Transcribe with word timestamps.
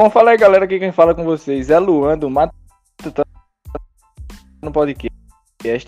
Bom, 0.00 0.08
fala 0.08 0.30
aí, 0.30 0.36
galera, 0.36 0.64
aqui 0.64 0.78
quem 0.78 0.92
fala 0.92 1.12
com 1.12 1.24
vocês 1.24 1.70
é 1.70 1.78
Luan 1.80 2.16
do 2.16 2.30
Mato 2.30 2.54
no 4.62 4.70
podcast. 4.70 5.12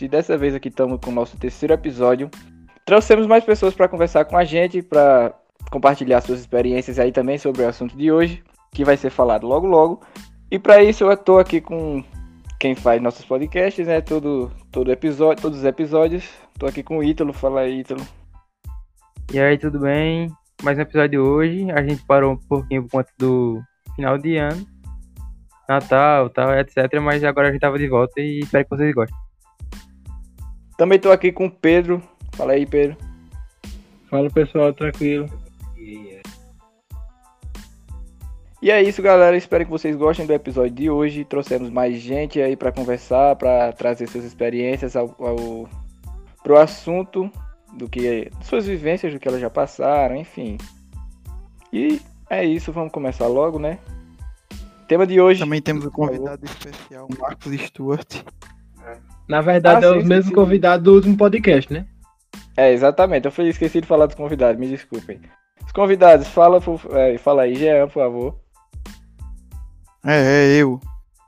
E 0.05 0.09
dessa 0.09 0.37
vez 0.37 0.53
aqui 0.53 0.67
estamos 0.67 0.99
com 1.01 1.13
o 1.13 1.15
nosso 1.15 1.37
terceiro 1.37 1.75
episódio. 1.75 2.29
Trouxemos 2.85 3.29
mais 3.29 3.45
pessoas 3.45 3.73
para 3.73 3.87
conversar 3.87 4.25
com 4.25 4.37
a 4.37 4.43
gente, 4.43 4.83
para 4.83 5.33
compartilhar 5.71 6.21
suas 6.23 6.41
experiências 6.41 6.99
aí 6.99 7.13
também 7.13 7.39
sobre 7.39 7.63
o 7.63 7.69
assunto 7.69 7.97
de 7.97 8.11
hoje, 8.11 8.43
que 8.73 8.85
vai 8.85 8.97
ser 8.97 9.11
falado 9.11 9.47
logo 9.47 9.69
logo. 9.69 10.01
E 10.51 10.59
para 10.59 10.83
isso 10.83 11.05
eu 11.05 11.13
estou 11.13 11.39
aqui 11.39 11.61
com 11.61 12.03
quem 12.59 12.75
faz 12.75 13.01
nossos 13.01 13.25
podcasts, 13.25 13.87
né? 13.87 14.01
Todo, 14.01 14.51
todo 14.73 14.91
episódio, 14.91 15.41
todos 15.41 15.59
os 15.59 15.65
episódios. 15.65 16.29
Estou 16.53 16.69
aqui 16.69 16.83
com 16.83 16.99
o 16.99 17.05
Ítalo. 17.05 17.33
Fala 17.33 17.61
aí, 17.61 17.79
Ítalo. 17.79 18.05
E 19.33 19.39
aí, 19.39 19.57
tudo 19.57 19.79
bem? 19.79 20.29
Mais 20.65 20.77
um 20.77 20.83
episódio 20.83 21.23
hoje. 21.23 21.71
A 21.71 21.81
gente 21.81 22.05
parou 22.07 22.33
um 22.33 22.37
pouquinho 22.37 22.83
por 22.83 22.91
conta 22.91 23.13
do 23.17 23.63
final 23.95 24.19
de 24.19 24.37
ano, 24.37 24.67
Natal, 25.69 26.31
tal, 26.31 26.55
etc. 26.59 27.01
Mas 27.01 27.23
agora 27.25 27.49
a 27.49 27.53
gente 27.53 27.61
tava 27.61 27.79
de 27.79 27.89
volta 27.89 28.21
e 28.21 28.41
espero 28.41 28.65
que 28.65 28.77
vocês 28.77 28.95
gostem. 28.95 29.17
Também 30.77 30.97
estou 30.97 31.13
aqui 31.13 31.31
com 31.31 31.47
o 31.47 31.51
Pedro. 31.51 32.03
Fala 32.35 32.53
aí, 32.53 32.67
Pedro. 32.67 32.97
Fala 34.09 34.31
pessoal, 34.31 34.73
tranquilo. 34.73 35.29
E 38.63 38.71
é 38.71 38.83
isso, 38.83 39.01
galera. 39.01 39.37
Espero 39.37 39.65
que 39.65 39.71
vocês 39.71 39.97
gostem 39.97 40.27
do 40.27 40.35
episódio 40.35 40.73
de 40.73 40.91
hoje. 40.91 41.25
Trouxemos 41.25 41.71
mais 41.71 41.99
gente 41.99 42.43
aí 42.43 42.57
para 42.57 42.71
conversar, 42.71 43.35
para 43.37 43.73
trazer 43.73 44.07
suas 44.07 44.25
experiências 44.25 44.97
ao, 44.97 45.15
ao 45.19 45.69
pro 46.43 46.59
assunto 46.59 47.31
do 47.73 47.89
que 47.89 48.31
suas 48.43 48.67
vivências, 48.67 49.15
do 49.15 49.19
que 49.19 49.27
elas 49.27 49.41
já 49.41 49.49
passaram, 49.49 50.15
enfim. 50.17 50.59
E 51.73 52.03
é 52.31 52.45
isso, 52.45 52.73
vamos 52.73 52.93
começar 52.93 53.27
logo, 53.27 53.59
né? 53.59 53.79
Tema 54.87 55.07
de 55.07 55.21
hoje. 55.21 55.41
Também 55.41 55.61
temos 55.61 55.85
um 55.85 55.91
convidado 55.91 56.45
especial, 56.45 57.09
Marcos 57.19 57.53
Stuart. 57.61 58.23
Na 59.29 59.41
verdade, 59.41 59.85
ah, 59.85 59.89
é 59.89 59.93
o 59.93 60.05
mesmo 60.05 60.33
convidado 60.33 60.85
do 60.85 60.95
último 60.95 61.17
podcast, 61.17 61.73
né? 61.73 61.87
É, 62.57 62.73
exatamente. 62.73 63.27
Eu 63.27 63.47
esqueci 63.47 63.81
de 63.81 63.87
falar 63.87 64.07
dos 64.07 64.15
convidados, 64.15 64.59
me 64.59 64.69
desculpem. 64.69 65.21
Os 65.65 65.73
convidados, 65.73 66.27
fala, 66.29 66.61
é, 66.93 67.19
fala 67.19 67.43
aí, 67.43 67.55
Jean, 67.55 67.87
por 67.87 67.93
favor. 67.93 68.41
É, 70.05 70.21
é 70.21 70.57
eu. 70.57 70.81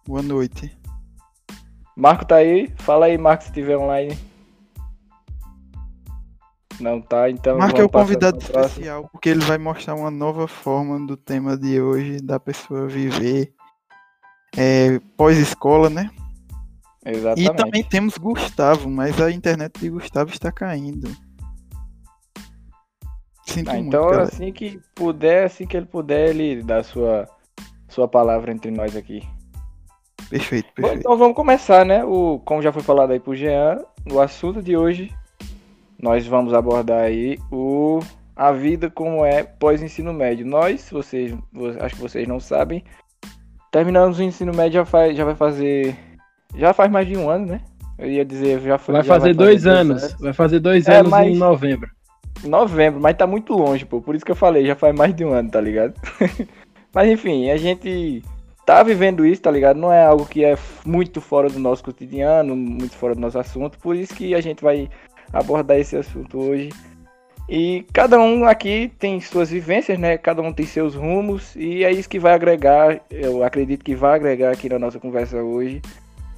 Boa 0.07 0.23
noite. 0.23 0.77
Marco 1.97 2.25
tá 2.25 2.37
aí? 2.37 2.73
Fala 2.77 3.07
aí, 3.07 3.19
Marco, 3.19 3.45
se 3.45 3.51
estiver 3.51 3.77
online. 3.77 4.19
Não 6.83 7.01
tá, 7.01 7.31
então. 7.31 7.59
Marco 7.59 7.81
é 7.81 7.85
o 7.85 7.89
convidado 7.89 8.39
especial, 8.39 9.09
porque 9.13 9.29
ele 9.29 9.45
vai 9.45 9.57
mostrar 9.57 9.95
uma 9.95 10.11
nova 10.11 10.49
forma 10.49 10.99
do 11.07 11.17
tema 11.17 11.57
de 11.57 11.81
hoje, 11.81 12.21
da 12.21 12.41
pessoa 12.41 12.89
viver 12.89 13.55
é, 14.57 14.99
pós-escola, 15.17 15.89
né? 15.89 16.11
Exatamente. 17.07 17.51
E 17.51 17.55
também 17.55 17.85
temos 17.85 18.19
Gustavo, 18.19 18.91
mas 18.91 19.21
a 19.21 19.31
internet 19.31 19.79
de 19.79 19.91
Gustavo 19.91 20.33
está 20.33 20.51
caindo. 20.51 21.09
Sinto 23.47 23.71
ah, 23.71 23.79
então, 23.79 24.05
muito, 24.07 24.21
assim 24.21 24.53
que 24.53 24.81
puder, 24.93 25.45
assim 25.45 25.67
que 25.67 25.77
ele 25.77 25.87
puder, 25.87 26.31
ele 26.31 26.63
dá 26.65 26.83
sua 26.83 27.29
sua 27.89 28.09
palavra 28.09 28.51
entre 28.51 28.73
nós 28.73 28.97
aqui. 28.97 29.23
Perfeito, 30.29 30.73
perfeito. 30.73 30.81
Bom, 30.81 30.99
então 30.99 31.17
vamos 31.17 31.37
começar, 31.37 31.85
né? 31.85 32.05
O, 32.05 32.41
como 32.45 32.63
já 32.63 32.73
foi 32.73 32.83
falado 32.83 33.13
aí 33.13 33.21
pro 33.21 33.37
Jean, 33.37 33.79
o 34.11 34.19
assunto 34.19 34.63
de 34.63 34.77
hoje, 34.77 35.13
nós 36.03 36.27
vamos 36.27 36.53
abordar 36.53 37.05
aí 37.05 37.39
o 37.51 38.01
a 38.35 38.51
vida 38.51 38.91
como 38.91 39.25
é 39.25 39.45
pós-ensino 39.45 40.13
médio. 40.13 40.45
Nós, 40.45 40.91
vocês, 40.91 41.33
acho 41.81 41.95
que 41.95 42.01
vocês 42.01 42.27
não 42.27 42.41
sabem, 42.41 42.83
terminamos 43.71 44.19
o 44.19 44.23
ensino 44.23 44.53
médio 44.53 44.81
já, 44.81 44.85
faz, 44.85 45.17
já 45.17 45.25
vai 45.25 45.37
fazer. 45.37 45.97
Já 46.57 46.75
faz 46.75 46.91
mais 46.91 47.07
de 47.07 47.17
um 47.17 47.31
ano, 47.31 47.47
né? 47.47 47.61
Eu 47.99 48.11
ia 48.11 48.25
dizer, 48.25 48.61
já 48.61 48.79
foi. 48.79 48.95
Vai, 48.95 49.05
fazer, 49.05 49.09
vai 49.09 49.21
fazer 49.21 49.35
dois, 49.35 49.67
anos. 49.67 50.03
anos. 50.03 50.21
Vai 50.21 50.33
fazer 50.33 50.59
dois 50.59 50.89
é, 50.89 50.97
anos 50.97 51.11
mas... 51.11 51.29
em 51.29 51.39
novembro. 51.39 51.89
Novembro, 52.45 53.01
mas 53.01 53.17
tá 53.17 53.27
muito 53.27 53.55
longe, 53.55 53.85
pô. 53.85 54.01
Por 54.01 54.17
isso 54.17 54.25
que 54.25 54.33
eu 54.33 54.37
falei, 54.37 54.67
já 54.67 54.75
faz 54.75 54.95
mais 54.95 55.15
de 55.15 55.25
um 55.25 55.33
ano, 55.33 55.51
tá 55.51 55.61
ligado? 55.61 55.95
Mas 56.95 57.09
enfim, 57.09 57.49
a 57.49 57.57
gente 57.57 58.23
tá 58.67 58.83
vivendo 58.83 59.25
isso, 59.25 59.41
tá 59.41 59.51
ligado? 59.51 59.79
Não 59.79 59.91
é 59.91 60.05
algo 60.05 60.27
que 60.27 60.45
é 60.45 60.59
muito 60.85 61.23
fora 61.23 61.49
do 61.49 61.59
nosso 61.59 61.83
cotidiano, 61.83 62.55
muito 62.55 62.95
fora 62.97 63.15
do 63.15 63.21
nosso 63.21 63.39
assunto, 63.39 63.79
por 63.79 63.97
isso 63.97 64.15
que 64.15 64.35
a 64.35 64.43
gente 64.43 64.63
vai 64.63 64.91
abordar 65.33 65.79
esse 65.79 65.97
assunto 65.97 66.39
hoje. 66.39 66.71
E 67.49 67.85
cada 67.93 68.19
um 68.19 68.45
aqui 68.45 68.93
tem 68.99 69.21
suas 69.21 69.51
vivências, 69.51 69.99
né? 69.99 70.17
Cada 70.17 70.41
um 70.43 70.53
tem 70.53 70.65
seus 70.65 70.95
rumos 70.95 71.55
e 71.57 71.85
é 71.85 71.91
isso 71.91 72.09
que 72.09 72.19
vai 72.19 72.35
agregar, 72.35 73.01
eu 73.11 73.43
acredito 73.43 73.85
que 73.85 73.95
vai 73.95 74.15
agregar 74.15 74.53
aqui 74.53 74.69
na 74.69 74.79
nossa 74.79 74.99
conversa 74.99 75.37
hoje. 75.37 75.83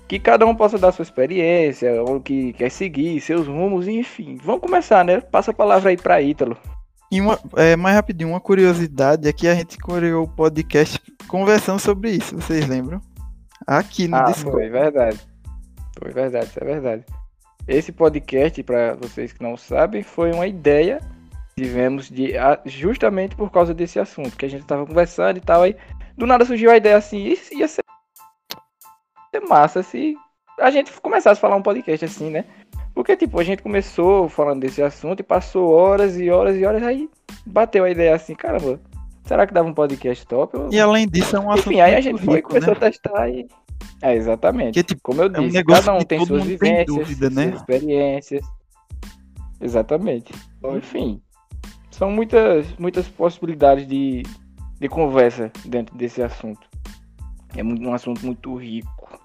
Que 0.09 0.19
cada 0.19 0.45
um 0.45 0.55
possa 0.55 0.79
dar 0.79 0.93
sua 0.93 1.03
experiência, 1.03 2.03
ou 2.03 2.21
que 2.21 2.53
quer 2.53 2.71
seguir, 2.71 3.21
seus 3.21 3.47
rumos, 3.47 3.89
enfim. 3.89 4.39
Vamos 4.43 4.61
começar, 4.61 5.03
né? 5.05 5.21
Passa 5.21 5.51
a 5.51 5.55
palavra 5.55 5.91
aí 5.91 5.97
para 5.97 6.21
Ítalo. 6.21 6.57
E 7.11 7.21
uma, 7.21 7.39
é, 7.57 7.75
mais 7.77 7.95
rapidinho, 7.95 8.31
uma 8.31 8.41
curiosidade 8.41 9.29
é 9.29 9.33
que 9.33 9.49
a 9.49 9.55
gente 9.55 9.79
criou 9.79 10.25
o 10.25 10.29
podcast 10.29 11.01
conversando 11.27 11.79
sobre 11.79 12.11
isso, 12.11 12.37
vocês 12.37 12.67
lembram? 12.67 13.01
Aqui 13.67 14.09
no 14.09 14.17
ah, 14.17 14.25
Discord. 14.25 14.59
Foi 14.59 14.69
verdade. 14.69 15.21
Foi 15.99 16.13
verdade, 16.13 16.47
isso 16.47 16.59
é 16.61 16.65
verdade. 16.65 17.05
Esse 17.67 17.93
podcast, 17.93 18.63
para 18.63 18.95
vocês 18.95 19.33
que 19.33 19.43
não 19.43 19.57
sabem, 19.57 20.03
foi 20.03 20.33
uma 20.33 20.47
ideia 20.47 21.01
que 21.49 21.63
tivemos 21.63 22.11
de, 22.11 22.33
justamente 22.67 23.35
por 23.35 23.51
causa 23.51 23.73
desse 23.73 23.99
assunto, 23.99 24.37
que 24.37 24.45
a 24.45 24.51
gente 24.51 24.63
estava 24.63 24.87
conversando 24.87 25.39
e 25.39 25.41
tal, 25.41 25.63
aí 25.63 25.77
do 26.17 26.27
nada 26.27 26.45
surgiu 26.45 26.71
a 26.71 26.77
ideia 26.77 26.97
assim, 26.97 27.25
isso 27.25 27.55
ia 27.55 27.67
ser 27.67 27.83
massa 29.49 29.83
se 29.83 30.17
a 30.59 30.71
gente 30.71 30.93
começasse 31.01 31.39
a 31.39 31.41
falar 31.41 31.57
um 31.57 31.63
podcast 31.63 32.05
assim, 32.05 32.31
né? 32.31 32.45
Porque, 32.95 33.17
tipo, 33.17 33.41
a 33.41 33.45
gente 33.45 33.63
começou 33.63 34.29
falando 34.29 34.61
desse 34.61 34.81
assunto 34.81 35.21
e 35.21 35.25
passou 35.25 35.73
horas 35.73 36.19
e 36.19 36.31
horas 36.31 36.57
e 36.57 36.65
horas, 36.65 36.83
aí 36.83 37.11
bateu 37.45 37.85
a 37.85 37.91
ideia 37.91 38.15
assim, 38.15 38.35
caramba, 38.35 38.81
será 39.25 39.47
que 39.47 39.53
dava 39.53 39.69
um 39.69 39.75
podcast 39.75 40.25
top? 40.27 40.57
E 40.71 40.79
além 40.79 41.09
disso, 41.09 41.37
é 41.37 41.41
um 41.41 41.51
assunto. 41.51 41.71
Enfim, 41.73 41.81
aí 41.81 41.95
a 41.95 42.01
gente 42.01 42.23
foi, 42.23 42.37
rico, 42.37 42.51
começou 42.51 42.75
né? 42.75 42.77
a 42.77 42.81
testar 42.81 43.29
e. 43.29 43.49
É, 44.05 44.15
exatamente. 44.15 44.75
Porque, 44.75 44.83
tipo, 44.83 45.01
Como 45.03 45.23
eu 45.23 45.31
disse, 45.31 45.57
é 45.57 45.61
um 45.61 45.65
cada 45.65 45.95
um 45.95 46.01
tem 46.01 46.27
suas 46.27 46.45
vivências, 46.45 46.85
dúvida, 46.87 47.31
né? 47.31 47.49
suas 47.49 47.61
experiências. 47.61 48.47
Exatamente. 49.59 50.31
Enfim, 50.77 51.23
são 51.91 52.11
muitas, 52.11 52.71
muitas 52.79 53.09
possibilidades 53.09 53.89
de, 53.89 54.23
de 54.79 54.89
conversa 54.91 55.51
dentro 55.65 55.97
desse 55.97 56.23
assunto. 56.23 56.69
É 57.57 57.65
um 57.65 57.95
assunto 57.95 58.27
muito 58.27 58.55
rico. 58.57 59.19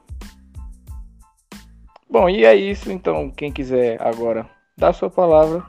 Bom, 2.09 2.29
e 2.29 2.45
é 2.45 2.55
isso 2.55 2.89
então. 2.89 3.29
Quem 3.31 3.51
quiser 3.51 4.01
agora 4.01 4.49
dar 4.77 4.93
sua 4.93 5.09
palavra, 5.09 5.61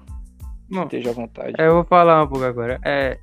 Bom, 0.70 0.84
esteja 0.84 1.10
à 1.10 1.14
vontade. 1.14 1.54
Eu 1.58 1.74
vou 1.74 1.84
falar 1.84 2.22
um 2.22 2.28
pouco 2.28 2.44
agora. 2.44 2.78
É, 2.84 3.18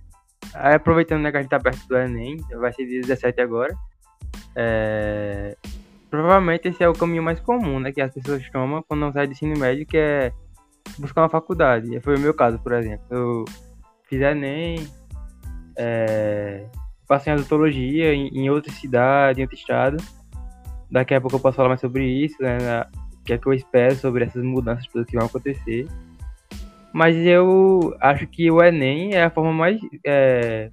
aproveitando 0.54 1.22
né, 1.22 1.32
que 1.32 1.38
a 1.38 1.42
gente 1.42 1.50
tá 1.50 1.62
perto 1.62 1.88
do 1.88 1.98
Enem, 1.98 2.36
vai 2.60 2.74
ser 2.74 2.86
dia 2.86 3.00
17 3.00 3.40
agora. 3.40 3.74
É, 4.54 5.56
provavelmente 6.10 6.68
esse 6.68 6.84
é 6.84 6.90
o 6.90 6.94
caminho 6.94 7.24
mais 7.24 7.40
comum, 7.40 7.80
né? 7.80 7.92
Que 7.92 8.02
as 8.02 8.14
pessoas 8.14 8.48
tomam 8.50 8.84
quando 8.88 9.02
não 9.02 9.12
saem 9.12 9.28
do 9.28 9.32
ensino 9.34 9.58
médio, 9.58 9.86
que 9.86 9.98
é 9.98 10.32
buscar 10.98 11.22
uma 11.22 11.30
faculdade. 11.30 12.00
Foi 12.02 12.16
o 12.16 12.20
meu 12.20 12.34
caso, 12.34 12.60
por 12.60 12.74
exemplo. 12.74 13.06
Eu 13.10 13.46
fiz 14.10 14.22
Enem, 14.22 14.88
é, 15.78 16.66
passei 17.08 17.32
em 17.32 17.36
odontologia 17.36 18.14
em, 18.14 18.28
em 18.30 18.50
outra 18.50 18.72
cidade, 18.72 19.40
em 19.40 19.44
outro 19.44 19.58
estado. 19.58 19.98
Daqui 20.90 21.14
a 21.14 21.22
pouco 21.22 21.36
eu 21.36 21.42
posso 21.42 21.58
falar 21.58 21.70
mais 21.70 21.82
sobre 21.82 22.06
isso, 22.06 22.42
né? 22.42 22.58
que 23.28 23.34
é 23.34 23.38
que 23.38 23.46
eu 23.46 23.54
espero 23.54 23.96
sobre 23.96 24.24
essas 24.24 24.42
mudanças 24.42 24.88
que 24.88 25.18
vão 25.18 25.26
acontecer. 25.26 25.86
Mas 26.94 27.16
eu 27.18 27.96
acho 28.00 28.26
que 28.26 28.50
o 28.50 28.64
Enem 28.64 29.14
é 29.14 29.24
a 29.24 29.30
forma 29.30 29.52
mais, 29.52 29.80
é, 30.06 30.72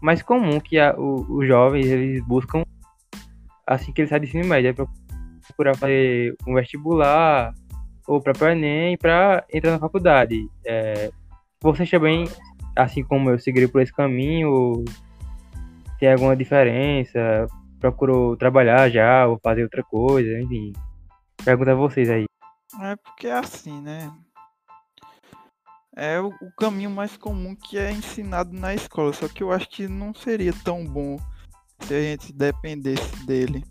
mais 0.00 0.22
comum 0.22 0.60
que 0.60 0.78
a, 0.78 0.94
o, 0.96 1.26
os 1.28 1.46
jovens 1.46 1.86
eles 1.86 2.24
buscam 2.24 2.62
assim 3.66 3.92
que 3.92 4.00
eles 4.00 4.10
saem 4.10 4.20
do 4.20 4.26
ensino 4.26 4.46
médio, 4.46 4.70
é 4.70 4.86
procurar 5.46 5.76
fazer 5.76 6.36
um 6.46 6.54
vestibular 6.54 7.52
ou 8.06 8.20
para 8.20 8.52
Enem 8.52 8.96
para 8.96 9.44
entrar 9.52 9.72
na 9.72 9.78
faculdade. 9.78 10.48
É, 10.64 11.10
vocês 11.60 11.90
também, 11.90 12.28
assim 12.76 13.02
como 13.02 13.30
eu, 13.30 13.38
seguirem 13.38 13.68
por 13.68 13.82
esse 13.82 13.92
caminho? 13.92 14.84
Tem 15.98 16.12
alguma 16.12 16.36
diferença? 16.36 17.46
Procurou 17.80 18.36
trabalhar 18.36 18.88
já 18.90 19.26
ou 19.26 19.38
fazer 19.42 19.64
outra 19.64 19.82
coisa? 19.82 20.38
Enfim, 20.40 20.72
Pergunta 21.46 21.70
a 21.70 21.74
vocês 21.76 22.10
aí. 22.10 22.24
É 22.80 22.96
porque 22.96 23.28
é 23.28 23.32
assim, 23.32 23.80
né? 23.80 24.12
É 25.94 26.20
o, 26.20 26.32
caminho 26.58 26.90
mais 26.90 27.16
comum 27.16 27.54
que 27.54 27.78
é 27.78 27.92
ensinado 27.92 28.52
na 28.52 28.74
escola. 28.74 29.12
Só 29.12 29.28
que 29.28 29.44
eu 29.44 29.52
acho 29.52 29.68
que 29.68 29.86
não 29.86 30.12
seria 30.12 30.52
tão 30.64 30.84
bom 30.84 31.16
se 31.80 31.94
a 31.94 32.00
gente 32.00 32.32
dependesse 32.32 33.24
dele. 33.26 33.64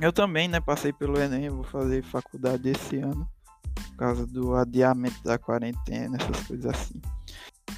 Eu 0.00 0.12
também, 0.12 0.48
né? 0.48 0.60
Passei 0.60 0.92
pelo 0.92 1.18
Enem, 1.18 1.50
vou 1.50 1.64
fazer 1.64 2.02
faculdade 2.02 2.68
esse 2.68 2.98
ano. 2.98 3.28
Por 3.74 3.96
causa 3.96 4.26
do 4.26 4.54
adiamento 4.54 5.22
da 5.24 5.38
quarentena, 5.38 6.16
essas 6.20 6.46
coisas 6.46 6.66
assim. 6.66 7.00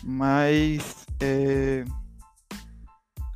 Mas. 0.02 1.06
É... 1.20 1.84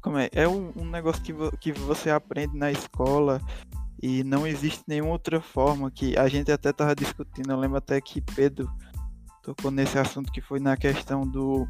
como 0.02 0.18
é? 0.18 0.28
É 0.32 0.46
um, 0.46 0.72
um 0.76 0.84
negócio 0.84 1.22
que, 1.22 1.32
vo, 1.32 1.50
que 1.56 1.72
você 1.72 2.10
aprende 2.10 2.56
na 2.56 2.70
escola 2.70 3.40
e 4.02 4.22
não 4.22 4.46
existe 4.46 4.82
nenhuma 4.86 5.12
outra 5.12 5.40
forma 5.40 5.90
que 5.90 6.16
a 6.16 6.28
gente 6.28 6.52
até 6.52 6.72
tava 6.72 6.94
discutindo. 6.94 7.50
Eu 7.50 7.58
lembro 7.58 7.78
até 7.78 8.00
que 8.00 8.20
Pedro 8.20 8.70
tocou 9.42 9.70
nesse 9.70 9.98
assunto 9.98 10.30
que 10.30 10.42
foi 10.42 10.60
na 10.60 10.76
questão 10.76 11.22
do 11.22 11.66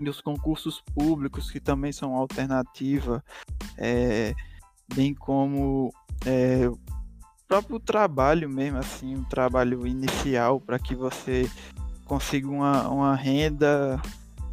dos 0.00 0.20
concursos 0.20 0.82
públicos 0.94 1.50
que 1.50 1.60
também 1.60 1.92
são 1.92 2.14
alternativa, 2.14 3.24
é, 3.76 4.34
bem 4.94 5.14
como 5.14 5.92
é, 6.26 6.68
o 6.68 6.78
próprio 7.46 7.78
trabalho 7.78 8.48
mesmo, 8.48 8.78
assim, 8.78 9.16
um 9.16 9.24
trabalho 9.24 9.86
inicial 9.86 10.60
para 10.60 10.78
que 10.78 10.94
você 10.94 11.48
consiga 12.04 12.48
uma, 12.48 12.88
uma 12.88 13.14
renda, 13.14 14.00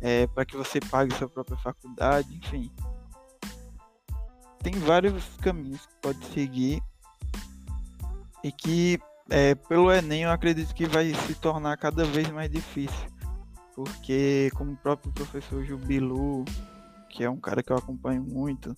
é, 0.02 0.28
para 0.28 0.46
que 0.46 0.56
você 0.56 0.80
pague 0.80 1.16
sua 1.16 1.30
própria 1.30 1.58
faculdade, 1.58 2.34
enfim. 2.36 2.72
Tem 4.64 4.74
vários 4.74 5.24
caminhos 5.42 5.86
que 5.86 5.94
pode 6.02 6.24
seguir 6.26 6.82
e 8.44 8.52
que 8.52 9.00
é, 9.30 9.56
pelo 9.56 9.92
Enem 9.92 10.24
eu 10.24 10.32
acredito 10.32 10.74
que 10.74 10.86
vai 10.86 11.14
se 11.14 11.36
tornar 11.36 11.78
cada 11.78 12.04
vez 12.04 12.30
mais 12.30 12.50
difícil. 12.52 13.10
Porque 13.76 14.52
como 14.56 14.74
o 14.74 14.78
próprio 14.78 15.12
professor 15.12 15.64
Jubilu, 15.64 16.46
que 17.10 17.24
é 17.24 17.30
um 17.30 17.40
cara 17.40 17.62
que 17.62 17.72
eu 17.72 17.78
acompanho 17.78 18.24
muito, 18.24 18.76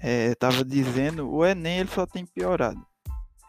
estava 0.00 0.60
é, 0.60 0.64
dizendo, 0.64 1.30
o 1.30 1.44
Enem 1.44 1.78
ele 1.78 1.88
só 1.88 2.06
tem 2.06 2.24
piorado. 2.24 2.80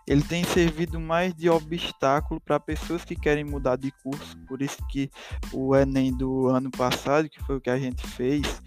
Ele 0.06 0.22
tem 0.22 0.44
servido 0.44 1.00
mais 1.00 1.34
de 1.34 1.50
obstáculo 1.50 2.42
para 2.42 2.60
pessoas 2.60 3.06
que 3.06 3.16
querem 3.16 3.45
mudar 3.45 3.78
de 3.78 3.90
curso, 4.04 4.38
por 4.48 4.62
isso 4.62 4.78
que 4.90 5.10
o 5.54 5.75
Enem 5.75 6.12
do 6.12 6.48
ano 6.48 6.69
passado, 6.69 7.30
que 7.30 7.42
foi 7.44 7.56
o 7.56 7.62
que 7.62 7.69
a 7.69 7.78
gente 7.78 8.06
fez, 8.06 8.62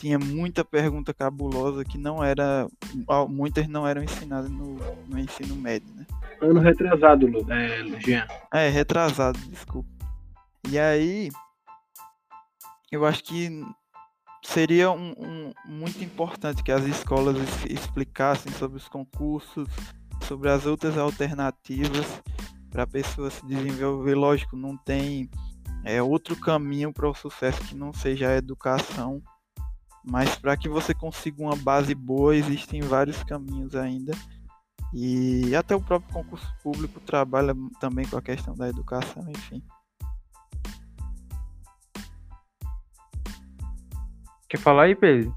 tinha 0.00 0.18
muita 0.18 0.64
pergunta 0.64 1.14
cabulosa 1.14 1.84
que 1.84 1.98
não 1.98 2.24
era, 2.24 2.66
muitas 3.28 3.68
não 3.68 3.86
eram 3.86 4.02
ensinadas 4.02 4.50
no, 4.50 4.78
no 5.06 5.18
ensino 5.18 5.54
médio, 5.54 5.88
né? 5.94 6.06
Ano 6.40 6.58
retrasado, 6.58 7.28
é, 7.50 8.00
Jean. 8.00 8.26
É, 8.52 8.68
retrasado, 8.68 9.38
desculpa. 9.50 9.88
E 10.68 10.78
aí, 10.78 11.28
eu 12.90 13.04
acho 13.06 13.22
que 13.24 13.64
seria 14.44 14.90
um, 14.90 15.12
um, 15.18 15.52
muito 15.66 16.02
importante 16.02 16.62
que 16.62 16.72
as 16.72 16.84
escolas 16.84 17.36
explicassem 17.66 18.50
sobre 18.52 18.78
os 18.78 18.88
concursos, 18.88 19.68
sobre 20.26 20.50
as 20.50 20.66
outras 20.66 20.96
alternativas 20.96 22.06
para 22.70 22.84
a 22.84 22.86
pessoa 22.86 23.30
se 23.30 23.44
desenvolver. 23.46 24.14
Lógico, 24.14 24.56
não 24.56 24.76
tem 24.76 25.30
é, 25.84 26.02
outro 26.02 26.36
caminho 26.36 26.92
para 26.92 27.08
o 27.08 27.14
sucesso 27.14 27.60
que 27.62 27.74
não 27.74 27.92
seja 27.92 28.28
a 28.28 28.36
educação, 28.36 29.22
mas 30.04 30.36
para 30.36 30.56
que 30.56 30.68
você 30.68 30.94
consiga 30.94 31.42
uma 31.42 31.56
base 31.56 31.94
boa, 31.94 32.34
existem 32.34 32.80
vários 32.80 33.22
caminhos 33.22 33.74
ainda. 33.74 34.12
E 34.92 35.54
até 35.54 35.74
o 35.74 35.80
próprio 35.80 36.12
concurso 36.12 36.52
público 36.62 36.98
trabalha 37.00 37.54
também 37.78 38.06
com 38.06 38.16
a 38.16 38.22
questão 38.22 38.54
da 38.54 38.68
educação, 38.68 39.24
enfim. 39.28 39.62
Quer 44.50 44.58
falar 44.58 44.82
aí, 44.82 44.96
Pedro? 44.96 45.32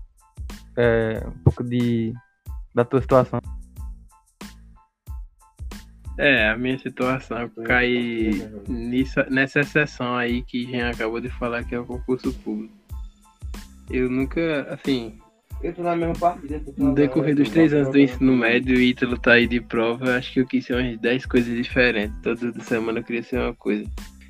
É, 0.75 1.23
um 1.27 1.43
pouco 1.43 1.63
de 1.63 2.11
da 2.73 2.83
tua 2.83 2.99
situação. 2.99 3.39
É, 6.17 6.49
a 6.49 6.57
minha 6.57 6.79
situação, 6.79 7.41
eu 7.41 7.49
caí 7.63 8.31
nisso, 8.67 9.19
nessa 9.29 9.59
exceção 9.59 10.15
aí 10.15 10.41
que 10.41 10.65
Jean 10.65 10.89
acabou 10.89 11.21
de 11.21 11.29
falar 11.29 11.63
que 11.63 11.75
é 11.75 11.79
o 11.79 11.85
concurso 11.85 12.33
público. 12.33 12.73
Eu 13.89 14.09
nunca, 14.09 14.63
assim, 14.73 15.19
eu 15.61 15.73
tô 15.75 15.83
na 15.83 15.95
mesma 15.95 16.15
partida. 16.15 16.59
No 16.75 16.95
decorrer 16.95 17.35
dos 17.35 17.49
três 17.49 17.71
anos 17.71 17.89
do 17.89 17.99
ensino 17.99 18.35
médio, 18.35 18.77
o 18.77 18.81
Ítalo 18.81 19.17
tá 19.19 19.33
aí 19.33 19.45
de 19.45 19.61
prova, 19.61 20.17
acho 20.17 20.33
que 20.33 20.39
eu 20.39 20.47
quis 20.47 20.65
ser 20.65 20.73
umas 20.73 20.97
10 20.99 21.25
coisas 21.27 21.55
diferentes. 21.55 22.17
Toda 22.23 22.59
semana 22.63 22.99
eu 22.99 23.03
queria 23.03 23.21
ser 23.21 23.37
uma 23.37 23.53
coisa. 23.53 23.85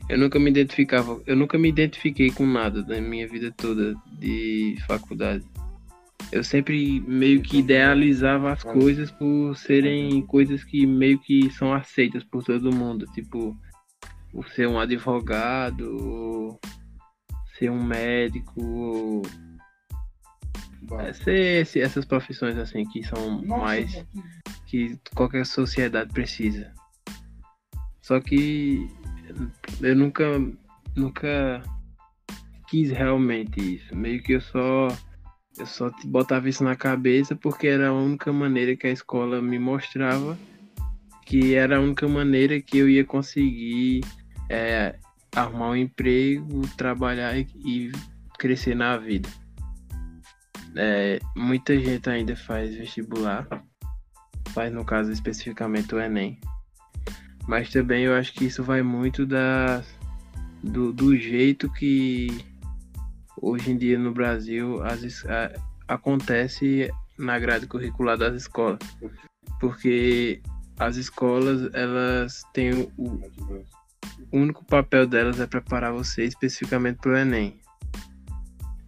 Eu 0.10 0.18
nunca 0.18 0.38
me 0.38 0.50
identificava, 0.50 1.22
eu 1.26 1.36
nunca 1.36 1.58
me 1.58 1.70
identifiquei 1.70 2.30
com 2.30 2.46
nada 2.46 2.84
na 2.84 3.00
minha 3.00 3.28
vida 3.28 3.54
toda 3.56 3.96
de 4.20 4.78
faculdade. 4.86 5.46
Eu 6.32 6.44
sempre 6.44 7.00
meio 7.02 7.42
que 7.42 7.60
idealizava 7.60 8.52
as 8.52 8.64
coisas 8.64 9.12
por 9.12 9.56
serem 9.56 10.22
coisas 10.24 10.64
que 10.64 10.86
meio 10.86 11.20
que 11.20 11.50
são 11.52 11.74
aceitas 11.74 12.24
por 12.24 12.44
todo 12.44 12.74
mundo, 12.74 13.06
tipo 13.14 13.58
por 14.32 14.50
ser 14.50 14.68
um 14.68 14.80
advogado, 14.80 16.60
ser 17.58 17.70
um 17.70 17.84
médico, 17.84 19.22
é, 21.00 21.14
ser 21.14 21.80
essas 21.80 22.04
profissões 22.04 22.58
assim 22.58 22.84
que 22.86 23.04
são 23.04 23.44
mais 23.46 24.04
que 24.66 24.98
qualquer 25.14 25.46
sociedade 25.46 26.12
precisa. 26.12 26.74
Só 28.02 28.20
que 28.20 28.90
eu 29.82 29.96
nunca, 29.96 30.26
nunca 30.96 31.62
quis 32.68 32.92
realmente 32.92 33.76
isso. 33.76 33.96
Meio 33.96 34.22
que 34.22 34.34
eu 34.34 34.42
só, 34.42 34.88
eu 35.58 35.66
só 35.66 35.92
botava 36.06 36.50
isso 36.50 36.64
na 36.64 36.76
cabeça 36.76 37.36
porque 37.36 37.68
era 37.68 37.90
a 37.90 37.94
única 37.94 38.32
maneira 38.32 38.76
que 38.76 38.88
a 38.88 38.92
escola 38.92 39.42
me 39.42 39.60
mostrava 39.60 40.38
que 41.26 41.56
era 41.56 41.78
a 41.78 41.80
única 41.80 42.08
maneira 42.08 42.60
que 42.62 42.78
eu 42.78 42.90
ia 42.90 43.04
conseguir 43.04 44.02
é, 44.50 44.96
arrumar 45.36 45.70
um 45.70 45.76
emprego, 45.76 46.62
trabalhar 46.78 47.38
e, 47.38 47.48
e 47.66 47.92
crescer 48.38 48.76
na 48.76 48.98
vida. 48.98 49.30
É, 50.76 51.20
muita 51.36 51.80
gente 51.80 52.10
ainda 52.10 52.36
faz 52.36 52.76
vestibular, 52.76 53.48
faz 54.50 54.72
no 54.74 54.84
caso 54.84 55.12
especificamente 55.12 55.94
o 55.96 56.00
Enem. 56.00 56.40
Mas 57.48 57.70
também 57.70 58.04
eu 58.04 58.16
acho 58.16 58.34
que 58.34 58.46
isso 58.46 58.64
vai 58.64 58.82
muito 58.82 59.26
da, 59.26 59.84
do, 60.64 60.94
do 60.94 61.16
jeito 61.18 61.70
que 61.72 62.46
hoje 63.42 63.72
em 63.72 63.78
dia 63.78 64.00
no 64.00 64.14
Brasil 64.14 64.82
as, 64.84 65.26
a, 65.26 65.52
acontece 65.88 66.90
na 67.18 67.38
grade 67.38 67.68
curricular 67.68 68.18
das 68.18 68.36
escolas. 68.36 68.80
Porque 69.60 70.42
as 70.80 70.96
escolas, 70.96 71.70
elas 71.74 72.44
têm 72.54 72.72
o, 72.98 73.22
o 74.32 74.38
único 74.38 74.66
papel 74.66 75.06
delas 75.06 75.40
é 75.40 75.46
preparar 75.46 75.94
você 75.94 76.24
especificamente 76.24 76.98
para 76.98 77.12
o 77.12 77.18
Enem. 77.18 77.60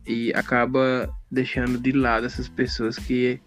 E 0.08 0.32
acaba 0.34 1.10
deixando 1.32 1.78
de 1.80 1.92
lado 1.92 2.26
essas 2.26 2.48
pessoas 2.48 2.98
que 2.98 3.40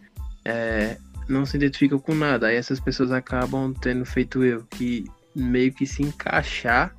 é, 0.44 0.98
não 1.28 1.44
se 1.44 1.56
identificam 1.56 1.98
com 1.98 2.14
nada. 2.14 2.48
Aí 2.48 2.56
essas 2.56 2.80
pessoas 2.80 3.12
acabam 3.12 3.72
tendo 3.74 4.04
feito 4.04 4.42
eu, 4.42 4.64
que 4.70 5.04
meio 5.34 5.72
que 5.72 5.86
se 5.86 6.02
encaixar 6.02 6.96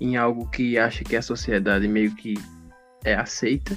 em 0.00 0.16
algo 0.16 0.48
que 0.50 0.78
acha 0.78 1.04
que 1.04 1.16
a 1.16 1.22
sociedade 1.22 1.86
meio 1.86 2.14
que 2.14 2.34
é 3.04 3.14
aceita 3.14 3.76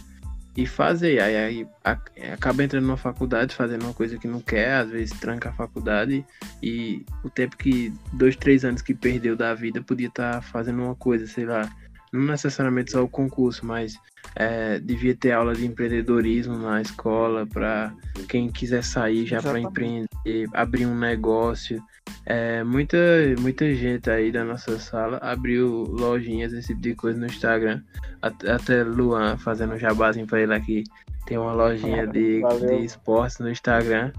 e 0.56 0.66
fazer. 0.66 1.22
Aí, 1.22 1.36
aí 1.36 1.68
a, 1.84 1.92
acaba 2.34 2.64
entrando 2.64 2.86
numa 2.86 2.98
faculdade 2.98 3.56
fazendo 3.56 3.84
uma 3.84 3.94
coisa 3.94 4.18
que 4.18 4.28
não 4.28 4.40
quer, 4.40 4.74
às 4.74 4.90
vezes 4.90 5.20
tranca 5.20 5.50
a 5.50 5.54
faculdade 5.54 6.26
e 6.62 7.06
o 7.24 7.30
tempo 7.30 7.58
que, 7.58 7.94
dois, 8.14 8.36
três 8.36 8.64
anos 8.64 8.82
que 8.82 8.94
perdeu 8.94 9.36
da 9.36 9.54
vida, 9.54 9.82
podia 9.82 10.08
estar 10.08 10.36
tá 10.36 10.42
fazendo 10.42 10.84
uma 10.84 10.96
coisa, 10.96 11.28
sei 11.28 11.46
lá, 11.46 11.70
não 12.14 12.28
necessariamente 12.28 12.92
só 12.92 13.04
o 13.04 13.10
concurso, 13.10 13.66
mas 13.66 13.96
é, 14.36 14.80
devia 14.80 15.16
ter 15.16 15.32
aula 15.32 15.56
de 15.56 15.66
empreendedorismo 15.66 16.56
na 16.58 16.80
escola 16.80 17.46
para 17.48 17.92
quem 18.30 18.52
quiser 18.52 18.84
sair 18.84 19.26
já 19.26 19.42
para 19.42 19.60
empreender, 19.60 20.08
abrir 20.54 20.86
um 20.86 20.98
negócio. 20.98 21.84
É, 22.26 22.64
muita, 22.64 22.98
muita 23.40 23.74
gente 23.74 24.10
aí 24.10 24.32
da 24.32 24.46
nossa 24.46 24.80
sala 24.80 25.18
abriu 25.18 25.84
lojinhas, 25.90 26.54
esse 26.54 26.68
tipo 26.68 26.82
de 26.82 26.96
coisa 26.96 27.20
no 27.20 27.26
Instagram. 27.26 27.82
Até, 28.22 28.84
Luan 28.84 29.36
fazendo 29.38 29.74
um 29.74 29.80
jabazinho 29.80 30.28
para 30.28 30.42
ele 30.42 30.54
aqui. 30.54 30.84
Tem 31.26 31.38
uma 31.38 31.54
lojinha 31.54 32.06
de, 32.08 32.42
de 32.42 32.86
esportes 32.86 33.40
no 33.40 33.50
Instagram. 33.50 34.12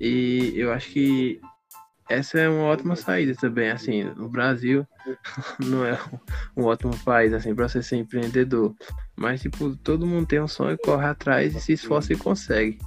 E 0.00 0.52
eu 0.56 0.72
acho 0.72 0.90
que 0.90 1.40
essa 2.08 2.38
é 2.38 2.48
uma 2.48 2.64
ótima 2.64 2.96
saída 2.96 3.34
também, 3.34 3.70
assim, 3.70 4.04
no 4.04 4.28
Brasil 4.28 4.86
não 5.58 5.84
é 5.84 5.98
um, 6.56 6.64
ótimo 6.64 6.96
país, 7.04 7.32
assim, 7.32 7.54
para 7.54 7.68
você 7.68 7.82
ser 7.82 7.96
empreendedor, 7.96 8.74
mas, 9.16 9.42
tipo, 9.42 9.76
todo 9.76 10.06
mundo 10.06 10.26
tem 10.26 10.40
um 10.40 10.48
sonho, 10.48 10.78
corre 10.84 11.06
atrás 11.06 11.54
e 11.54 11.60
se 11.60 11.72
esforça 11.72 12.12
e 12.12 12.16
consegue. 12.16 12.78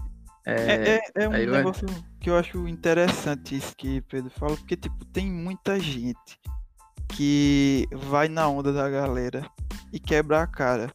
É, 0.45 0.53
é, 0.53 0.95
é, 0.95 1.23
é 1.23 1.29
um 1.29 1.31
negócio 1.31 1.87
vai... 1.87 2.03
que 2.19 2.29
eu 2.29 2.37
acho 2.37 2.67
interessante 2.67 3.55
isso 3.55 3.75
que 3.75 4.01
Pedro 4.01 4.29
falou, 4.29 4.57
porque, 4.57 4.75
tipo, 4.75 5.03
tem 5.05 5.25
muita 5.25 5.79
gente 5.79 6.39
que 7.09 7.87
vai 7.91 8.27
na 8.27 8.47
onda 8.47 8.71
da 8.71 8.89
galera 8.89 9.49
e 9.91 9.99
quebra 9.99 10.41
a 10.41 10.47
cara. 10.47 10.91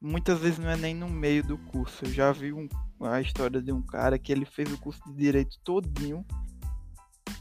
Muitas 0.00 0.38
vezes 0.38 0.58
não 0.58 0.70
é 0.70 0.76
nem 0.76 0.94
no 0.94 1.08
meio 1.08 1.42
do 1.42 1.58
curso. 1.58 2.04
Eu 2.04 2.12
já 2.12 2.32
vi 2.32 2.52
um, 2.52 2.68
a 3.00 3.20
história 3.20 3.60
de 3.60 3.72
um 3.72 3.82
cara 3.82 4.18
que 4.18 4.30
ele 4.30 4.44
fez 4.44 4.72
o 4.72 4.78
curso 4.78 5.02
de 5.08 5.16
direito 5.16 5.58
todinho 5.64 6.24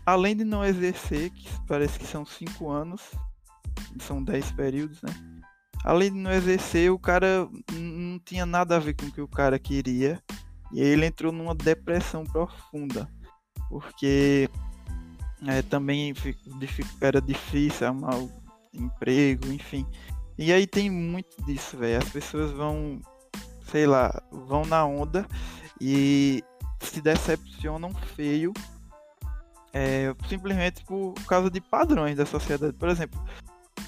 além 0.06 0.36
de 0.36 0.44
não 0.44 0.64
exercer, 0.64 1.30
que 1.32 1.50
parece 1.68 2.00
que 2.00 2.06
são 2.06 2.26
cinco 2.26 2.70
anos, 2.70 3.02
são 4.00 4.24
dez 4.24 4.52
períodos, 4.52 5.02
né? 5.02 5.14
Além 5.84 6.12
de 6.12 6.18
não 6.18 6.32
exercer, 6.32 6.92
o 6.92 7.00
cara 7.00 7.48
não 7.72 8.20
tinha 8.20 8.46
nada 8.46 8.76
a 8.76 8.80
ver 8.80 8.94
com 8.94 9.06
o 9.06 9.12
que 9.12 9.22
o 9.22 9.28
cara 9.28 9.58
queria. 9.60 10.22
E 10.74 10.82
ele 10.82 11.06
entrou 11.06 11.32
numa 11.32 11.56
depressão 11.56 12.26
profunda, 12.26 13.10
porque 13.70 14.50
é, 15.48 15.62
também 15.62 16.14
era 17.00 17.22
difícil 17.22 17.88
arrumar 17.88 18.16
emprego, 18.74 19.48
enfim. 19.52 19.86
E 20.38 20.52
aí 20.52 20.68
tem 20.68 20.90
muito 20.90 21.42
disso, 21.46 21.78
velho. 21.78 22.00
As 22.00 22.10
pessoas 22.10 22.52
vão, 22.52 23.00
sei 23.72 23.88
lá, 23.88 24.22
vão 24.32 24.66
na 24.66 24.86
onda 24.86 25.26
e 25.80 26.44
se 26.82 27.02
decepcionam 27.02 27.94
feio 28.16 28.54
é, 29.78 30.16
simplesmente 30.28 30.84
por 30.84 31.14
causa 31.28 31.52
de 31.52 31.62
padrões 31.62 32.18
da 32.18 32.26
sociedade. 32.26 32.74
Por 32.74 32.90
exemplo, 32.90 33.24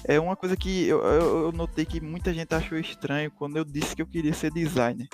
é 0.04 0.20
uma 0.20 0.36
coisa 0.36 0.56
que 0.56 0.86
eu, 0.86 1.02
eu, 1.02 1.52
notei 1.52 1.84
que 1.84 2.00
muita 2.00 2.32
gente 2.32 2.54
achou 2.54 2.78
estranho 2.78 3.30
quando 3.32 3.56
eu 3.56 3.64
disse 3.64 3.96
que 3.96 4.02
eu 4.02 4.06
queria 4.06 4.32
ser 4.32 4.52
designer. 4.52 5.08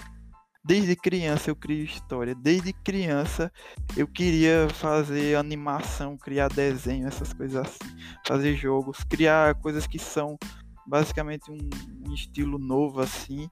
Desde 0.62 0.94
criança 0.96 1.48
eu 1.48 1.56
crio 1.56 1.84
história, 1.84 2.34
desde 2.34 2.72
criança 2.72 3.50
eu 3.96 4.06
queria 4.06 4.68
fazer 4.74 5.36
animação, 5.36 6.18
criar 6.18 6.48
desenho, 6.48 7.06
essas 7.06 7.32
coisas 7.32 7.56
assim, 7.56 7.96
fazer 8.26 8.54
jogos, 8.56 9.02
criar 9.04 9.54
coisas 9.54 9.86
que 9.86 9.98
são 9.98 10.36
basicamente 10.86 11.50
um, 11.50 11.58
um 12.06 12.12
estilo 12.12 12.58
novo 12.58 13.00
assim. 13.00 13.48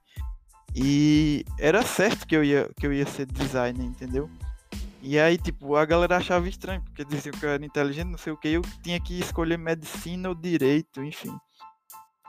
E 0.75 1.45
era 1.59 1.83
certo 1.83 2.27
que 2.27 2.37
eu 2.37 2.45
ia 2.45 2.69
que 2.79 2.87
eu 2.87 2.93
ia 2.93 3.07
ser 3.07 3.27
designer, 3.27 3.85
entendeu? 3.85 4.29
E 5.07 5.19
aí, 5.19 5.37
tipo, 5.37 5.77
a 5.77 5.85
galera 5.85 6.17
achava 6.17 6.49
estranho, 6.49 6.81
porque 6.81 7.05
diziam 7.05 7.35
que 7.39 7.45
eu 7.45 7.51
era 7.51 7.63
inteligente, 7.63 8.09
não 8.09 8.17
sei 8.17 8.33
o 8.33 8.39
que, 8.39 8.49
eu 8.49 8.63
tinha 8.83 8.99
que 8.99 9.21
escolher 9.21 9.59
medicina 9.59 10.31
ou 10.31 10.35
direito, 10.35 11.05
enfim. 11.05 11.39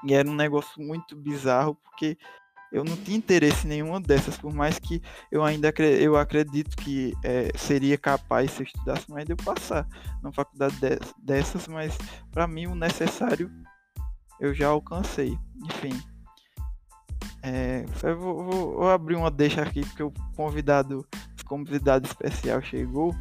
E 0.04 0.14
era 0.14 0.30
um 0.30 0.36
negócio 0.36 0.84
muito 0.84 1.16
bizarro, 1.16 1.76
porque 1.76 2.18
eu 2.74 2.84
não 2.84 2.98
tinha 2.98 3.16
interesse 3.16 3.66
em 3.66 3.70
nenhuma 3.70 4.02
dessas, 4.02 4.38
por 4.38 4.54
mais 4.54 4.78
que 4.78 5.02
eu 5.32 5.42
ainda 5.42 5.74
eu 5.80 6.18
acredito 6.18 6.76
que 6.76 7.14
é, 7.24 7.50
seria 7.58 7.98
capaz, 7.98 8.52
se 8.52 8.64
eu 8.64 8.66
estudasse 8.66 9.10
mais, 9.10 9.26
de 9.26 9.32
eu 9.32 9.38
passar 9.38 9.88
na 10.22 10.34
faculdade 10.34 10.76
de, 10.76 11.00
dessas, 11.24 11.70
mas 11.70 11.98
para 12.30 12.46
mim 12.46 12.68
o 12.68 12.76
necessário 12.76 13.50
eu 14.38 14.54
já 14.54 14.68
alcancei. 14.68 15.40
Enfim. 15.64 15.98
É, 17.48 17.86
vou, 18.16 18.44
vou, 18.44 18.76
vou 18.76 18.90
abrir 18.90 19.16
uma 19.16 19.30
deixa 19.30 19.62
aqui, 19.62 19.82
porque 19.82 20.02
o 20.02 20.12
convidado 20.36 21.06
convidado 21.46 22.08
especial 22.08 22.62
chegou, 22.62 23.16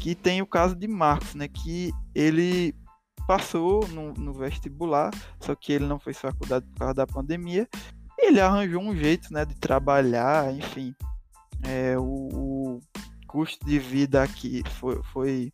que 0.00 0.14
tem 0.14 0.42
o 0.42 0.46
caso 0.46 0.74
de 0.74 0.88
Marcos, 0.88 1.34
né? 1.34 1.48
Que 1.48 1.92
ele 2.14 2.74
passou 3.26 3.86
no, 3.88 4.12
no 4.14 4.32
vestibular, 4.34 5.10
só 5.40 5.54
que 5.54 5.72
ele 5.72 5.86
não 5.86 5.98
fez 5.98 6.18
faculdade 6.18 6.66
por 6.66 6.78
causa 6.78 6.94
da 6.94 7.06
pandemia. 7.06 7.68
Ele 8.18 8.40
arranjou 8.40 8.82
um 8.82 8.94
jeito, 8.94 9.32
né, 9.32 9.44
de 9.44 9.54
trabalhar, 9.54 10.52
enfim. 10.52 10.94
É, 11.62 11.96
o, 11.96 12.02
o 12.04 12.80
custo 13.26 13.64
de 13.64 13.78
vida 13.78 14.22
aqui 14.22 14.62
foi, 14.80 15.00
foi, 15.04 15.52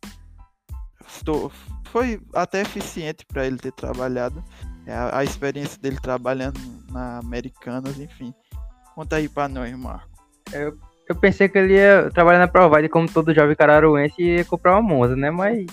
foi 1.85 2.21
até 2.33 2.61
eficiente 2.61 3.25
para 3.25 3.45
ele 3.45 3.57
ter 3.57 3.71
trabalhado. 3.71 4.43
É, 4.89 4.93
a, 4.93 5.19
a, 5.19 5.23
experiência 5.23 5.79
dele 5.79 5.99
trabalhando 6.01 6.59
na 6.89 7.19
Americanas, 7.19 7.99
enfim. 7.99 8.33
Conta 8.95 9.17
aí 9.17 9.29
para 9.29 9.47
nós, 9.47 9.71
Marco. 9.77 10.09
Eu 10.51 10.75
eu 11.09 11.15
pensei 11.15 11.49
que 11.49 11.57
ele 11.57 11.73
ia 11.73 12.11
trabalhar 12.11 12.37
na 12.37 12.47
Provide 12.47 12.87
como 12.87 13.11
todo 13.11 13.33
jovem 13.33 13.55
cararuense 13.55 14.21
e 14.21 14.37
ia 14.37 14.45
comprar 14.45 14.73
uma 14.73 14.81
Monza, 14.87 15.15
né? 15.15 15.31
Mas, 15.31 15.65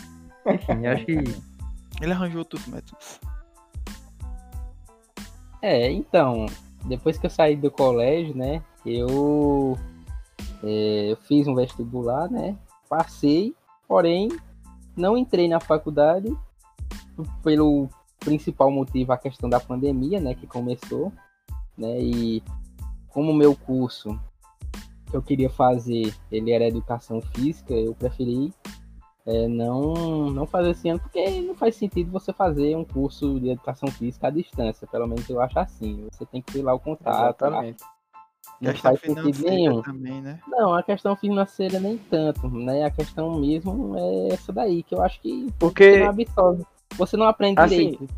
enfim, 0.46 0.86
acho 0.86 1.04
que. 1.04 1.16
Ele 2.00 2.12
arranjou 2.12 2.40
outros 2.40 2.66
métodos. 2.66 3.18
É, 5.62 5.90
então, 5.90 6.44
depois 6.84 7.16
que 7.16 7.24
eu 7.24 7.30
saí 7.30 7.56
do 7.56 7.70
colégio, 7.70 8.36
né? 8.36 8.62
Eu, 8.84 9.78
é, 10.62 11.12
eu 11.12 11.16
fiz 11.16 11.46
um 11.46 11.54
vestibular, 11.54 12.30
né? 12.30 12.54
Passei, 12.86 13.54
porém, 13.88 14.28
não 14.94 15.16
entrei 15.16 15.48
na 15.48 15.58
faculdade 15.58 16.30
pelo 17.42 17.88
principal 18.20 18.70
motivo 18.70 19.12
a 19.12 19.18
questão 19.18 19.48
da 19.48 19.60
pandemia, 19.60 20.20
né? 20.20 20.34
Que 20.34 20.46
começou, 20.46 21.12
né? 21.76 22.00
E 22.00 22.42
como 23.08 23.32
o 23.32 23.34
meu 23.34 23.54
curso 23.54 24.18
que 25.10 25.16
eu 25.16 25.22
queria 25.22 25.48
fazer, 25.48 26.14
ele 26.30 26.50
era 26.50 26.66
educação 26.66 27.20
física, 27.20 27.72
eu 27.72 27.94
preferi 27.94 28.52
é, 29.26 29.48
não, 29.48 30.30
não 30.30 30.46
fazer 30.46 30.70
esse 30.70 30.88
ano, 30.88 31.00
porque 31.00 31.40
não 31.40 31.54
faz 31.54 31.74
sentido 31.74 32.12
você 32.12 32.32
fazer 32.32 32.76
um 32.76 32.84
curso 32.84 33.40
de 33.40 33.50
educação 33.50 33.90
física 33.90 34.28
à 34.28 34.30
distância, 34.30 34.86
pelo 34.86 35.06
menos 35.06 35.28
eu 35.28 35.40
acho 35.40 35.58
assim. 35.58 36.06
Você 36.12 36.24
tem 36.26 36.40
que 36.40 36.52
ter 36.52 36.62
lá 36.62 36.72
o 36.74 36.80
contato. 36.80 37.44
Exatamente. 37.44 37.84
Não 38.60 38.74
faz 38.74 39.00
sentido 39.00 39.44
nenhum. 39.44 39.82
Também, 39.82 40.22
né? 40.22 40.40
Não, 40.48 40.74
a 40.74 40.82
questão 40.82 41.16
financeira 41.16 41.80
nem 41.80 41.98
tanto, 41.98 42.48
né? 42.48 42.84
A 42.84 42.90
questão 42.90 43.38
mesmo 43.38 43.94
é 43.98 44.34
essa 44.34 44.52
daí, 44.52 44.82
que 44.82 44.94
eu 44.94 45.02
acho 45.02 45.20
que 45.20 45.52
porque 45.58 45.98
não 45.98 46.08
absorve. 46.08 46.64
Você 46.96 47.16
não 47.16 47.26
aprende 47.26 47.60
assim, 47.60 47.76
direito. 47.76 48.08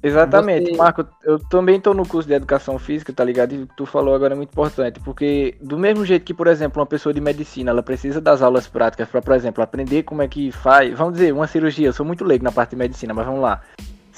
Exatamente, 0.00 0.70
você... 0.70 0.76
Marco, 0.76 1.04
eu 1.24 1.38
também 1.48 1.76
estou 1.76 1.92
no 1.92 2.06
curso 2.06 2.28
de 2.28 2.34
educação 2.34 2.78
física, 2.78 3.12
tá 3.12 3.24
ligado? 3.24 3.52
E 3.52 3.62
o 3.62 3.66
que 3.66 3.76
tu 3.76 3.84
falou 3.84 4.14
agora 4.14 4.34
é 4.34 4.36
muito 4.36 4.50
importante, 4.50 5.00
porque 5.00 5.56
do 5.60 5.76
mesmo 5.76 6.04
jeito 6.04 6.24
que, 6.24 6.32
por 6.32 6.46
exemplo, 6.46 6.80
uma 6.80 6.86
pessoa 6.86 7.12
de 7.12 7.20
medicina, 7.20 7.70
ela 7.70 7.82
precisa 7.82 8.20
das 8.20 8.40
aulas 8.40 8.68
práticas 8.68 9.08
para, 9.08 9.20
por 9.20 9.34
exemplo, 9.34 9.62
aprender 9.62 10.04
como 10.04 10.22
é 10.22 10.28
que 10.28 10.52
faz, 10.52 10.96
vamos 10.96 11.14
dizer, 11.14 11.32
uma 11.32 11.48
cirurgia, 11.48 11.88
eu 11.88 11.92
sou 11.92 12.06
muito 12.06 12.24
leigo 12.24 12.44
na 12.44 12.52
parte 12.52 12.70
de 12.70 12.76
medicina, 12.76 13.12
mas 13.12 13.26
vamos 13.26 13.40
lá. 13.40 13.60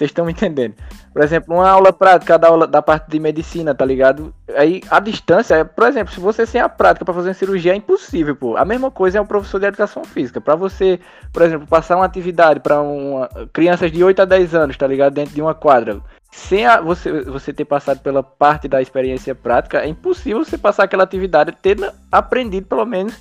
Vocês 0.00 0.08
estão 0.08 0.24
me 0.24 0.32
entendendo? 0.32 0.76
Por 1.12 1.22
exemplo, 1.22 1.54
uma 1.54 1.68
aula 1.68 1.92
prática 1.92 2.38
da 2.38 2.48
aula 2.48 2.66
da 2.66 2.80
parte 2.80 3.10
de 3.10 3.20
medicina, 3.20 3.74
tá 3.74 3.84
ligado? 3.84 4.34
Aí 4.56 4.80
a 4.90 4.98
distância, 4.98 5.62
por 5.62 5.86
exemplo, 5.86 6.14
se 6.14 6.18
você 6.18 6.46
sem 6.46 6.58
a 6.58 6.70
prática 6.70 7.04
para 7.04 7.12
fazer 7.12 7.28
uma 7.28 7.34
cirurgia 7.34 7.74
é 7.74 7.76
impossível, 7.76 8.34
pô. 8.34 8.56
A 8.56 8.64
mesma 8.64 8.90
coisa 8.90 9.18
é 9.18 9.20
um 9.20 9.26
professor 9.26 9.60
de 9.60 9.66
educação 9.66 10.02
física. 10.02 10.40
Para 10.40 10.54
você, 10.54 10.98
por 11.30 11.42
exemplo, 11.42 11.66
passar 11.66 11.96
uma 11.96 12.06
atividade 12.06 12.60
para 12.60 12.80
uma 12.80 13.28
crianças 13.52 13.92
de 13.92 14.02
8 14.02 14.22
a 14.22 14.24
10 14.24 14.54
anos, 14.54 14.76
tá 14.78 14.86
ligado? 14.86 15.12
Dentro 15.12 15.34
de 15.34 15.42
uma 15.42 15.54
quadra, 15.54 16.00
sem 16.32 16.64
a, 16.64 16.80
você, 16.80 17.20
você 17.24 17.52
ter 17.52 17.66
passado 17.66 18.00
pela 18.00 18.22
parte 18.22 18.68
da 18.68 18.80
experiência 18.80 19.34
prática, 19.34 19.80
é 19.80 19.86
impossível 19.86 20.42
você 20.42 20.56
passar 20.56 20.84
aquela 20.84 21.04
atividade 21.04 21.52
ter 21.60 21.76
aprendido 22.10 22.66
pelo 22.66 22.86
menos 22.86 23.20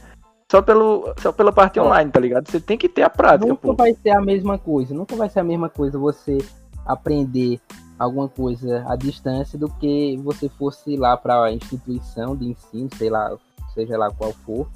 só, 0.49 0.61
pelo, 0.61 1.13
só 1.19 1.33
pela 1.33 1.51
parte 1.51 1.77
online, 1.77 2.09
tá 2.09 2.21
ligado? 2.21 2.49
Você 2.49 2.61
tem 2.61 2.77
que 2.77 2.87
ter 2.87 3.03
a 3.03 3.09
prática. 3.09 3.49
Nunca 3.49 3.67
pô. 3.67 3.75
vai 3.75 3.93
ser 3.93 4.11
a 4.11 4.21
mesma 4.21 4.57
coisa, 4.57 4.95
nunca 4.95 5.15
vai 5.17 5.29
ser 5.29 5.41
a 5.41 5.43
mesma 5.43 5.67
coisa 5.67 5.99
você 5.99 6.37
aprender 6.89 7.61
alguma 7.99 8.27
coisa 8.27 8.83
à 8.87 8.95
distância 8.95 9.59
do 9.59 9.69
que 9.69 10.17
você 10.23 10.49
fosse 10.49 10.95
lá 10.95 11.15
para 11.15 11.43
a 11.43 11.53
instituição 11.53 12.35
de 12.35 12.47
ensino, 12.47 12.89
sei 12.95 13.09
lá, 13.09 13.37
seja 13.73 13.95
lá 13.97 14.09
qual 14.09 14.33
for, 14.33 14.67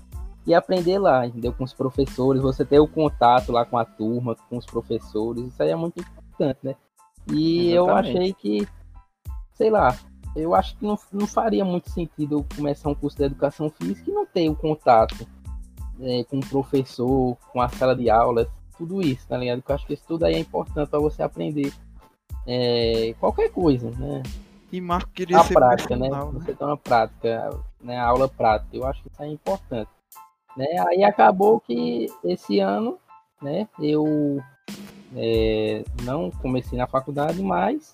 e 0.45 0.53
aprender 0.53 0.99
lá, 0.99 1.25
entendeu? 1.25 1.53
Com 1.53 1.63
os 1.63 1.73
professores, 1.73 2.41
você 2.41 2.63
ter 2.63 2.79
o 2.79 2.87
contato 2.87 3.51
lá 3.51 3.65
com 3.65 3.77
a 3.77 3.85
turma, 3.85 4.35
com 4.49 4.57
os 4.57 4.65
professores, 4.65 5.47
isso 5.47 5.63
aí 5.63 5.69
é 5.69 5.75
muito 5.75 5.99
importante, 5.99 6.59
né? 6.61 6.75
E 7.31 7.71
Exatamente. 7.71 7.75
eu 7.75 7.89
achei 7.95 8.33
que, 8.33 8.67
sei 9.53 9.71
lá, 9.71 9.97
eu 10.35 10.53
acho 10.53 10.77
que 10.77 10.85
não, 10.85 10.99
não 11.11 11.25
faria 11.25 11.65
muito 11.65 11.89
sentido 11.89 12.35
eu 12.35 12.45
começar 12.55 12.89
um 12.89 12.95
curso 12.95 13.17
de 13.17 13.23
educação 13.23 13.69
física 13.69 14.11
e 14.11 14.13
não 14.13 14.25
ter 14.25 14.49
o 14.49 14.55
contato 14.55 15.25
é, 16.01 16.23
com 16.25 16.37
o 16.37 16.45
professor, 16.45 17.37
com 17.51 17.61
a 17.61 17.69
sala 17.69 17.95
de 17.95 18.09
aula, 18.09 18.47
tudo 18.77 19.01
isso, 19.01 19.25
tá 19.27 19.37
ligado? 19.37 19.59
Porque 19.59 19.71
eu 19.71 19.75
acho 19.75 19.87
que 19.87 19.93
isso 19.93 20.03
tudo 20.05 20.25
aí 20.25 20.35
é 20.35 20.39
importante 20.39 20.89
para 20.89 20.99
você 20.99 21.23
aprender 21.23 21.71
é, 22.47 23.15
qualquer 23.19 23.49
coisa, 23.51 23.91
né? 23.91 24.23
E 24.71 24.81
Marco 24.81 25.11
queria 25.11 25.39
a 25.39 25.43
ser 25.43 25.53
prática, 25.53 25.95
né? 25.95 26.09
né? 26.09 26.19
Você 26.33 26.53
tem 26.53 26.67
uma 26.67 26.77
prática, 26.77 27.49
né? 27.81 27.97
A 27.97 28.07
aula 28.07 28.27
prática, 28.27 28.75
eu 28.75 28.85
acho 28.85 29.03
que 29.03 29.09
isso 29.09 29.21
é 29.21 29.27
importante. 29.27 29.89
Né? 30.57 30.65
Aí 30.87 31.03
acabou 31.03 31.59
que 31.59 32.07
esse 32.23 32.59
ano, 32.59 32.97
né? 33.41 33.67
Eu 33.79 34.41
é, 35.15 35.83
não 36.03 36.31
comecei 36.31 36.77
na 36.77 36.87
faculdade, 36.87 37.41
mas 37.41 37.93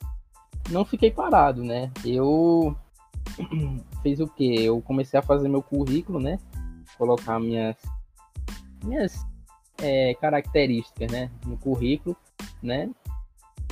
não 0.69 0.85
fiquei 0.85 1.11
parado, 1.11 1.63
né? 1.63 1.91
Eu 2.05 2.75
fiz 4.01 4.19
o 4.19 4.27
que? 4.27 4.63
Eu 4.63 4.81
comecei 4.81 5.19
a 5.19 5.23
fazer 5.23 5.49
meu 5.49 5.61
currículo, 5.61 6.19
né? 6.19 6.39
Colocar 6.97 7.39
minhas 7.39 7.75
minhas 8.83 9.25
é, 9.81 10.13
características, 10.15 11.11
né? 11.11 11.29
No 11.45 11.57
currículo, 11.57 12.15
né? 12.61 12.89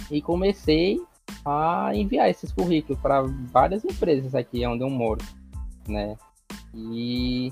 E 0.10 0.22
comecei 0.22 1.02
a 1.46 1.92
enviar 1.94 2.30
esses 2.30 2.52
currículos 2.52 3.02
para 3.02 3.22
várias 3.22 3.84
empresas 3.84 4.34
aqui 4.36 4.66
onde 4.66 4.84
eu 4.84 4.90
moro, 4.90 5.24
né? 5.88 6.18
E 6.74 7.52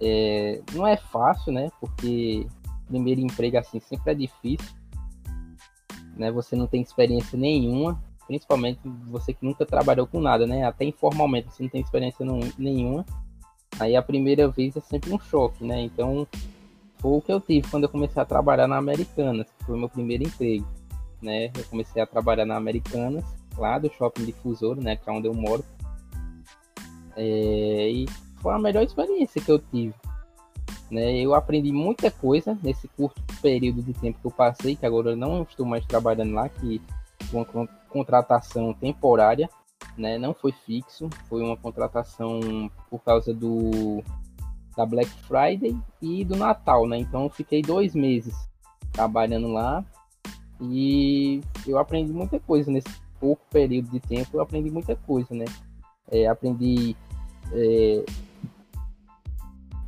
é, 0.00 0.60
não 0.72 0.86
é 0.86 0.96
fácil, 0.96 1.52
né? 1.52 1.70
Porque 1.80 2.46
primeiro 2.86 3.20
emprego 3.20 3.58
assim 3.58 3.80
sempre 3.80 4.12
é 4.12 4.14
difícil, 4.14 4.74
né? 6.16 6.30
Você 6.30 6.54
não 6.56 6.66
tem 6.66 6.82
experiência 6.82 7.38
nenhuma, 7.38 8.02
principalmente 8.26 8.80
você 9.06 9.32
que 9.32 9.44
nunca 9.44 9.64
trabalhou 9.64 10.06
com 10.06 10.20
nada, 10.20 10.46
né? 10.46 10.64
Até 10.64 10.84
informalmente 10.84 11.48
você 11.50 11.62
não 11.62 11.70
tem 11.70 11.80
experiência 11.80 12.24
nenhuma. 12.58 13.04
Aí 13.78 13.96
a 13.96 14.02
primeira 14.02 14.48
vez 14.48 14.76
é 14.76 14.80
sempre 14.80 15.12
um 15.12 15.18
choque, 15.18 15.64
né? 15.64 15.80
Então 15.80 16.26
foi 16.98 17.12
o 17.12 17.20
que 17.20 17.32
eu 17.32 17.40
tive 17.40 17.68
quando 17.68 17.84
eu 17.84 17.88
comecei 17.88 18.20
a 18.20 18.24
trabalhar 18.24 18.68
na 18.68 18.76
Americanas, 18.76 19.46
que 19.58 19.64
foi 19.64 19.74
o 19.74 19.78
meu 19.78 19.88
primeiro 19.88 20.24
emprego 20.24 20.66
né? 21.20 21.50
Eu 21.56 21.64
comecei 21.64 22.00
a 22.02 22.06
trabalhar 22.06 22.44
na 22.44 22.56
Americanas, 22.56 23.24
lá 23.56 23.78
do 23.78 23.90
Shopping 23.92 24.24
Difusor, 24.24 24.76
né? 24.76 24.96
Que 24.96 25.08
é 25.08 25.12
onde 25.12 25.28
eu 25.28 25.34
moro. 25.34 25.64
É, 27.16 27.90
e 27.90 28.06
foi 28.40 28.52
a 28.52 28.58
melhor 28.58 28.82
experiência 28.82 29.40
que 29.40 29.50
eu 29.50 29.58
tive. 29.58 29.94
Né? 30.90 31.18
Eu 31.18 31.34
aprendi 31.34 31.72
muita 31.72 32.10
coisa 32.10 32.58
nesse 32.62 32.86
curto 32.88 33.20
período 33.40 33.82
de 33.82 33.92
tempo 33.94 34.18
que 34.20 34.26
eu 34.26 34.30
passei, 34.30 34.76
que 34.76 34.84
agora 34.84 35.10
eu 35.10 35.16
não 35.16 35.42
estou 35.42 35.64
mais 35.64 35.84
trabalhando 35.86 36.34
lá, 36.34 36.48
que 36.48 36.80
foi 37.24 37.46
uma 37.54 37.68
contratação 37.88 38.72
temporária, 38.74 39.48
né? 39.96 40.18
Não 40.18 40.34
foi 40.34 40.52
fixo, 40.52 41.08
foi 41.28 41.42
uma 41.42 41.56
contratação 41.56 42.70
por 42.90 43.00
causa 43.00 43.32
do 43.32 44.02
da 44.76 44.84
Black 44.84 45.10
Friday 45.22 45.76
e 46.02 46.24
do 46.24 46.36
Natal, 46.36 46.86
né? 46.86 46.98
Então 46.98 47.24
eu 47.24 47.30
fiquei 47.30 47.62
dois 47.62 47.94
meses 47.94 48.34
trabalhando 48.92 49.48
lá 49.48 49.84
e 50.72 51.40
eu 51.66 51.78
aprendi 51.78 52.12
muita 52.12 52.38
coisa 52.40 52.70
nesse 52.70 52.88
pouco 53.20 53.42
período 53.50 53.90
de 53.90 54.00
tempo. 54.00 54.30
Eu 54.34 54.40
aprendi 54.40 54.70
muita 54.70 54.96
coisa, 54.96 55.34
né? 55.34 55.44
É, 56.10 56.26
aprendi 56.26 56.96
é, 57.52 58.04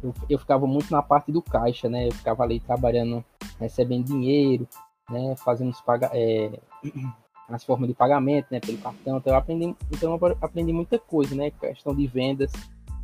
eu, 0.03 0.15
eu 0.29 0.39
ficava 0.39 0.67
muito 0.67 0.91
na 0.91 1.03
parte 1.03 1.33
do 1.33 1.43
caixa, 1.43 1.89
né? 1.89 2.09
Eu 2.09 2.13
ficava 2.13 2.43
ali 2.43 2.61
trabalhando, 2.61 3.25
recebendo 3.59 4.05
dinheiro, 4.05 4.69
né? 5.11 5.35
Fazendo 5.37 5.71
os 5.71 5.81
paga 5.81 6.11
é, 6.13 6.59
as 7.49 7.65
formas 7.65 7.89
de 7.89 7.95
pagamento, 7.95 8.47
né? 8.51 8.61
Pelo 8.61 8.79
cartão. 8.79 9.19
Então 9.19 9.33
eu 9.33 9.39
aprendi, 9.39 9.77
então 9.91 10.19
eu 10.21 10.39
aprendi 10.41 10.73
muita 10.73 10.99
coisa, 10.99 11.35
né? 11.35 11.51
Questão 11.51 11.95
de 11.95 12.07
vendas, 12.07 12.53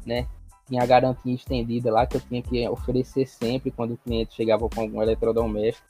né? 0.07 0.27
Tinha 0.67 0.83
a 0.83 0.87
garantia 0.87 1.35
estendida 1.35 1.91
lá 1.91 2.07
que 2.07 2.17
eu 2.17 2.21
tinha 2.21 2.43
que 2.43 2.69
oferecer 2.69 3.27
sempre 3.27 3.71
quando 3.71 3.93
o 3.93 3.97
cliente 3.97 4.35
chegava 4.35 4.69
com 4.69 4.81
algum 4.81 5.03
eletrodoméstico. 5.03 5.87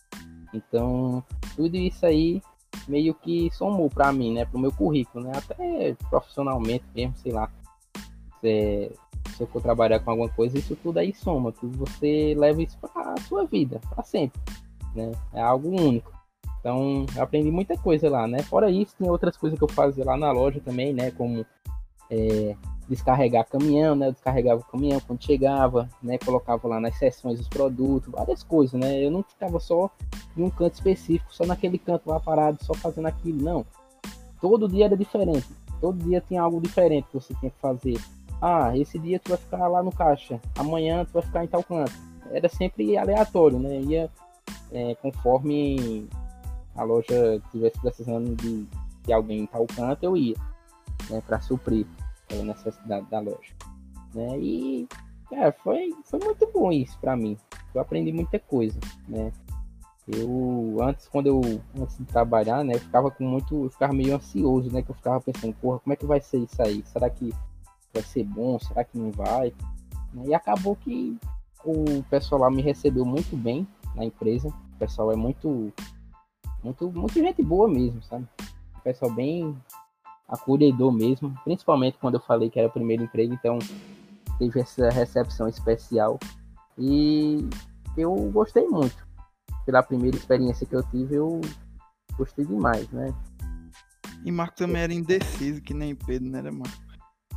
Então, 0.53 1.23
tudo 1.57 1.77
isso 1.77 2.05
aí 2.05 2.43
meio 2.89 3.15
que 3.15 3.51
somou 3.53 3.89
para 3.89 4.13
mim, 4.13 4.35
né? 4.35 4.45
Para 4.45 4.57
o 4.57 4.61
meu 4.61 4.73
currículo, 4.73 5.25
né? 5.25 5.33
Até 5.35 5.95
profissionalmente 6.09 6.85
mesmo, 6.95 7.17
sei 7.17 7.33
lá. 7.33 7.51
É, 8.43 8.91
se 9.37 9.43
eu 9.43 9.47
for 9.47 9.63
trabalhar 9.63 10.01
com 10.01 10.11
alguma 10.11 10.29
coisa, 10.29 10.59
isso 10.59 10.77
tudo 10.77 10.99
aí 10.99 11.15
soma, 11.15 11.53
que 11.53 11.67
você 11.67 12.35
leva 12.37 12.63
isso 12.63 12.77
para 12.79 13.13
a 13.13 13.21
sua 13.23 13.45
vida, 13.45 13.81
para 13.89 14.03
sempre, 14.03 14.41
né? 14.95 15.13
É 15.33 15.41
algo 15.41 15.69
único. 15.69 16.13
Então, 16.61 17.07
aprendi 17.19 17.51
muita 17.51 17.77
coisa 17.77 18.09
lá, 18.09 18.27
né? 18.27 18.43
Fora 18.43 18.71
isso, 18.71 18.95
tem 18.97 19.09
outras 19.09 19.37
coisas 19.37 19.59
que 19.59 19.65
eu 19.65 19.69
fazia 19.69 20.05
lá 20.05 20.17
na 20.17 20.31
loja 20.31 20.61
também, 20.61 20.93
né? 20.93 21.11
Como 21.11 21.45
é, 22.13 22.55
descarregar 22.89 23.49
caminhão, 23.49 23.95
né? 23.97 24.09
Eu 24.09 24.13
descarregava 24.13 24.61
o 24.61 24.65
caminhão 24.65 25.01
quando 25.01 25.25
chegava, 25.25 25.89
né? 26.03 26.19
Colocava 26.19 26.69
lá 26.69 26.79
nas 26.79 26.97
seções 26.99 27.41
os 27.41 27.49
produtos, 27.49 28.13
várias 28.13 28.43
coisas, 28.43 28.79
né? 28.79 29.03
Eu 29.03 29.11
não 29.11 29.23
ficava 29.23 29.59
só 29.59 29.91
em 30.37 30.43
um 30.43 30.51
canto 30.51 30.75
específico, 30.75 31.35
só 31.35 31.47
naquele 31.47 31.79
canto 31.79 32.11
lá 32.11 32.21
parado, 32.21 32.63
só 32.63 32.75
fazendo 32.75 33.07
aquilo, 33.07 33.43
não. 33.43 33.65
Todo 34.41 34.69
dia 34.69 34.85
era 34.85 34.97
diferente. 34.97 35.49
Todo 35.81 36.05
dia 36.05 36.21
tinha 36.21 36.43
algo 36.43 36.61
diferente 36.61 37.09
que 37.09 37.15
você 37.15 37.35
tinha 37.35 37.51
que 37.51 37.59
fazer. 37.59 37.99
Ah, 38.41 38.77
esse 38.77 38.99
dia 38.99 39.19
tu 39.19 39.31
vai 39.31 39.39
ficar 39.39 39.67
lá 39.69 39.83
no 39.83 39.93
caixa, 39.93 40.41
amanhã 40.57 41.05
tu 41.05 41.13
vai 41.15 41.23
ficar 41.23 41.45
em 41.45 41.49
tal 41.49 41.63
canto. 41.63 41.93
Era 42.31 42.49
sempre 42.49 42.97
aleatório, 42.97 43.59
né? 43.59 43.81
Ia 43.81 44.11
é, 44.71 44.95
conforme 44.97 46.09
a 46.75 46.83
loja 46.83 47.37
estivesse 47.37 47.81
precisando 47.81 48.35
de, 48.37 48.67
de 49.05 49.13
alguém 49.13 49.41
em 49.41 49.47
tal 49.47 49.67
canto, 49.67 50.03
eu 50.03 50.17
ia, 50.17 50.37
né? 51.09 51.23
Para 51.27 51.41
suprir 51.41 51.87
a 52.41 52.45
necessidade 52.45 53.07
da 53.11 53.21
loja. 53.21 53.55
Né? 54.15 54.39
E 54.39 54.89
foi, 55.63 55.91
foi 56.05 56.21
muito 56.21 56.51
bom 56.53 56.71
isso 56.71 56.99
para 57.01 57.17
mim. 57.17 57.37
Eu 57.75 57.81
aprendi 57.81 58.13
muita 58.13 58.39
coisa, 58.39 58.79
né? 59.09 59.33
Eu 60.07 60.79
antes 60.83 61.09
quando 61.09 61.29
eu 61.29 61.41
antes 61.79 61.97
de 61.97 62.05
trabalhar, 62.05 62.65
né, 62.65 62.75
eu 62.75 62.81
ficava 62.81 63.11
com 63.11 63.25
muito, 63.25 63.65
eu 63.65 63.71
ficava 63.71 63.93
meio 63.93 64.17
ansioso, 64.17 64.71
né, 64.71 64.83
que 64.83 64.91
eu 64.91 64.97
ficava 64.97 65.21
pensando, 65.21 65.55
porra, 65.55 65.79
como 65.79 65.93
é 65.93 65.97
que 65.97 66.05
vai 66.05 66.21
ser 66.21 66.39
isso 66.39 66.61
aí? 66.61 66.83
Será 66.87 67.09
que 67.09 67.33
vai 67.95 68.03
ser 68.03 68.25
bom? 68.25 68.59
Será 68.59 68.83
que 68.83 68.99
não 68.99 69.13
vai? 69.13 69.55
E 70.27 70.35
acabou 70.35 70.75
que 70.77 71.17
o 71.65 72.03
pessoal 72.11 72.43
lá 72.43 72.51
me 72.51 72.61
recebeu 72.61 73.05
muito 73.05 73.37
bem 73.37 73.67
na 73.95 74.05
empresa. 74.05 74.49
O 74.49 74.79
pessoal 74.79 75.13
é 75.13 75.17
muito, 75.17 75.73
muito, 76.63 76.91
muito 76.91 77.15
gente 77.15 77.43
boa 77.43 77.69
mesmo, 77.69 78.03
sabe? 78.03 78.27
O 78.77 78.81
pessoal 78.81 79.13
bem 79.13 79.57
acolhedor 80.33 80.91
mesmo, 80.91 81.33
principalmente 81.45 81.99
quando 82.01 82.15
eu 82.15 82.21
falei 82.21 82.49
que 82.49 82.59
era 82.59 82.69
o 82.69 82.73
primeiro 82.73 83.05
emprego, 83.05 83.35
então 83.35 83.59
teve 84.39 84.61
essa 84.61 84.89
recepção 84.89 85.47
especial 85.47 86.19
e 86.79 87.49
eu 87.97 88.15
gostei 88.33 88.67
muito. 88.67 89.07
Pela 89.67 89.83
primeira 89.83 90.17
experiência 90.17 90.67
que 90.67 90.75
eu 90.75 90.83
tive, 90.85 91.17
eu 91.17 91.41
gostei 92.17 92.45
demais, 92.45 92.89
né? 92.91 93.15
E 94.25 94.33
Marco 94.33 94.57
também 94.57 94.83
era 94.83 94.95
indeciso, 94.95 95.61
que 95.61 95.75
nem 95.75 95.95
Pedro, 95.95 96.29
né, 96.29 96.43
Marco? 96.51 96.83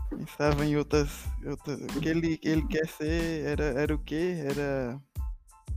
Pensava 0.09 0.65
em 0.65 0.77
outras. 0.77 1.25
outras 1.45 1.79
o 1.81 1.99
que 1.99 2.07
ele, 2.07 2.39
ele 2.41 2.65
quer 2.67 2.87
ser 2.87 3.45
era, 3.45 3.63
era 3.63 3.93
o 3.93 3.99
que? 3.99 4.15
Era 4.15 4.99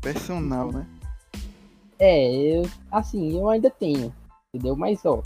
personal, 0.01 0.71
né? 0.71 0.87
É, 1.99 2.31
eu, 2.31 2.63
assim, 2.93 3.37
eu 3.37 3.49
ainda 3.49 3.71
tenho, 3.71 4.15
entendeu? 4.53 4.77
Mas 4.77 5.05
ó, 5.05 5.21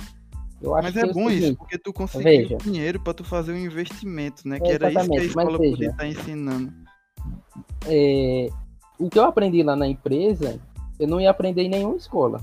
eu 0.63 0.75
acho 0.75 0.85
Mas 0.85 0.93
que 0.95 1.01
é 1.01 1.13
bom 1.13 1.29
seguinte, 1.29 1.45
isso, 1.49 1.57
porque 1.57 1.79
tu 1.79 1.93
conseguiu 1.93 2.59
dinheiro 2.59 3.01
para 3.01 3.15
tu 3.15 3.25
fazer 3.25 3.53
um 3.53 3.59
investimento, 3.59 4.47
né? 4.47 4.57
É, 4.57 4.61
Que 4.61 4.73
era 4.73 4.91
isso 4.93 5.11
que 5.11 5.19
a 5.19 5.25
escola 5.25 5.59
podia 5.59 5.91
estar 5.91 6.07
ensinando. 6.07 6.73
é, 7.87 8.49
o 8.99 9.09
que 9.11 9.19
eu 9.19 9.25
aprendi 9.25 9.63
lá 9.63 9.75
na 9.75 9.87
empresa, 9.89 10.61
eu 10.99 11.09
não 11.09 11.21
ia 11.21 11.31
aprender 11.31 11.63
em 11.63 11.69
nenhuma 11.69 11.97
escola. 11.97 12.41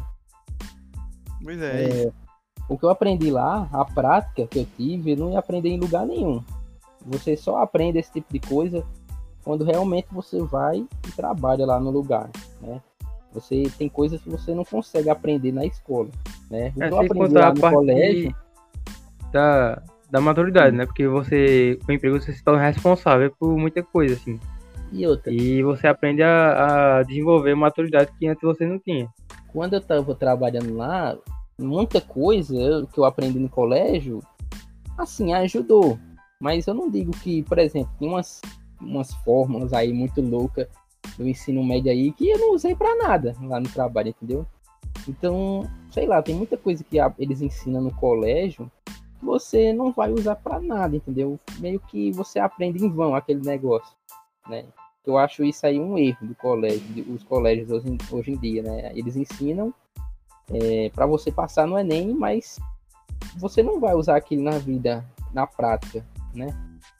Pois 1.43 1.61
é, 1.61 1.83
É, 1.83 1.87
isso. 2.03 2.13
o 2.67 2.77
que 2.77 2.83
eu 2.85 2.89
aprendi 2.89 3.31
lá, 3.31 3.69
a 3.71 3.85
prática 3.85 4.45
que 4.47 4.59
eu 4.59 4.67
tive, 4.77 5.11
eu 5.11 5.17
não 5.17 5.31
ia 5.31 5.39
aprender 5.39 5.69
em 5.69 5.79
lugar 5.79 6.05
nenhum. 6.05 6.43
Você 7.05 7.37
só 7.37 7.57
aprende 7.57 7.97
esse 7.97 8.11
tipo 8.11 8.31
de 8.33 8.39
coisa 8.39 8.85
quando 9.43 9.63
realmente 9.63 10.07
você 10.11 10.41
vai 10.41 10.85
e 11.07 11.11
trabalha 11.13 11.65
lá 11.65 11.79
no 11.79 11.89
lugar, 11.89 12.29
né? 12.61 12.81
Você 13.33 13.63
tem 13.77 13.87
coisas 13.87 14.21
que 14.21 14.29
você 14.29 14.53
não 14.53 14.65
consegue 14.65 15.09
aprender 15.09 15.51
na 15.51 15.65
escola, 15.65 16.09
né? 16.49 16.73
O 16.75 16.83
É, 16.83 16.89
eu 16.89 16.99
aprendi 16.99 17.33
lá 17.33 17.49
a 17.49 17.53
no 17.53 17.61
colégio, 17.61 18.35
da, 19.31 19.81
da 20.09 20.19
maturidade, 20.19 20.75
né? 20.75 20.85
Porque 20.85 21.07
você, 21.07 21.79
com 21.85 21.91
o 21.91 21.95
emprego, 21.95 22.19
você 22.19 22.33
se 22.33 22.43
torna 22.43 22.61
responsável 22.65 23.31
por 23.39 23.55
muita 23.57 23.83
coisa, 23.83 24.15
assim. 24.15 24.39
e 24.91 25.05
outra, 25.05 25.31
E 25.31 25.61
você 25.61 25.87
aprende 25.87 26.23
a, 26.23 26.97
a 26.99 27.03
desenvolver 27.03 27.53
maturidade 27.55 28.11
que 28.17 28.27
antes 28.27 28.41
você 28.41 28.65
não 28.65 28.79
tinha. 28.79 29.07
quando 29.53 29.73
eu 29.73 29.81
tava 29.81 30.15
trabalhando 30.15 30.75
lá, 30.75 31.15
muita 31.59 32.01
coisa 32.01 32.87
que 32.91 32.99
eu 32.99 33.05
aprendi 33.05 33.37
no 33.37 33.49
colégio, 33.49 34.21
assim, 34.97 35.33
ajudou. 35.33 35.99
Mas 36.41 36.67
eu 36.67 36.73
não 36.73 36.89
digo 36.89 37.11
que, 37.11 37.43
por 37.43 37.59
exemplo, 37.59 37.91
tem 37.99 38.07
umas, 38.07 38.41
umas 38.81 39.13
fórmulas 39.25 39.73
aí 39.73 39.93
muito 39.93 40.21
loucas 40.21 40.67
do 41.17 41.27
ensino 41.27 41.63
médio 41.63 41.91
aí 41.91 42.11
que 42.11 42.29
eu 42.29 42.37
não 42.39 42.53
usei 42.53 42.75
pra 42.75 42.95
nada 42.95 43.35
lá 43.41 43.59
no 43.59 43.69
trabalho, 43.69 44.09
entendeu? 44.09 44.45
Então, 45.07 45.69
sei 45.91 46.05
lá, 46.05 46.21
tem 46.21 46.35
muita 46.35 46.57
coisa 46.57 46.83
que 46.83 46.97
eles 47.17 47.41
ensinam 47.41 47.81
no 47.81 47.93
colégio 47.93 48.71
que 49.19 49.25
você 49.25 49.73
não 49.73 49.91
vai 49.91 50.11
usar 50.11 50.35
pra 50.35 50.59
nada, 50.59 50.95
entendeu? 50.95 51.39
Meio 51.59 51.79
que 51.79 52.11
você 52.11 52.39
aprende 52.39 52.83
em 52.83 52.89
vão 52.89 53.15
aquele 53.15 53.41
negócio, 53.41 53.93
né? 54.47 54.65
Eu 55.05 55.17
acho 55.17 55.43
isso 55.43 55.65
aí 55.65 55.79
um 55.79 55.97
erro 55.97 56.27
do 56.27 56.35
colégio, 56.35 56.81
os 57.13 57.23
colégios 57.23 57.69
hoje, 57.71 57.89
em- 57.89 57.97
hoje 58.11 58.31
em 58.31 58.37
dia, 58.37 58.61
né? 58.61 58.91
Eles 58.95 59.15
ensinam 59.15 59.73
é, 60.51 60.89
para 60.89 61.05
você 61.05 61.31
passar 61.31 61.67
no 61.67 61.77
Enem, 61.77 62.13
mas 62.13 62.57
você 63.37 63.61
não 63.61 63.79
vai 63.79 63.93
usar 63.93 64.15
aquilo 64.15 64.43
na 64.43 64.57
vida, 64.57 65.05
na 65.33 65.45
prática, 65.45 66.03
né? 66.33 66.47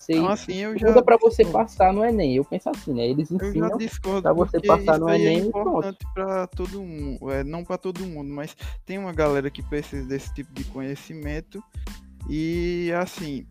Você 0.10 0.13
Então, 0.13 0.30
assim, 0.30 0.56
eu 0.56 0.78
já. 0.78 1.02
para 1.04 1.17
você 1.17 1.45
passar 1.45 1.93
no 1.93 2.04
Enem. 2.04 2.36
Eu 2.36 2.43
penso 2.45 2.69
assim, 2.69 2.93
né? 2.93 3.08
Eles 3.08 3.30
Eu 3.30 3.38
ensinam 3.38 3.69
pra 4.22 4.34
você 4.34 4.60
passar 4.60 5.00
no 5.00 5.08
é 5.10 5.17
Enem 5.19 5.52
pronto. 5.52 5.69
importante 5.69 6.00
para 6.13 6.48
todo 6.48 6.82
mundo, 6.82 7.32
é, 7.32 7.43
não 7.43 7.63
para 7.63 7.78
todo 7.78 8.06
mundo, 8.06 8.34
mas 8.34 8.56
tem 8.86 8.98
uma 8.98 9.13
galera 9.13 9.52
que 9.52 9.62
precisa 9.62 10.08
desse 10.08 10.34
tipo 10.34 10.52
de 10.54 10.63
conhecimento 10.65 11.63
e 12.28 12.91
assim, 13.00 13.45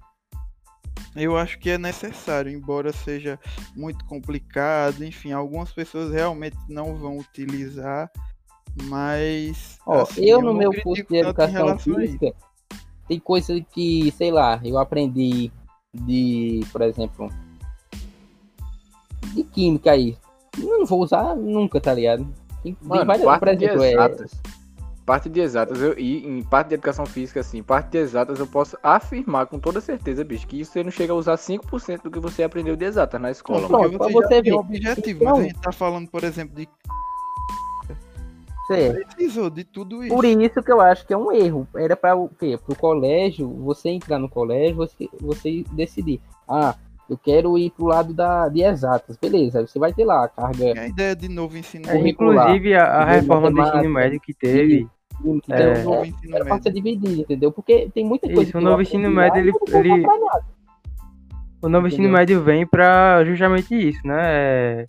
eu 1.15 1.37
acho 1.37 1.59
que 1.61 1.71
é 1.71 1.79
necessário, 1.79 2.51
embora 2.51 2.93
seja 2.93 3.39
muito 3.77 4.05
complicado, 4.05 5.05
enfim, 5.05 5.31
algumas 5.33 5.73
pessoas 5.73 6.13
realmente 6.13 6.57
não 6.69 6.97
vão 6.97 7.19
utilizar, 7.19 8.11
mas 8.85 9.79
Ó, 9.87 10.03
assim, 10.03 10.25
eu 10.25 10.41
no 10.41 10.49
não 10.53 10.55
meu 10.55 10.73
curso 10.83 11.07
de 11.09 11.17
educação 11.19 11.79
física, 11.79 12.35
tem 13.07 13.21
coisa 13.21 13.59
que, 13.61 14.13
sei 14.13 14.31
lá, 14.33 14.61
eu 14.65 14.77
aprendi 14.77 15.53
de, 15.95 16.61
por 16.73 16.83
exemplo, 16.83 17.29
de 19.35 19.43
química 19.45 19.93
aí. 19.93 20.17
Não 20.57 20.85
vou 20.87 21.03
usar 21.03 21.35
nunca, 21.37 21.81
tá 21.81 21.95
ligado? 21.95 22.27
Tem, 22.63 22.77
Mano, 22.83 23.07
várias, 23.07 23.25
parte 23.25 23.39
por 23.41 23.49
exemplo, 23.49 23.79
de 23.79 23.85
é, 23.85 23.93
exatas. 23.93 24.31
Parte 25.07 25.29
de 25.31 25.41
exatas, 25.41 25.81
eu, 25.81 25.99
e 25.99 26.27
em 26.27 26.43
parte 26.43 26.69
de 26.69 26.75
educação 26.75 27.07
física, 27.07 27.41
assim, 27.41 27.63
parte 27.63 27.91
de 27.91 27.99
exatas 27.99 28.39
eu 28.39 28.47
posso 28.47 28.77
afirmar 28.83 29.47
com 29.47 29.59
toda 29.59 29.81
certeza, 29.81 30.23
bicho, 30.23 30.47
que 30.47 30.63
você 30.65 30.83
não 30.85 30.91
chega 30.91 31.13
a 31.13 31.17
usar 31.17 31.37
5% 31.39 32.03
do 32.03 32.11
que 32.11 32.19
você 32.19 32.43
aprendeu 32.43 32.77
de 32.77 32.85
exatas 32.85 33.19
na 33.21 33.31
escola. 33.31 33.63
Não, 33.63 33.69
porque 33.69 33.97
Pronto, 33.97 34.13
você, 34.13 34.27
você 34.29 34.29
tem 34.29 34.43
ver. 34.43 34.53
objetivo, 34.59 35.23
Então- 35.23 35.37
mas 35.37 35.39
a 35.45 35.49
gente 35.49 35.61
tá 35.61 35.73
falando, 35.73 36.09
por 36.11 36.25
exemplo, 36.25 36.55
de 36.55 36.69
certo. 38.69 39.17
precisou 39.17 39.51
de 39.51 39.65
tudo 39.65 40.05
isso. 40.05 40.15
Por 40.15 40.25
isso 40.25 40.63
que 40.63 40.73
eu 40.73 40.81
acho 40.81 41.07
que 41.07 41.13
é 41.13 41.17
um 41.17 41.33
erro. 41.33 41.67
Era 41.75 41.97
para 41.97 42.17
o 42.17 42.29
quê? 42.29 42.59
Pro 42.65 42.77
colégio, 42.77 43.49
você 43.49 43.91
entrar 43.91 44.19
no 44.19 44.29
colégio, 44.29 44.77
você, 44.77 45.09
você 45.21 45.65
decidir. 45.73 46.21
Ah, 46.49 46.75
eu 47.09 47.17
quero 47.17 47.57
ir 47.57 47.71
pro 47.71 47.87
lado 47.87 48.13
da, 48.13 48.49
de 48.49 48.63
exatas, 48.63 49.17
beleza, 49.17 49.67
você 49.67 49.79
vai 49.79 49.93
ter 49.93 50.05
lá 50.05 50.25
a 50.25 50.29
carga. 50.29 50.67
É 50.67 50.81
a 50.81 50.89
ideia 50.89 51.17
de 51.17 51.29
novo 51.29 51.57
ensino 51.57 51.89
é, 51.89 52.09
Inclusive 52.09 52.75
a, 52.75 52.85
a 52.85 53.05
reforma 53.05 53.51
do 53.51 53.61
ensino 53.61 53.89
médio 53.89 54.21
que 54.21 54.35
teve. 54.35 54.87
Que 55.43 55.53
é, 55.53 55.83
novo 55.83 56.05
ensino 56.05 56.37
era 56.37 56.45
médio. 56.45 56.63
ser 56.63 56.73
dividido, 56.73 57.23
entendeu? 57.23 57.51
Porque 57.51 57.91
tem 57.95 58.05
muita 58.05 58.27
coisa. 58.29 58.43
Isso, 58.43 58.59
o 58.59 58.61
novo 58.61 58.83
ensino 58.83 59.11
médio, 59.11 59.41
ele. 59.41 59.53
ele... 59.73 60.07
O 61.61 61.69
novo 61.69 61.87
entendeu? 61.87 61.87
ensino 61.87 62.09
médio 62.11 62.43
vem 62.43 62.67
para 62.67 63.25
justamente 63.25 63.75
isso, 63.75 64.07
né? 64.07 64.17
É, 64.21 64.85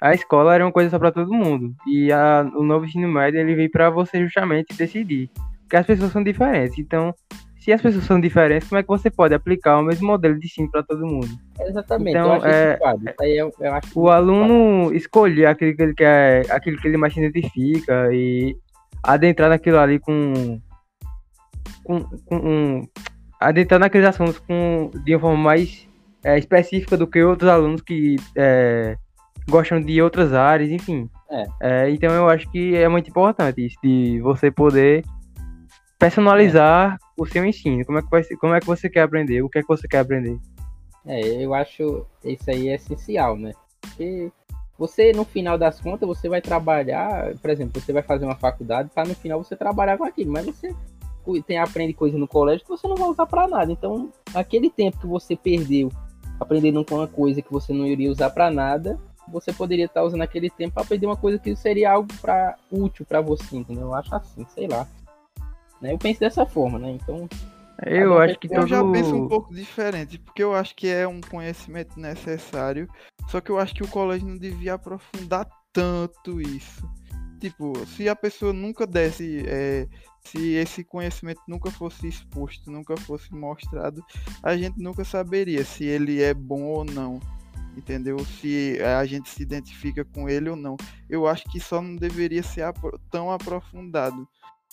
a 0.00 0.14
escola 0.14 0.54
era 0.54 0.64
uma 0.64 0.72
coisa 0.72 0.90
só 0.90 0.98
para 0.98 1.12
todo 1.12 1.32
mundo. 1.32 1.74
E 1.86 2.12
a, 2.12 2.48
o 2.54 2.62
novo 2.62 2.84
ensino 2.84 3.08
médio 3.08 3.40
ele 3.40 3.54
veio 3.54 3.70
para 3.70 3.90
você 3.90 4.22
justamente 4.22 4.76
decidir. 4.76 5.30
Porque 5.62 5.76
as 5.76 5.86
pessoas 5.86 6.12
são 6.12 6.22
diferentes. 6.22 6.78
Então, 6.78 7.14
se 7.58 7.72
as 7.72 7.82
pessoas 7.82 8.04
são 8.04 8.20
diferentes, 8.20 8.68
como 8.68 8.78
é 8.78 8.82
que 8.82 8.88
você 8.88 9.10
pode 9.10 9.34
aplicar 9.34 9.78
o 9.78 9.82
mesmo 9.82 10.06
modelo 10.06 10.38
de 10.38 10.46
ensino 10.46 10.70
para 10.70 10.82
todo 10.82 11.06
mundo? 11.06 11.28
Exatamente. 11.60 12.16
Então, 12.16 12.36
é, 12.44 12.78
eu, 13.20 13.52
eu 13.60 13.72
o 13.94 14.08
aluno 14.08 14.94
escolher 14.94 15.46
aquilo 15.46 15.76
que 15.76 15.82
ele 15.82 15.94
quer, 15.94 16.50
aquilo 16.50 16.78
que 16.78 16.88
ele 16.88 16.96
mais 16.96 17.12
se 17.12 17.20
identifica 17.20 18.08
e 18.12 18.56
adentrar 19.02 19.50
naquilo 19.50 19.78
ali 19.78 19.98
com, 19.98 20.60
com, 21.84 22.00
com 22.24 22.36
um, 22.36 22.88
adentrar 23.40 23.80
naqueles 23.80 24.08
assuntos 24.08 24.38
com, 24.38 24.90
de 25.04 25.14
uma 25.14 25.20
forma 25.20 25.36
mais 25.36 25.86
é, 26.24 26.38
específica 26.38 26.96
do 26.96 27.06
que 27.06 27.22
outros 27.22 27.50
alunos 27.50 27.82
que 27.82 28.16
é, 28.36 28.96
gostam 29.48 29.80
de 29.80 30.00
outras 30.00 30.32
áreas, 30.32 30.70
enfim. 30.70 31.08
É. 31.30 31.46
É, 31.60 31.90
então 31.90 32.10
eu 32.12 32.28
acho 32.28 32.50
que 32.50 32.74
é 32.76 32.88
muito 32.88 33.10
importante 33.10 33.66
isso, 33.66 33.76
de 33.82 34.20
você 34.20 34.50
poder 34.50 35.04
personalizar 35.98 36.94
é. 36.94 36.98
o 37.16 37.26
seu 37.26 37.44
ensino. 37.44 37.84
Como 37.84 37.98
é, 37.98 38.02
que 38.02 38.10
vai, 38.10 38.22
como 38.40 38.54
é 38.54 38.60
que 38.60 38.66
você 38.66 38.88
quer 38.88 39.02
aprender? 39.02 39.42
O 39.42 39.48
que 39.48 39.58
é 39.58 39.62
que 39.62 39.68
você 39.68 39.88
quer 39.88 39.98
aprender? 39.98 40.38
É, 41.06 41.20
eu 41.42 41.54
acho 41.54 42.06
isso 42.24 42.50
aí 42.50 42.68
é 42.68 42.74
essencial, 42.74 43.36
né? 43.36 43.52
Porque 43.80 44.30
você, 44.78 45.12
no 45.12 45.24
final 45.24 45.58
das 45.58 45.80
contas, 45.80 46.06
você 46.06 46.28
vai 46.28 46.40
trabalhar, 46.40 47.34
por 47.40 47.50
exemplo, 47.50 47.80
você 47.80 47.92
vai 47.92 48.02
fazer 48.02 48.24
uma 48.24 48.36
faculdade, 48.36 48.90
para 48.94 49.08
no 49.08 49.14
final 49.14 49.42
você 49.42 49.56
trabalhar 49.56 49.98
com 49.98 50.04
aquilo, 50.04 50.32
mas 50.32 50.46
você 50.46 50.74
tem, 51.46 51.58
aprende 51.58 51.92
coisa 51.92 52.16
no 52.16 52.28
colégio 52.28 52.64
que 52.64 52.70
você 52.70 52.86
não 52.86 52.96
vai 52.96 53.08
usar 53.08 53.26
para 53.26 53.48
nada. 53.48 53.72
Então, 53.72 54.10
aquele 54.34 54.70
tempo 54.70 54.98
que 54.98 55.06
você 55.06 55.34
perdeu 55.36 55.90
aprendendo 56.38 56.84
com 56.84 56.94
uma 56.94 57.08
coisa 57.08 57.42
que 57.42 57.50
você 57.50 57.72
não 57.72 57.86
iria 57.86 58.10
usar 58.10 58.30
para 58.30 58.50
nada, 58.50 58.98
você 59.30 59.52
poderia 59.52 59.86
estar 59.86 60.02
usando 60.02 60.22
aquele 60.22 60.50
tempo 60.50 60.74
para 60.74 60.82
aprender 60.82 61.06
uma 61.06 61.16
coisa 61.16 61.38
que 61.38 61.54
seria 61.56 61.92
algo 61.92 62.08
para 62.20 62.56
útil 62.70 63.04
para 63.06 63.20
você, 63.20 63.56
entendeu? 63.56 63.88
Eu 63.88 63.94
acho 63.94 64.14
assim, 64.14 64.46
sei 64.54 64.68
lá. 64.68 64.86
Né? 65.80 65.92
Eu 65.92 65.98
penso 65.98 66.20
dessa 66.20 66.44
forma, 66.44 66.78
né? 66.78 66.90
Então. 66.90 67.28
Eu 67.86 68.18
acho 68.18 68.36
que 68.40 68.48
eu 68.52 68.66
já 68.66 68.82
penso 68.82 69.14
um 69.14 69.28
pouco 69.28 69.54
diferente, 69.54 70.18
porque 70.18 70.42
eu 70.42 70.52
acho 70.52 70.74
que 70.74 70.88
é 70.88 71.06
um 71.06 71.20
conhecimento 71.20 71.98
necessário, 72.00 72.88
só 73.28 73.40
que 73.40 73.50
eu 73.50 73.58
acho 73.58 73.72
que 73.72 73.84
o 73.84 73.88
colégio 73.88 74.26
não 74.26 74.36
devia 74.36 74.74
aprofundar 74.74 75.48
tanto 75.72 76.40
isso. 76.40 76.82
Tipo, 77.38 77.72
se 77.86 78.08
a 78.08 78.16
pessoa 78.16 78.52
nunca 78.52 78.84
desse, 78.84 79.44
é, 79.46 79.86
se 80.24 80.54
esse 80.54 80.82
conhecimento 80.82 81.40
nunca 81.46 81.70
fosse 81.70 82.08
exposto, 82.08 82.68
nunca 82.68 82.96
fosse 82.96 83.32
mostrado, 83.32 84.04
a 84.42 84.56
gente 84.56 84.80
nunca 84.82 85.04
saberia 85.04 85.64
se 85.64 85.84
ele 85.84 86.20
é 86.20 86.34
bom 86.34 86.62
ou 86.62 86.84
não 86.84 87.20
entendeu? 87.78 88.18
Se 88.18 88.78
a 88.82 89.04
gente 89.06 89.28
se 89.30 89.42
identifica 89.42 90.04
com 90.04 90.28
ele 90.28 90.50
ou 90.50 90.56
não. 90.56 90.76
Eu 91.08 91.26
acho 91.26 91.44
que 91.44 91.60
só 91.60 91.80
não 91.80 91.96
deveria 91.96 92.42
ser 92.42 92.64
tão 93.10 93.30
aprofundado. 93.30 94.26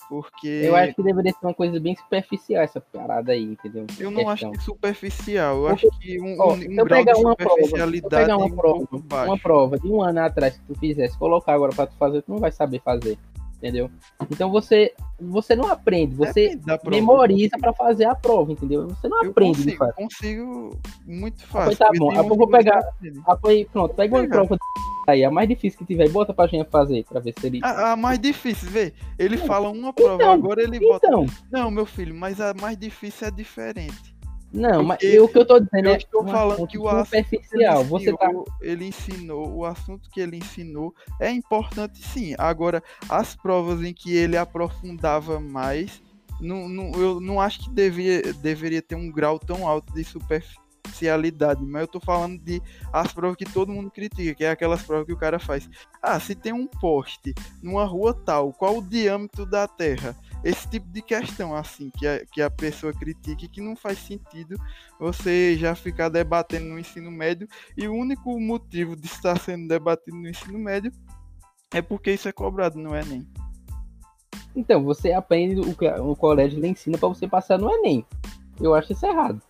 Porque. 0.09 0.61
Eu 0.63 0.75
acho 0.75 0.93
que 0.93 1.03
deveria 1.03 1.31
ser 1.31 1.45
uma 1.45 1.53
coisa 1.53 1.79
bem 1.79 1.95
superficial 1.95 2.63
essa 2.63 2.81
parada 2.81 3.31
aí, 3.31 3.43
entendeu? 3.43 3.87
Eu 3.97 4.11
não 4.11 4.27
acho 4.27 4.51
que 4.51 4.61
superficial. 4.61 5.57
Eu 5.57 5.67
acho 5.67 5.89
que 5.99 6.19
um, 6.19 6.35
ó, 6.39 6.53
um 6.53 6.75
grau 6.75 7.05
de 7.05 7.15
superficialidade. 7.15 8.25
Prova, 8.25 8.25
pegar 8.25 8.37
uma, 8.37 8.45
um 8.45 9.01
prova, 9.01 9.25
uma 9.25 9.39
prova 9.39 9.79
de 9.79 9.87
um 9.87 10.01
ano 10.01 10.19
atrás 10.19 10.57
que 10.57 10.65
tu 10.65 10.79
fizesse, 10.79 11.17
colocar 11.17 11.53
agora 11.53 11.73
pra 11.73 11.87
tu 11.87 11.95
fazer, 11.95 12.21
tu 12.21 12.31
não 12.31 12.39
vai 12.39 12.51
saber 12.51 12.81
fazer 12.81 13.17
entendeu? 13.65 13.89
Então 14.29 14.51
você 14.51 14.93
você 15.19 15.55
não 15.55 15.67
aprende, 15.67 16.13
você 16.13 16.59
memoriza 16.85 17.57
para 17.57 17.73
fazer 17.73 18.05
a 18.05 18.13
prova, 18.13 18.51
entendeu? 18.51 18.87
Você 18.89 19.07
não 19.07 19.23
eu 19.23 19.31
aprende 19.31 19.57
consigo, 19.57 19.71
de 19.71 19.77
fato. 19.77 19.95
consigo 19.95 20.79
muito 21.05 21.47
fácil. 21.47 21.73
Ah, 21.73 21.75
tá 21.75 21.91
bom, 21.97 22.13
eu 22.13 22.23
vou 22.27 22.47
pegar, 22.47 22.83
foi, 23.41 23.67
pronto, 23.71 23.95
pega 23.95 24.15
uma 24.15 24.27
prova 24.27 24.57
aí, 25.07 25.23
a 25.23 25.31
mais 25.31 25.47
difícil 25.47 25.79
que 25.79 25.85
tiver, 25.85 26.09
bota 26.09 26.33
pra 26.33 26.47
gente 26.47 26.69
fazer, 26.69 27.03
pra 27.05 27.19
ver 27.19 27.33
se 27.39 27.47
ele... 27.47 27.59
A, 27.63 27.93
a 27.93 27.95
mais 27.95 28.19
difícil, 28.19 28.69
vê, 28.69 28.93
ele 29.17 29.37
fala 29.37 29.69
uma 29.69 29.93
prova, 29.93 30.15
então, 30.15 30.33
agora 30.33 30.61
ele 30.61 30.77
então. 30.77 31.25
bota... 31.25 31.43
Não, 31.51 31.71
meu 31.71 31.85
filho, 31.85 32.13
mas 32.13 32.41
a 32.41 32.53
mais 32.53 32.77
difícil 32.77 33.27
é 33.27 33.31
diferente. 33.31 34.14
Não, 34.51 34.83
mas 34.83 34.99
o 35.19 35.27
que 35.27 35.37
eu 35.37 35.45
tô 35.45 35.59
dizendo 35.59 35.87
eu 35.89 35.93
é 35.93 35.97
estou 35.97 36.25
falando 36.25 36.67
que 36.67 36.77
o 36.77 37.03
superficial. 37.03 37.81
Assunto 37.81 37.89
você 37.89 38.13
tá... 38.13 38.31
ele 38.61 38.85
ensinou, 38.85 39.53
o 39.53 39.65
assunto 39.65 40.09
que 40.09 40.21
ele 40.21 40.37
ensinou 40.37 40.95
é 41.19 41.29
importante 41.29 42.01
sim. 42.01 42.35
Agora, 42.37 42.81
as 43.09 43.35
provas 43.35 43.81
em 43.81 43.93
que 43.93 44.15
ele 44.15 44.37
aprofundava 44.37 45.39
mais, 45.39 46.01
não, 46.39 46.67
não, 46.67 46.91
eu 46.93 47.19
não 47.19 47.39
acho 47.39 47.63
que 47.63 47.69
devia, 47.69 48.21
deveria 48.33 48.81
ter 48.81 48.95
um 48.95 49.11
grau 49.11 49.39
tão 49.39 49.67
alto 49.67 49.93
de 49.93 50.03
superficialidade, 50.03 51.63
mas 51.65 51.81
eu 51.81 51.87
tô 51.87 51.99
falando 51.99 52.37
de 52.39 52.61
as 52.91 53.11
provas 53.11 53.37
que 53.37 53.45
todo 53.45 53.71
mundo 53.71 53.91
critica, 53.91 54.33
que 54.33 54.43
é 54.43 54.51
aquelas 54.51 54.83
provas 54.83 55.05
que 55.05 55.13
o 55.13 55.17
cara 55.17 55.39
faz. 55.39 55.69
Ah, 56.01 56.19
se 56.19 56.35
tem 56.35 56.53
um 56.53 56.67
poste 56.67 57.33
numa 57.61 57.85
rua 57.85 58.13
tal, 58.13 58.53
qual 58.53 58.77
o 58.77 58.81
diâmetro 58.81 59.45
da 59.45 59.67
Terra? 59.67 60.15
Esse 60.45 60.69
tipo 60.69 60.87
de 60.89 61.01
questão, 61.01 61.55
assim, 61.55 61.89
que 61.89 62.07
a, 62.07 62.23
que 62.23 62.39
a 62.39 62.51
pessoa 62.51 62.93
critique, 62.93 63.47
que 63.47 63.59
não 63.59 63.75
faz 63.75 63.97
sentido 63.97 64.55
você 64.99 65.57
já 65.57 65.73
ficar 65.73 66.07
debatendo 66.07 66.67
no 66.67 66.77
ensino 66.77 67.09
médio, 67.09 67.47
e 67.75 67.87
o 67.87 67.93
único 67.93 68.39
motivo 68.39 68.95
de 68.95 69.07
estar 69.07 69.39
sendo 69.39 69.67
debatido 69.67 70.15
no 70.15 70.29
ensino 70.29 70.59
médio 70.59 70.91
é 71.73 71.81
porque 71.81 72.13
isso 72.13 72.29
é 72.29 72.31
cobrado 72.31 72.77
no 72.77 72.95
Enem. 72.95 73.27
Então, 74.55 74.83
você 74.83 75.13
aprende 75.13 75.59
o 75.59 75.75
que 75.75 75.87
o 75.87 76.15
colégio 76.15 76.61
lhe 76.61 76.67
ensina 76.67 76.95
para 76.95 77.09
você 77.09 77.27
passar 77.27 77.57
no 77.57 77.71
Enem. 77.71 78.05
Eu 78.61 78.75
acho 78.75 78.93
isso 78.93 79.03
errado. 79.03 79.41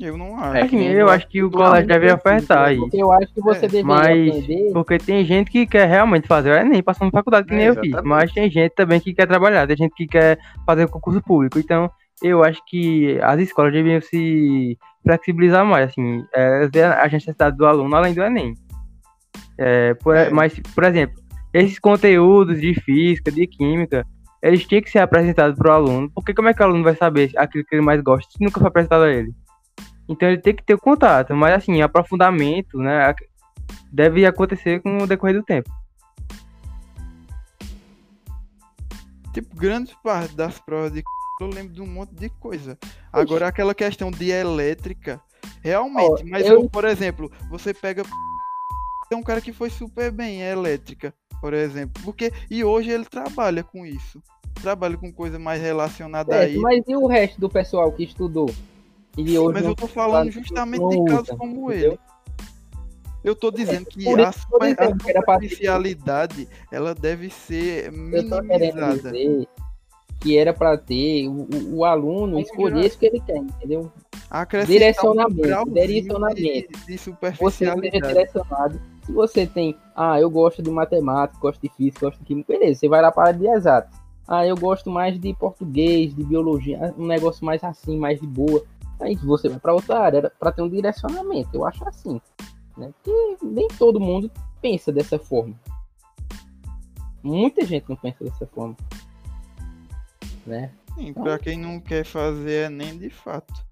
Eu 0.00 0.16
não 0.16 0.38
acho. 0.38 0.76
É, 0.76 0.92
eu 0.92 1.08
acho 1.08 1.26
que 1.28 1.42
o 1.42 1.50
colégio 1.50 1.88
deve 1.88 2.10
afetar 2.10 2.72
isso. 2.72 2.88
Eu 2.92 3.10
acho 3.10 3.34
que 3.34 3.40
você 3.40 3.66
é, 3.66 3.68
deveria 3.68 3.84
mas, 3.84 4.28
aprender. 4.28 4.72
Porque 4.72 4.98
tem 4.98 5.24
gente 5.24 5.50
que 5.50 5.66
quer 5.66 5.88
realmente 5.88 6.28
fazer 6.28 6.52
o 6.52 6.54
Enem 6.54 6.82
passando 6.82 7.10
faculdade, 7.10 7.48
que 7.48 7.54
nem 7.54 7.66
é, 7.66 7.70
eu 7.70 7.74
fiz. 7.74 7.96
Mas 8.04 8.32
tem 8.32 8.48
gente 8.48 8.72
também 8.76 9.00
que 9.00 9.12
quer 9.12 9.26
trabalhar, 9.26 9.66
tem 9.66 9.76
gente 9.76 9.94
que 9.94 10.06
quer 10.06 10.38
fazer 10.64 10.86
concurso 10.88 11.20
público. 11.20 11.58
Então, 11.58 11.90
eu 12.22 12.44
acho 12.44 12.60
que 12.66 13.18
as 13.22 13.40
escolas 13.40 13.72
deviam 13.72 14.00
se 14.00 14.78
flexibilizar 15.02 15.64
mais, 15.64 15.90
assim, 15.90 16.24
é, 16.32 16.68
ver 16.68 16.84
a 16.84 17.08
necessidade 17.08 17.56
do 17.56 17.66
aluno 17.66 17.94
além 17.96 18.14
do 18.14 18.22
Enem. 18.22 18.54
É, 19.58 19.94
por, 19.94 20.16
é. 20.16 20.30
Mas, 20.30 20.60
por 20.74 20.84
exemplo, 20.84 21.20
esses 21.52 21.78
conteúdos 21.80 22.60
de 22.60 22.72
física, 22.74 23.32
de 23.32 23.48
química, 23.48 24.06
eles 24.40 24.64
tinham 24.64 24.82
que 24.82 24.90
ser 24.90 25.00
apresentados 25.00 25.58
para 25.58 25.72
o 25.72 25.74
aluno, 25.74 26.08
porque 26.14 26.32
como 26.32 26.48
é 26.48 26.54
que 26.54 26.62
o 26.62 26.64
aluno 26.64 26.84
vai 26.84 26.94
saber 26.94 27.32
aquilo 27.36 27.64
que 27.64 27.74
ele 27.74 27.82
mais 27.82 28.00
gosta 28.00 28.30
se 28.30 28.42
nunca 28.42 28.60
foi 28.60 28.68
apresentado 28.68 29.02
a 29.02 29.12
ele? 29.12 29.32
Então 30.08 30.28
ele 30.28 30.40
tem 30.40 30.54
que 30.54 30.64
ter 30.64 30.74
o 30.74 30.78
contato, 30.78 31.34
mas 31.34 31.54
assim, 31.54 31.82
aprofundamento, 31.82 32.78
né, 32.78 33.14
deve 33.92 34.24
acontecer 34.24 34.80
com 34.80 34.98
o 34.98 35.06
decorrer 35.06 35.36
do 35.36 35.42
tempo. 35.42 35.70
Tipo, 39.34 39.54
grande 39.54 39.94
parte 40.02 40.34
das 40.34 40.58
provas 40.58 40.92
de 40.92 41.02
eu 41.40 41.46
lembro 41.46 41.72
de 41.72 41.80
um 41.80 41.86
monte 41.86 42.14
de 42.14 42.28
coisa. 42.28 42.76
Agora 43.12 43.46
aquela 43.46 43.72
questão 43.72 44.10
de 44.10 44.30
elétrica, 44.30 45.20
realmente, 45.62 46.22
oh, 46.24 46.28
mas 46.28 46.46
eu... 46.46 46.62
Eu, 46.62 46.68
por 46.68 46.84
exemplo, 46.84 47.30
você 47.48 47.72
pega 47.72 48.02
é 49.10 49.16
um 49.16 49.22
cara 49.22 49.40
que 49.40 49.52
foi 49.52 49.70
super 49.70 50.10
bem 50.10 50.40
em 50.40 50.42
elétrica, 50.42 51.14
por 51.40 51.54
exemplo, 51.54 52.02
porque 52.04 52.32
e 52.50 52.62
hoje 52.62 52.90
ele 52.90 53.04
trabalha 53.04 53.62
com 53.62 53.86
isso. 53.86 54.22
Trabalha 54.60 54.96
com 54.96 55.12
coisa 55.12 55.38
mais 55.38 55.62
relacionada 55.62 56.34
é, 56.34 56.40
a 56.40 56.48
isso. 56.48 56.60
Mas 56.60 56.82
e 56.86 56.96
o 56.96 57.06
resto 57.06 57.40
do 57.40 57.48
pessoal 57.48 57.90
que 57.92 58.04
estudou? 58.04 58.50
E 59.16 59.30
Sim, 59.30 59.52
mas 59.52 59.64
eu 59.64 59.74
tô 59.74 59.86
falando 59.86 60.30
justamente 60.30 60.88
de 60.88 61.04
casos 61.04 61.30
como 61.30 61.72
entendeu? 61.72 61.92
ele. 61.92 61.98
Eu 63.24 63.34
tô 63.34 63.50
dizendo 63.50 63.86
que 63.86 64.06
a, 64.08 64.32
superficialidade 64.32 66.48
ela 66.70 66.94
deve 66.94 67.30
ser 67.30 67.90
minimizada. 67.90 69.12
que 70.20 70.38
era 70.38 70.52
para 70.52 70.78
ter 70.78 71.28
o, 71.28 71.76
o 71.76 71.84
aluno 71.84 72.38
escolher 72.38 72.86
isso 72.86 72.98
que 72.98 73.06
ele 73.06 73.20
quer, 73.20 73.38
entendeu? 73.38 73.90
Direcionamento, 74.66 75.68
um 75.68 75.72
direcionamento. 75.72 76.78
De, 76.86 76.96
de. 76.96 77.38
Você 77.40 77.66
seja 77.66 78.00
direcionado. 78.00 78.80
Se 79.04 79.12
você 79.12 79.46
tem, 79.46 79.74
ah, 79.96 80.20
eu 80.20 80.28
gosto 80.28 80.62
de 80.62 80.70
matemática, 80.70 81.38
gosto 81.40 81.62
de 81.62 81.70
física, 81.70 82.06
gosto 82.06 82.18
de 82.18 82.26
química, 82.26 82.52
beleza, 82.52 82.80
você 82.80 82.88
vai 82.88 83.00
lá 83.00 83.10
para 83.10 83.32
de 83.32 83.46
exato. 83.46 83.96
Ah, 84.26 84.46
eu 84.46 84.54
gosto 84.54 84.90
mais 84.90 85.18
de 85.18 85.34
português, 85.34 86.14
de 86.14 86.22
biologia, 86.22 86.94
um 86.98 87.06
negócio 87.06 87.44
mais 87.44 87.64
assim, 87.64 87.96
mais 87.96 88.20
de 88.20 88.26
boa. 88.26 88.62
Aí 89.00 89.14
você 89.16 89.48
vai 89.48 89.58
para 89.58 89.74
outra 89.74 90.00
área 90.00 90.32
para 90.38 90.52
ter 90.52 90.62
um 90.62 90.68
direcionamento. 90.68 91.50
Eu 91.52 91.64
acho 91.64 91.86
assim, 91.88 92.20
né? 92.76 92.92
Porque 93.02 93.36
nem 93.42 93.68
todo 93.78 94.00
mundo 94.00 94.30
pensa 94.60 94.92
dessa 94.92 95.18
forma. 95.18 95.54
Muita 97.22 97.64
gente 97.64 97.88
não 97.88 97.96
pensa 97.96 98.24
dessa 98.24 98.46
forma, 98.46 98.76
né? 100.46 100.72
Sim, 100.94 101.08
então, 101.08 101.22
para 101.22 101.38
quem 101.38 101.58
não 101.58 101.80
quer 101.80 102.04
fazer 102.04 102.66
é 102.66 102.68
nem 102.68 102.96
de 102.96 103.10
fato. 103.10 103.67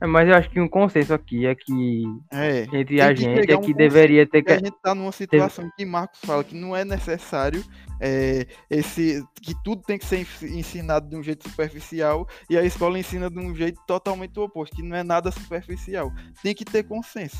É, 0.00 0.06
mas 0.06 0.28
eu 0.28 0.34
acho 0.34 0.50
que 0.50 0.60
um 0.60 0.68
consenso 0.68 1.14
aqui 1.14 1.46
é 1.46 1.54
que 1.54 2.04
é, 2.30 2.66
entre 2.72 3.00
a 3.00 3.14
gente 3.14 3.50
é 3.50 3.58
que 3.58 3.72
um 3.72 3.76
deveria 3.76 4.26
ter 4.26 4.42
que. 4.42 4.52
A 4.52 4.58
gente 4.58 4.76
tá 4.82 4.94
numa 4.94 5.12
situação 5.12 5.70
que 5.76 5.86
Marcos 5.86 6.20
fala 6.20 6.44
que 6.44 6.54
não 6.54 6.76
é 6.76 6.84
necessário 6.84 7.64
é, 7.98 8.46
esse 8.68 9.24
que 9.40 9.54
tudo 9.64 9.82
tem 9.82 9.98
que 9.98 10.04
ser 10.04 10.26
ensinado 10.42 11.08
de 11.08 11.16
um 11.16 11.22
jeito 11.22 11.48
superficial 11.48 12.28
e 12.50 12.58
a 12.58 12.62
escola 12.62 12.98
ensina 12.98 13.30
de 13.30 13.38
um 13.38 13.54
jeito 13.54 13.80
totalmente 13.86 14.38
oposto, 14.38 14.76
que 14.76 14.82
não 14.82 14.96
é 14.96 15.02
nada 15.02 15.30
superficial. 15.30 16.12
Tem 16.42 16.54
que 16.54 16.64
ter 16.64 16.82
consenso. 16.82 17.38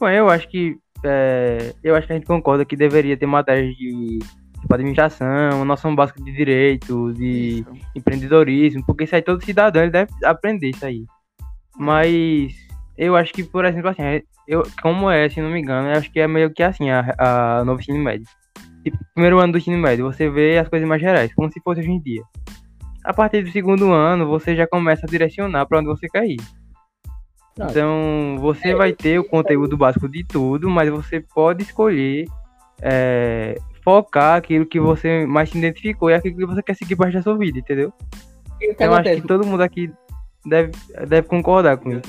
Bom, 0.00 0.08
eu 0.08 0.28
acho 0.28 0.48
que 0.48 0.76
é, 1.04 1.74
eu 1.82 1.94
acho 1.94 2.08
que 2.08 2.12
a 2.12 2.16
gente 2.16 2.26
concorda 2.26 2.64
que 2.64 2.76
deveria 2.76 3.16
ter 3.16 3.26
matérias 3.26 3.74
de 3.76 4.18
tipo 4.60 4.74
administração, 4.74 5.64
noção 5.64 5.94
básica 5.94 6.22
de 6.22 6.32
direito, 6.32 7.12
de 7.12 7.60
isso. 7.60 7.72
empreendedorismo, 7.94 8.84
porque 8.84 9.04
isso 9.04 9.14
aí 9.14 9.22
todo 9.22 9.44
cidadão 9.44 9.82
ele 9.82 9.90
deve 9.90 10.10
aprender 10.24 10.70
isso 10.70 10.84
aí. 10.84 11.04
Mas 11.76 12.54
eu 12.96 13.14
acho 13.14 13.32
que, 13.32 13.44
por 13.44 13.64
exemplo, 13.64 13.90
assim, 13.90 14.02
eu, 14.46 14.62
como 14.82 15.10
é, 15.10 15.28
se 15.28 15.40
não 15.40 15.50
me 15.50 15.60
engano, 15.60 15.88
eu 15.88 15.98
acho 15.98 16.10
que 16.10 16.20
é 16.20 16.26
meio 16.26 16.52
que 16.52 16.62
assim 16.62 16.90
a, 16.90 17.14
a 17.18 17.64
novo 17.64 17.80
ensino 17.80 17.98
médio. 17.98 18.26
Tipo, 18.82 18.98
primeiro 19.14 19.38
ano 19.38 19.52
do 19.52 19.58
ensino 19.58 19.78
médio, 19.78 20.04
você 20.04 20.28
vê 20.28 20.58
as 20.58 20.68
coisas 20.68 20.88
mais 20.88 21.00
gerais, 21.00 21.32
como 21.34 21.50
se 21.52 21.60
fosse 21.60 21.80
hoje 21.80 21.90
em 21.90 22.00
dia. 22.00 22.22
A 23.04 23.12
partir 23.12 23.42
do 23.42 23.50
segundo 23.50 23.92
ano, 23.92 24.26
você 24.26 24.56
já 24.56 24.66
começa 24.66 25.06
a 25.06 25.08
direcionar 25.08 25.66
para 25.66 25.78
onde 25.78 25.88
você 25.88 26.08
quer 26.08 26.26
ir. 26.26 26.40
Então, 27.60 28.36
você 28.38 28.74
vai 28.74 28.92
ter 28.92 29.18
o 29.18 29.24
conteúdo 29.24 29.76
básico 29.76 30.08
de 30.08 30.24
tudo, 30.24 30.70
mas 30.70 30.88
você 30.88 31.20
pode 31.20 31.64
escolher 31.64 32.26
é, 32.80 33.56
focar 33.88 34.36
aquilo 34.36 34.66
que 34.66 34.78
você 34.78 35.24
mais 35.24 35.48
se 35.48 35.56
identificou 35.56 36.10
e 36.10 36.14
aquilo 36.14 36.36
que 36.36 36.44
você 36.44 36.62
quer 36.62 36.74
seguir 36.74 36.94
para 36.94 37.10
da 37.10 37.22
sua 37.22 37.38
vida, 37.38 37.58
entendeu? 37.58 37.90
Eu 38.78 38.92
acho 38.92 39.14
que 39.14 39.26
todo 39.26 39.46
mundo 39.46 39.62
aqui 39.62 39.90
deve, 40.44 40.72
deve 41.06 41.26
concordar 41.26 41.78
com 41.78 41.92
isso. 41.92 42.02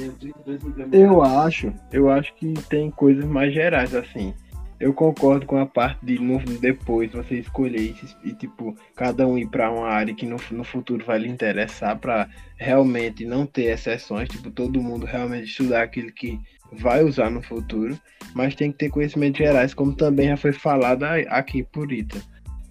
Eu 0.92 1.24
acho, 1.24 1.72
eu 1.94 2.10
acho 2.10 2.34
que 2.36 2.54
tem 2.68 2.92
coisas 2.92 3.24
mais 3.24 3.54
gerais, 3.54 3.96
assim. 3.96 4.34
Eu 4.78 4.94
concordo 4.94 5.46
com 5.46 5.58
a 5.58 5.66
parte 5.66 6.06
de 6.06 6.20
no, 6.20 6.60
depois 6.60 7.14
você 7.14 7.36
escolher 7.36 7.96
e, 8.26 8.34
tipo, 8.34 8.76
cada 8.94 9.26
um 9.26 9.38
ir 9.38 9.48
para 9.48 9.72
uma 9.72 9.88
área 9.88 10.14
que 10.14 10.26
no, 10.26 10.36
no 10.52 10.66
futuro 10.66 11.06
vai 11.06 11.20
lhe 11.20 11.30
interessar 11.30 11.98
para 11.98 12.30
realmente 12.58 13.26
não 13.26 13.46
ter 13.46 13.72
exceções, 13.74 14.28
tipo, 14.28 14.52
todo 14.52 14.82
mundo 14.82 15.06
realmente 15.06 15.46
estudar 15.46 15.84
aquilo 15.84 16.12
que 16.12 16.40
vai 16.74 17.04
usar 17.04 17.30
no 17.30 17.42
futuro, 17.42 18.00
mas 18.34 18.56
tem 18.56 18.72
que 18.72 18.78
ter 18.78 18.90
conhecimentos 18.90 19.38
gerais, 19.38 19.74
como 19.74 19.94
também 19.94 20.28
já 20.30 20.38
foi 20.38 20.54
falado 20.54 21.04
aqui 21.04 21.64
por 21.64 21.92
Ita. 21.92 22.22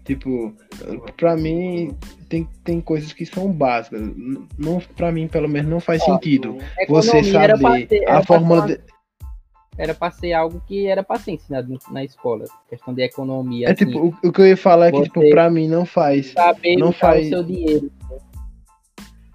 Tipo, 0.05 0.55
para 1.19 1.37
mim 1.37 1.95
tem, 2.31 2.49
tem 2.65 2.81
coisas 2.81 3.13
que 3.13 3.27
são 3.27 3.53
básicas. 3.53 4.01
Não, 4.57 4.81
para 4.97 5.13
mim, 5.13 5.29
pelo 5.29 5.49
menos, 5.49 5.71
não 5.71 5.81
faz 5.81 6.01
Ó, 6.03 6.15
sentido 6.15 6.57
você 6.89 7.23
saber 7.25 7.87
ter, 7.87 8.09
a 8.09 8.23
fórmula 8.23 8.67
de... 8.67 8.81
Era 9.77 9.95
para 9.95 10.11
ser 10.11 10.33
algo 10.33 10.63
que 10.67 10.87
era 10.87 11.05
para 11.05 11.21
ser 11.21 11.33
ensinado 11.33 11.79
na 11.91 12.03
escola. 12.03 12.47
Questão 12.69 12.95
de 12.95 13.03
economia. 13.03 13.69
É 13.69 13.73
assim, 13.73 13.85
tipo, 13.85 13.99
o, 13.99 14.29
o, 14.29 14.33
que 14.33 14.41
eu 14.41 14.47
ia 14.47 14.57
falar 14.57 14.89
é 14.89 14.93
que, 14.93 15.03
tipo, 15.03 15.29
pra 15.31 15.49
mim 15.51 15.69
não 15.69 15.85
faz. 15.85 16.33
Saber 16.33 16.77
não 16.77 16.91
faz 16.91 17.27
o 17.27 17.29
seu 17.29 17.45
dinheiro. 17.45 17.93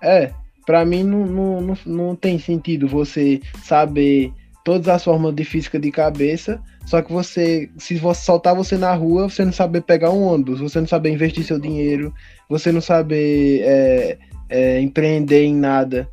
É, 0.01 0.33
pra 0.65 0.83
mim 0.83 1.03
não, 1.03 1.25
não, 1.25 1.61
não, 1.61 1.77
não 1.85 2.15
tem 2.15 2.37
sentido 2.39 2.87
você 2.87 3.39
saber 3.63 4.33
todas 4.63 4.87
as 4.87 5.03
formas 5.03 5.35
de 5.35 5.43
física 5.43 5.79
de 5.79 5.91
cabeça, 5.91 6.61
só 6.85 7.01
que 7.01 7.11
você, 7.11 7.69
se 7.77 7.97
você 7.97 8.21
soltar 8.23 8.55
você 8.55 8.77
na 8.77 8.93
rua, 8.93 9.29
você 9.29 9.43
não 9.43 9.51
saber 9.51 9.81
pegar 9.81 10.09
um 10.11 10.23
ônibus, 10.23 10.59
você 10.59 10.79
não 10.79 10.87
saber 10.87 11.11
investir 11.11 11.43
seu 11.43 11.59
dinheiro, 11.59 12.13
você 12.49 12.71
não 12.71 12.81
saber 12.81 13.61
é, 13.61 14.17
é, 14.49 14.79
empreender 14.79 15.43
em 15.43 15.55
nada. 15.55 16.09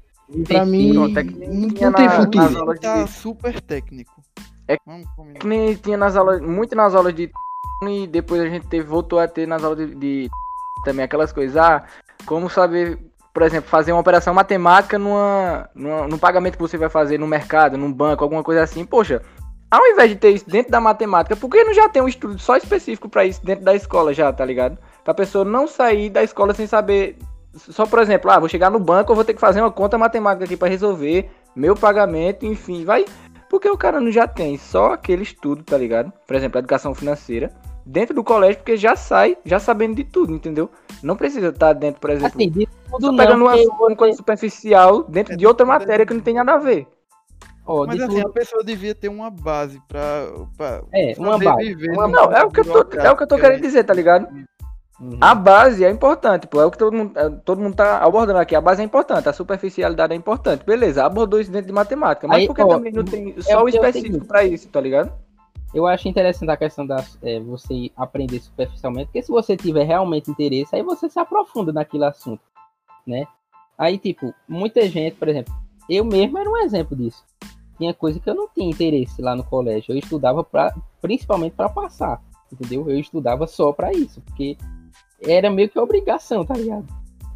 Pra 0.46 0.64
mim, 0.64 0.92
não, 0.92 1.08
não 1.08 1.92
tem 1.92 2.08
futuro. 2.08 2.78
Tá 2.80 3.06
super 3.06 3.60
técnico. 3.60 4.22
É 4.68 4.76
que 5.38 5.46
nem 5.46 5.74
tinha 5.74 5.96
nas 5.96 6.16
aulas, 6.16 6.40
muito 6.40 6.76
nas 6.76 6.94
aulas 6.94 7.14
de 7.14 7.30
e 7.88 8.06
depois 8.06 8.40
a 8.42 8.48
gente 8.48 8.66
teve, 8.66 8.84
voltou 8.84 9.18
a 9.18 9.26
ter 9.26 9.48
nas 9.48 9.64
aulas 9.64 9.78
de, 9.88 9.94
de 9.94 10.30
também 10.84 11.04
aquelas 11.04 11.32
coisas, 11.32 11.56
ah, 11.56 11.84
como 12.26 12.48
saber 12.48 12.98
por 13.32 13.42
exemplo, 13.42 13.70
fazer 13.70 13.92
uma 13.92 14.00
operação 14.00 14.34
matemática 14.34 14.98
numa, 14.98 15.68
numa, 15.74 16.08
no 16.08 16.18
pagamento 16.18 16.56
que 16.56 16.62
você 16.62 16.76
vai 16.76 16.88
fazer 16.88 17.18
no 17.18 17.26
mercado, 17.26 17.78
num 17.78 17.92
banco, 17.92 18.24
alguma 18.24 18.42
coisa 18.42 18.62
assim, 18.62 18.84
poxa, 18.84 19.22
ao 19.70 19.86
invés 19.86 20.10
de 20.10 20.16
ter 20.16 20.30
isso 20.30 20.50
dentro 20.50 20.72
da 20.72 20.80
matemática, 20.80 21.36
por 21.36 21.48
que 21.48 21.62
não 21.62 21.72
já 21.72 21.88
tem 21.88 22.02
um 22.02 22.08
estudo 22.08 22.38
só 22.38 22.56
específico 22.56 23.08
para 23.08 23.24
isso 23.24 23.44
dentro 23.44 23.64
da 23.64 23.74
escola 23.74 24.12
já, 24.12 24.32
tá 24.32 24.44
ligado? 24.44 24.76
Pra 25.04 25.14
pessoa 25.14 25.44
não 25.44 25.68
sair 25.68 26.10
da 26.10 26.24
escola 26.24 26.52
sem 26.52 26.66
saber. 26.66 27.16
Só, 27.54 27.86
por 27.86 28.00
exemplo, 28.00 28.30
ah, 28.30 28.38
vou 28.38 28.48
chegar 28.48 28.70
no 28.70 28.80
banco, 28.80 29.12
eu 29.12 29.16
vou 29.16 29.24
ter 29.24 29.34
que 29.34 29.40
fazer 29.40 29.60
uma 29.60 29.70
conta 29.70 29.96
matemática 29.96 30.44
aqui 30.44 30.56
para 30.56 30.68
resolver 30.68 31.30
meu 31.54 31.76
pagamento, 31.76 32.44
enfim, 32.44 32.84
vai. 32.84 33.04
Porque 33.48 33.68
o 33.68 33.76
cara 33.76 34.00
não 34.00 34.10
já 34.10 34.26
tem 34.26 34.56
só 34.58 34.92
aquele 34.92 35.22
estudo, 35.22 35.62
tá 35.62 35.76
ligado? 35.76 36.12
Por 36.26 36.34
exemplo, 36.36 36.58
educação 36.58 36.94
financeira 36.94 37.52
dentro 37.84 38.14
do 38.14 38.24
colégio, 38.24 38.58
porque 38.58 38.76
já 38.76 38.96
sai, 38.96 39.36
já 39.44 39.58
sabendo 39.58 39.96
de 39.96 40.04
tudo, 40.04 40.32
entendeu? 40.32 40.70
Não 41.02 41.16
precisa 41.16 41.48
estar 41.48 41.72
dentro, 41.72 42.00
por 42.00 42.10
exemplo, 42.10 42.28
assim, 42.28 42.50
tudo 42.50 43.06
só 43.06 43.16
pegando 43.16 43.44
uma, 43.44 43.54
uma 43.54 43.96
coisa 43.96 44.16
superficial 44.16 45.04
dentro 45.04 45.34
é 45.34 45.36
de 45.36 45.46
outra 45.46 45.64
matéria 45.66 46.06
que 46.06 46.14
não 46.14 46.20
tem 46.20 46.34
nada 46.34 46.54
a 46.54 46.58
ver. 46.58 46.86
Oh, 47.66 47.86
Mas 47.86 48.00
assim, 48.00 48.16
tudo... 48.16 48.28
a 48.28 48.32
pessoa 48.32 48.64
devia 48.64 48.94
ter 48.94 49.08
uma 49.08 49.30
base 49.30 49.80
pra, 49.86 50.26
pra 50.56 50.82
é, 50.92 51.14
uma 51.16 51.38
base. 51.38 51.76
Uma... 51.90 52.08
Não, 52.08 52.32
é 52.32 52.42
o, 52.42 52.50
que 52.50 52.60
eu 52.60 52.64
tô, 52.64 52.98
é 52.98 53.10
o 53.10 53.16
que 53.16 53.22
eu 53.22 53.28
tô 53.28 53.38
querendo 53.38 53.60
dizer, 53.60 53.84
tá 53.84 53.94
ligado? 53.94 54.26
Uhum. 55.00 55.16
A 55.20 55.34
base 55.34 55.84
é 55.84 55.90
importante, 55.90 56.46
pô. 56.46 56.60
É 56.60 56.66
o 56.66 56.70
que 56.70 56.76
todo 56.76 56.94
mundo, 56.94 57.18
é, 57.18 57.30
todo 57.44 57.60
mundo 57.60 57.74
tá 57.74 57.98
abordando 57.98 58.38
aqui. 58.38 58.56
A 58.56 58.60
base 58.60 58.82
é 58.82 58.84
importante, 58.84 59.28
a 59.28 59.32
superficialidade 59.32 60.12
é 60.12 60.16
importante. 60.16 60.64
Beleza, 60.64 61.04
abordou 61.04 61.40
isso 61.40 61.50
dentro 61.50 61.68
de 61.68 61.72
matemática. 61.72 62.26
Mas 62.26 62.38
Aí, 62.38 62.46
por 62.46 62.56
que 62.56 62.66
também 62.66 62.92
não 62.92 63.04
tem 63.04 63.34
é 63.38 63.42
só 63.42 63.62
o 63.62 63.68
específico 63.68 64.26
para 64.26 64.44
isso, 64.44 64.68
tá 64.68 64.80
ligado? 64.80 65.12
Eu 65.72 65.86
acho 65.86 66.08
interessante 66.08 66.50
a 66.50 66.56
questão 66.56 66.86
da 66.86 67.04
é, 67.22 67.38
você 67.38 67.90
aprender 67.96 68.40
superficialmente, 68.40 69.06
porque 69.06 69.22
se 69.22 69.30
você 69.30 69.56
tiver 69.56 69.84
realmente 69.84 70.30
interesse, 70.30 70.74
aí 70.74 70.82
você 70.82 71.08
se 71.08 71.18
aprofunda 71.18 71.72
naquele 71.72 72.04
assunto, 72.04 72.42
né? 73.06 73.26
Aí, 73.78 73.96
tipo, 73.98 74.34
muita 74.48 74.86
gente, 74.88 75.16
por 75.16 75.28
exemplo, 75.28 75.54
eu 75.88 76.04
mesmo 76.04 76.38
era 76.38 76.50
um 76.50 76.56
exemplo 76.58 76.96
disso. 76.96 77.24
Tinha 77.78 77.94
coisa 77.94 78.20
que 78.20 78.28
eu 78.28 78.34
não 78.34 78.48
tinha 78.48 78.68
interesse 78.68 79.22
lá 79.22 79.34
no 79.34 79.42
colégio. 79.42 79.92
Eu 79.92 79.98
estudava 79.98 80.44
pra, 80.44 80.74
principalmente 81.00 81.54
para 81.54 81.68
passar, 81.68 82.22
entendeu? 82.52 82.90
Eu 82.90 82.98
estudava 82.98 83.46
só 83.46 83.72
para 83.72 83.92
isso, 83.92 84.20
porque 84.20 84.58
era 85.22 85.48
meio 85.48 85.70
que 85.70 85.78
obrigação, 85.78 86.44
tá 86.44 86.54
ligado? 86.54 86.86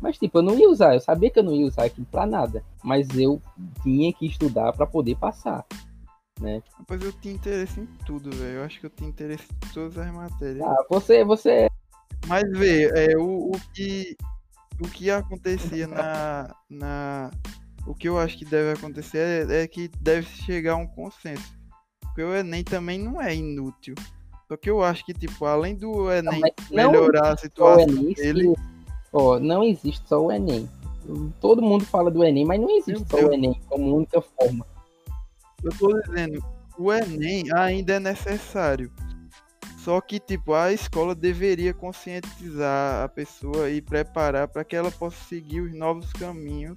Mas, 0.03 0.19
tipo, 0.19 0.39
eu 0.39 0.43
não 0.43 0.59
ia 0.59 0.69
usar, 0.69 0.95
eu 0.95 1.01
sabia 1.01 1.31
que 1.31 1.39
eu 1.39 1.43
não 1.43 1.55
ia 1.55 1.67
usar 1.67 1.85
aquilo 1.85 2.07
pra 2.11 2.27
nada, 2.27 2.63
mas 2.83 3.09
eu 3.17 3.41
tinha 3.83 4.13
que 4.13 4.27
estudar 4.27 4.73
para 4.75 4.87
poder 4.87 5.17
passar 5.17 5.65
né? 6.41 6.63
Rapaz, 6.79 7.03
eu 7.03 7.13
tinha 7.13 7.35
interesse 7.35 7.81
em 7.81 7.87
tudo, 8.07 8.31
velho. 8.31 8.59
Eu 8.59 8.65
acho 8.65 8.81
que 8.81 8.87
eu 8.87 8.91
tinha 8.91 9.09
interesse 9.09 9.45
em 9.45 9.73
todas 9.73 9.97
as 9.99 10.13
matérias. 10.13 10.65
Ah, 10.65 10.85
você, 10.89 11.25
você. 11.25 11.69
Mas 12.27 12.45
vê, 12.59 12.91
é 12.95 13.17
o, 13.17 13.53
o 13.53 13.61
que 13.73 14.17
o 14.81 14.89
que 14.89 15.11
acontecia 15.11 15.87
na 15.87 16.55
na 16.69 17.31
o 17.87 17.95
que 17.95 18.09
eu 18.09 18.19
acho 18.19 18.39
que 18.39 18.45
deve 18.45 18.73
acontecer 18.73 19.49
é, 19.49 19.63
é 19.63 19.69
que 19.69 19.89
deve 20.01 20.27
chegar 20.27 20.73
a 20.73 20.77
um 20.77 20.87
consenso. 20.87 21.53
Porque 22.01 22.23
o 22.23 22.35
Enem 22.35 22.65
também 22.65 22.99
não 22.99 23.21
é 23.21 23.35
inútil. 23.35 23.95
Só 24.49 24.57
que 24.57 24.71
eu 24.71 24.83
acho 24.83 25.05
que, 25.05 25.13
tipo, 25.13 25.45
além 25.45 25.75
do 25.75 26.11
Enem 26.11 26.41
não, 26.71 26.93
melhorar 26.93 27.33
a 27.33 27.37
situação 27.37 27.83
Enem, 27.83 28.15
dele. 28.15 28.55
Ó, 29.13 29.39
não 29.39 29.63
existe 29.63 30.07
só 30.09 30.25
o 30.25 30.33
Enem. 30.33 30.69
Todo 31.41 31.61
mundo 31.61 31.85
fala 31.85 32.11
do 32.11 32.25
Enem, 32.25 32.45
mas 32.45 32.61
não 32.61 32.71
existe 32.71 33.05
só 33.11 33.17
o 33.19 33.33
Enem 33.33 33.61
como 33.69 33.97
única 33.97 34.23
forma. 34.23 34.67
Eu 35.65 35.71
tô 35.79 35.99
dizendo, 36.03 36.45
o 36.79 36.93
Enem 36.93 37.51
ainda 37.55 37.95
é 37.95 38.01
necessário. 38.01 38.93
Só 39.79 40.01
que, 40.01 40.21
tipo, 40.21 40.53
a 40.55 40.73
escola 40.73 41.15
deveria 41.15 41.73
conscientizar 41.73 43.03
a 43.03 43.09
pessoa 43.09 43.71
e 43.71 43.81
preparar 43.81 44.49
para 44.49 44.65
que 44.65 44.77
ela 44.77 44.91
possa 44.91 45.23
seguir 45.25 45.63
os 45.63 45.75
novos 45.75 46.13
caminhos, 46.13 46.77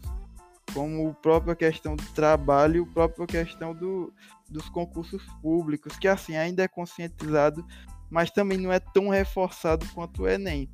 como 0.73 1.09
a 1.09 1.13
própria 1.13 1.55
questão 1.55 1.95
do 1.95 2.05
trabalho, 2.13 2.83
a 2.83 2.93
própria 2.93 3.27
questão 3.27 3.73
do, 3.73 4.13
dos 4.49 4.69
concursos 4.69 5.23
públicos, 5.41 5.97
que 5.97 6.07
assim 6.07 6.35
ainda 6.35 6.63
é 6.63 6.67
conscientizado, 6.67 7.65
mas 8.09 8.31
também 8.31 8.57
não 8.57 8.71
é 8.71 8.79
tão 8.79 9.09
reforçado 9.09 9.85
quanto 9.93 10.23
o 10.23 10.27
Enem. 10.27 10.69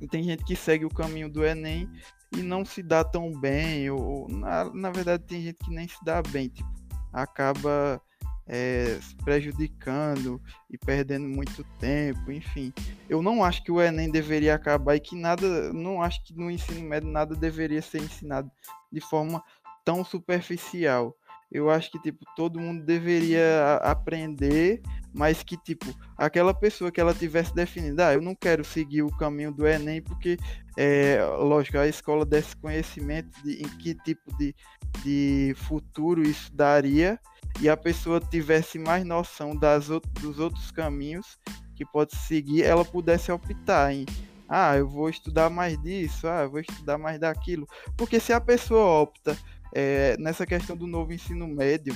E 0.00 0.06
tem 0.06 0.22
gente 0.22 0.44
que 0.44 0.54
segue 0.54 0.84
o 0.84 0.90
caminho 0.90 1.30
do 1.30 1.44
Enem 1.44 1.88
e 2.36 2.42
não 2.42 2.64
se 2.64 2.82
dá 2.82 3.02
tão 3.04 3.32
bem, 3.32 3.90
ou 3.90 4.28
na, 4.28 4.64
na 4.72 4.90
verdade 4.90 5.24
tem 5.24 5.42
gente 5.42 5.58
que 5.58 5.70
nem 5.70 5.88
se 5.88 6.02
dá 6.04 6.22
bem, 6.22 6.48
tipo, 6.48 6.68
acaba 7.12 8.00
é, 8.48 8.98
prejudicando 9.24 10.40
e 10.70 10.78
perdendo 10.78 11.28
muito 11.28 11.62
tempo, 11.78 12.32
enfim. 12.32 12.72
Eu 13.08 13.22
não 13.22 13.44
acho 13.44 13.62
que 13.62 13.70
o 13.70 13.80
Enem 13.80 14.10
deveria 14.10 14.54
acabar 14.54 14.96
e 14.96 15.00
que 15.00 15.14
nada, 15.14 15.72
não 15.72 16.02
acho 16.02 16.24
que 16.24 16.34
no 16.34 16.50
ensino 16.50 16.80
médio 16.80 17.10
nada 17.10 17.36
deveria 17.36 17.82
ser 17.82 17.98
ensinado 17.98 18.50
de 18.90 19.00
forma 19.00 19.42
tão 19.84 20.04
superficial. 20.04 21.14
eu 21.50 21.70
acho 21.70 21.90
que 21.90 21.98
tipo 22.00 22.24
todo 22.36 22.60
mundo 22.60 22.84
deveria 22.84 23.76
aprender, 23.82 24.82
mas 25.14 25.42
que 25.42 25.56
tipo 25.56 25.86
aquela 26.16 26.52
pessoa 26.52 26.92
que 26.92 27.00
ela 27.00 27.14
tivesse 27.14 27.54
definido, 27.54 28.02
ah, 28.02 28.12
eu 28.12 28.20
não 28.20 28.34
quero 28.34 28.64
seguir 28.64 29.02
o 29.02 29.16
caminho 29.16 29.52
do 29.52 29.66
Enem 29.66 30.02
porque 30.02 30.38
é, 30.80 31.20
lógico, 31.40 31.76
a 31.76 31.88
escola 31.88 32.24
desse 32.24 32.56
conhecimento 32.56 33.30
de 33.42 33.60
em 33.60 33.68
que 33.78 33.96
tipo 33.96 34.32
de, 34.38 34.54
de 35.02 35.52
futuro 35.56 36.22
isso 36.22 36.54
daria 36.54 37.18
e 37.60 37.68
a 37.68 37.76
pessoa 37.76 38.20
tivesse 38.20 38.78
mais 38.78 39.04
noção 39.04 39.56
das 39.56 39.88
dos 39.88 40.38
outros 40.38 40.70
caminhos 40.70 41.36
que 41.74 41.84
pode 41.84 42.14
seguir, 42.14 42.62
ela 42.62 42.84
pudesse 42.84 43.32
optar 43.32 43.92
em 43.92 44.06
ah, 44.48 44.76
eu 44.76 44.88
vou 44.88 45.10
estudar 45.10 45.50
mais 45.50 45.76
disso, 45.82 46.28
ah, 46.28 46.42
eu 46.42 46.50
vou 46.50 46.60
estudar 46.60 46.96
mais 46.96 47.18
daquilo. 47.18 47.66
Porque 47.96 48.20
se 48.20 48.32
a 48.32 48.40
pessoa 48.40 49.02
opta 49.02 49.36
é, 49.74 50.16
nessa 50.16 50.46
questão 50.46 50.76
do 50.76 50.86
novo 50.86 51.12
ensino 51.12 51.48
médio, 51.48 51.94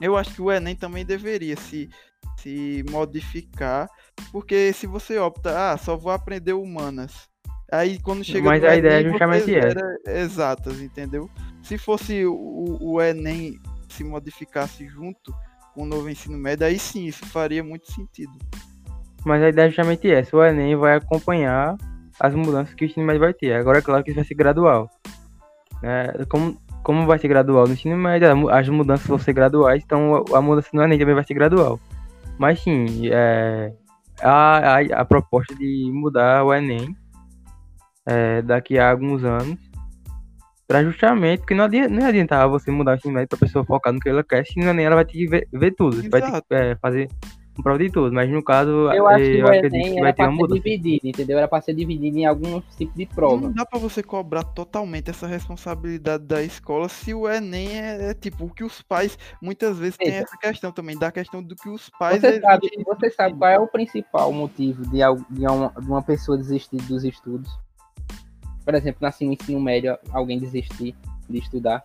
eu 0.00 0.16
acho 0.16 0.34
que 0.34 0.42
o 0.42 0.50
Enem 0.50 0.74
também 0.74 1.04
deveria 1.04 1.54
se, 1.56 1.88
se 2.38 2.82
modificar, 2.90 3.88
porque 4.32 4.72
se 4.72 4.86
você 4.86 5.18
opta, 5.18 5.72
ah, 5.72 5.76
só 5.76 5.98
vou 5.98 6.10
aprender 6.10 6.54
humanas. 6.54 7.28
Aí 7.72 7.98
quando 7.98 8.22
chega 8.22 8.48
Mas 8.48 8.62
a 8.62 8.68
Enem, 8.68 8.78
ideia 8.78 9.00
é 9.00 9.10
justamente 9.10 9.54
essa. 9.54 9.96
Exatas, 10.06 10.80
entendeu? 10.80 11.30
Se 11.62 11.78
fosse 11.78 12.24
o, 12.26 12.78
o 12.80 13.00
Enem 13.00 13.58
se 13.88 14.04
modificasse 14.04 14.86
junto 14.86 15.34
com 15.74 15.82
o 15.82 15.86
novo 15.86 16.08
ensino 16.08 16.36
médio, 16.36 16.66
aí 16.66 16.78
sim, 16.78 17.06
isso 17.06 17.24
faria 17.26 17.64
muito 17.64 17.90
sentido. 17.90 18.32
Mas 19.24 19.42
a 19.42 19.48
ideia 19.48 19.66
é 19.66 19.68
justamente 19.68 20.10
essa. 20.10 20.36
O 20.36 20.44
Enem 20.44 20.76
vai 20.76 20.96
acompanhar 20.96 21.76
as 22.20 22.34
mudanças 22.34 22.74
que 22.74 22.84
o 22.84 22.86
ensino 22.86 23.06
médio 23.06 23.20
vai 23.20 23.32
ter. 23.32 23.54
Agora 23.54 23.78
é 23.78 23.82
claro 23.82 24.04
que 24.04 24.10
isso 24.10 24.16
vai 24.16 24.24
ser 24.24 24.34
gradual. 24.34 24.88
É, 25.82 26.24
como, 26.28 26.60
como 26.82 27.06
vai 27.06 27.18
ser 27.18 27.28
gradual 27.28 27.66
no 27.66 27.72
ensino 27.72 27.96
médio, 27.96 28.48
as 28.50 28.68
mudanças 28.68 29.06
vão 29.06 29.18
ser 29.18 29.32
graduais, 29.32 29.82
então 29.84 30.24
a 30.34 30.40
mudança 30.40 30.68
no 30.72 30.82
Enem 30.82 30.98
também 30.98 31.14
vai 31.14 31.24
ser 31.24 31.34
gradual. 31.34 31.80
Mas 32.38 32.60
sim, 32.60 33.08
é, 33.10 33.72
a, 34.22 34.76
a, 34.76 34.80
a 35.00 35.04
proposta 35.04 35.54
de 35.54 35.90
mudar 35.92 36.44
o 36.44 36.52
Enem 36.52 36.94
é, 38.06 38.42
daqui 38.42 38.78
a 38.78 38.90
alguns 38.90 39.24
anos 39.24 39.58
para 40.66 40.82
justamente, 40.82 41.40
porque 41.40 41.54
não, 41.54 41.64
adianta, 41.64 41.90
não 41.90 42.06
adiantava 42.06 42.48
você 42.48 42.70
mudar 42.70 42.92
o 42.92 42.94
ensino 42.94 43.14
médio 43.14 43.28
para 43.28 43.36
a 43.36 43.40
pessoa 43.40 43.64
focar 43.64 43.92
no 43.92 44.00
que 44.00 44.08
ela 44.08 44.24
quer, 44.24 44.46
senão 44.46 44.72
nem 44.72 44.86
ela 44.86 44.96
vai 44.96 45.04
ter 45.04 45.12
que 45.12 45.26
ver, 45.26 45.46
ver 45.52 45.72
tudo. 45.72 45.96
Você 45.96 46.08
vai 46.08 46.22
ter 46.22 46.42
que 46.42 46.54
é, 46.54 46.74
fazer 46.76 47.08
um 47.58 47.62
prova 47.62 47.78
de 47.78 47.90
tudo, 47.90 48.12
mas 48.12 48.28
no 48.28 48.42
caso, 48.42 48.70
eu 48.92 49.06
acho 49.06 49.24
que 49.24 49.38
eu 49.38 49.46
o 49.46 49.52
Enem 49.52 49.98
era 49.98 50.12
pra 50.12 50.32
ser 50.34 50.46
dividido, 50.48 51.06
entendeu? 51.06 51.38
Era 51.38 51.46
pra 51.46 51.60
ser 51.60 51.74
dividido 51.74 52.18
em 52.18 52.26
alguns 52.26 52.64
tipos 52.76 52.94
de 52.96 53.06
prova. 53.06 53.42
Não 53.42 53.52
dá 53.52 53.64
pra 53.64 53.78
você 53.78 54.02
cobrar 54.02 54.42
totalmente 54.42 55.10
essa 55.10 55.26
responsabilidade 55.26 56.24
da 56.24 56.42
escola 56.42 56.88
se 56.88 57.14
o 57.14 57.28
Enem 57.28 57.78
é, 57.78 58.10
é 58.10 58.14
tipo 58.14 58.46
o 58.46 58.50
que 58.50 58.64
os 58.64 58.82
pais 58.82 59.16
muitas 59.40 59.78
vezes 59.78 59.96
têm 59.96 60.14
essa 60.14 60.36
questão 60.36 60.72
também, 60.72 60.98
da 60.98 61.12
questão 61.12 61.42
do 61.42 61.54
que 61.54 61.68
os 61.68 61.90
pais. 61.90 62.20
Você 62.20 62.40
sabe, 62.40 62.70
você 62.84 63.10
sabe 63.10 63.36
qual 63.36 63.50
é 63.50 63.58
o 63.58 63.68
principal 63.68 64.32
motivo 64.32 64.82
de, 64.82 64.98
de, 65.30 65.46
uma, 65.46 65.72
de 65.78 65.86
uma 65.86 66.02
pessoa 66.02 66.36
desistir 66.36 66.78
dos 66.78 67.04
estudos? 67.04 67.50
Por 68.64 68.74
exemplo, 68.74 68.98
na 69.02 69.08
assim, 69.08 69.30
ensino 69.30 69.60
médio, 69.60 69.96
alguém 70.10 70.38
desistir 70.38 70.94
de 71.28 71.38
estudar 71.38 71.84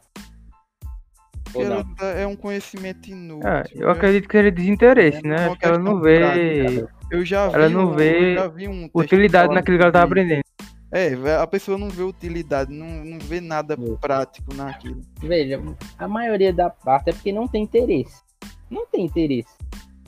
é 2.15 2.27
um 2.27 2.35
conhecimento 2.35 3.09
inútil. 3.09 3.49
É, 3.49 3.63
eu 3.73 3.87
né? 3.87 3.91
acredito 3.91 4.27
que 4.27 4.37
seja 4.37 4.51
desinteresse, 4.51 5.25
né? 5.25 5.47
Acho 5.47 5.57
que 5.57 5.65
ela 5.65 5.79
não 5.79 5.99
vê. 5.99 6.87
Eu 7.09 7.25
já 7.25 7.47
vi 7.47 7.55
ela 7.55 7.69
não 7.69 7.91
vê 7.91 8.37
um 8.67 8.89
utilidade 8.93 9.53
naquilo 9.53 9.77
que 9.77 9.83
ela 9.83 9.91
tá 9.91 10.03
aprendendo. 10.03 10.43
É, 10.91 11.13
a 11.39 11.45
pessoa 11.45 11.77
não 11.77 11.89
vê 11.89 12.01
utilidade, 12.01 12.71
não, 12.71 13.05
não 13.05 13.19
vê 13.19 13.39
nada 13.39 13.77
prático 14.01 14.53
naquilo. 14.55 15.01
Veja, 15.19 15.61
a 15.97 16.07
maioria 16.07 16.51
da 16.51 16.69
parte 16.69 17.11
é 17.11 17.13
porque 17.13 17.31
não 17.31 17.47
tem 17.47 17.63
interesse. 17.63 18.21
Não 18.69 18.87
tem 18.87 19.05
interesse. 19.05 19.53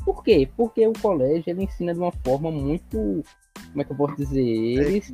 Por 0.04 0.24
quê? 0.24 0.50
Porque 0.56 0.88
o 0.88 0.94
colégio 0.94 1.44
ele 1.48 1.64
ensina 1.64 1.94
de 1.94 2.00
uma 2.00 2.12
forma 2.12 2.52
muito. 2.52 3.24
Como 3.72 3.82
é 3.82 3.84
que 3.84 3.92
eu 3.92 3.98
posso 3.98 4.16
dizer? 4.16 4.42
Eles. 4.42 5.14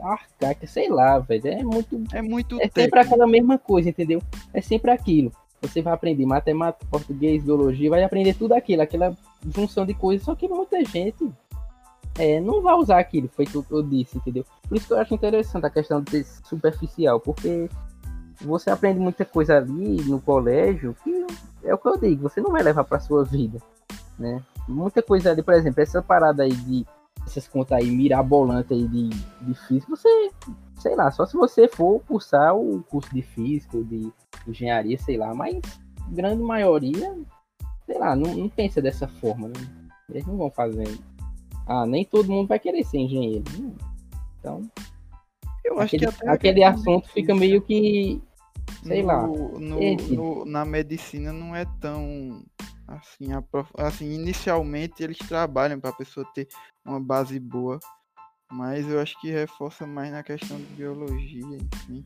Arcaica, 0.00 0.66
sei 0.66 0.88
lá, 0.88 1.18
velho. 1.18 1.46
É 1.48 1.62
muito. 1.62 2.04
É 2.12 2.22
muito. 2.22 2.60
É 2.60 2.68
sempre 2.68 3.00
aquela 3.00 3.26
mesma 3.26 3.58
coisa, 3.58 3.88
entendeu? 3.88 4.20
É 4.52 4.60
sempre 4.60 4.90
aquilo. 4.90 5.32
Você 5.62 5.80
vai 5.80 5.94
aprender 5.94 6.26
matemática, 6.26 6.86
português, 6.90 7.42
biologia, 7.42 7.90
vai 7.90 8.02
aprender 8.04 8.34
tudo 8.34 8.52
aquilo, 8.52 8.82
aquela 8.82 9.16
junção 9.54 9.86
de 9.86 9.94
coisas, 9.94 10.24
só 10.24 10.34
que 10.34 10.46
muita 10.46 10.84
gente 10.84 11.30
é, 12.18 12.40
não 12.40 12.62
vai 12.62 12.74
usar 12.74 12.98
aquilo, 12.98 13.28
foi 13.28 13.46
o 13.46 13.62
que 13.62 13.72
eu 13.72 13.82
disse, 13.82 14.16
entendeu? 14.16 14.44
Por 14.68 14.76
isso 14.76 14.86
que 14.86 14.92
eu 14.92 14.98
acho 14.98 15.14
interessante 15.14 15.66
a 15.66 15.70
questão 15.70 16.02
de 16.02 16.10
ser 16.10 16.24
superficial, 16.44 17.20
porque 17.20 17.68
você 18.40 18.70
aprende 18.70 18.98
muita 18.98 19.24
coisa 19.24 19.58
ali 19.58 20.02
no 20.04 20.20
colégio 20.20 20.94
que 21.02 21.26
é 21.64 21.74
o 21.74 21.78
que 21.78 21.88
eu 21.88 21.98
digo, 21.98 22.22
você 22.22 22.40
não 22.40 22.52
vai 22.52 22.62
levar 22.62 22.84
para 22.84 23.00
sua 23.00 23.24
vida, 23.24 23.58
né? 24.18 24.42
Muita 24.68 25.02
coisa 25.02 25.30
ali, 25.30 25.42
por 25.42 25.54
exemplo, 25.54 25.82
essa 25.82 26.02
parada 26.02 26.42
aí 26.42 26.52
de 26.52 26.86
essas 27.26 27.48
contas 27.48 27.78
aí 27.78 27.90
mirabolantes 27.90 28.70
aí 28.70 28.86
de, 28.86 29.08
de 29.08 29.54
física, 29.66 29.90
você, 29.90 30.30
sei 30.78 30.94
lá, 30.94 31.10
só 31.10 31.26
se 31.26 31.34
você 31.34 31.66
for 31.66 32.00
cursar 32.00 32.54
o 32.54 32.82
curso 32.84 33.12
de 33.12 33.22
física, 33.22 33.82
de 33.82 34.12
engenharia, 34.46 34.96
sei 34.98 35.16
lá, 35.16 35.34
mas 35.34 35.60
grande 36.08 36.42
maioria, 36.42 37.16
sei 37.84 37.98
lá, 37.98 38.14
não, 38.14 38.34
não 38.34 38.48
pensa 38.48 38.80
dessa 38.80 39.08
forma, 39.08 39.48
né? 39.48 39.54
Eles 40.08 40.24
não 40.24 40.36
vão 40.36 40.50
fazendo. 40.50 40.98
Ah, 41.66 41.84
nem 41.84 42.04
todo 42.04 42.30
mundo 42.30 42.46
vai 42.46 42.60
querer 42.60 42.84
ser 42.84 42.98
engenheiro. 42.98 43.44
Né? 43.58 43.72
Então, 44.38 44.62
eu 45.64 45.80
acho 45.80 45.96
aquele, 45.96 46.12
que 46.12 46.28
aquele 46.28 46.62
assunto 46.62 47.08
fica 47.08 47.34
meio 47.34 47.60
que, 47.60 48.22
sei 48.84 49.02
no, 49.02 49.08
lá. 49.08 49.26
No, 49.26 49.58
no, 49.58 50.44
na 50.44 50.64
medicina 50.64 51.32
não 51.32 51.56
é 51.56 51.66
tão 51.80 52.44
assim, 52.88 53.28
assim 53.76 54.12
inicialmente 54.12 55.02
eles 55.02 55.18
trabalham 55.18 55.80
para 55.80 55.90
a 55.90 55.96
pessoa 55.96 56.26
ter 56.34 56.48
uma 56.84 57.00
base 57.00 57.38
boa, 57.38 57.78
mas 58.50 58.88
eu 58.88 59.00
acho 59.00 59.20
que 59.20 59.30
reforça 59.30 59.86
mais 59.86 60.12
na 60.12 60.22
questão 60.22 60.56
de 60.56 60.64
biologia, 60.74 61.44
enfim. 61.44 62.04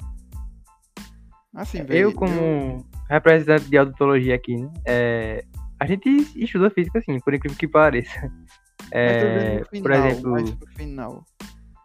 Assim, 1.55 1.85
eu, 1.89 2.15
como 2.15 2.33
eu... 2.33 2.87
representante 3.09 3.69
de 3.69 3.79
odontologia 3.79 4.37
aqui, 4.37 4.57
né? 4.57 4.73
É, 4.87 5.45
a 5.79 5.87
gente 5.87 6.09
estuda 6.37 6.71
física, 6.71 6.99
assim, 6.99 7.19
por 7.21 7.35
incrível 7.35 7.59
que 7.59 7.69
pareça. 7.69 8.31
É, 8.93 9.63
final, 9.71 9.83
por 9.83 9.93
exemplo. 9.93 10.31
Mais 10.33 10.51
pro 10.51 10.67
final. 10.75 11.25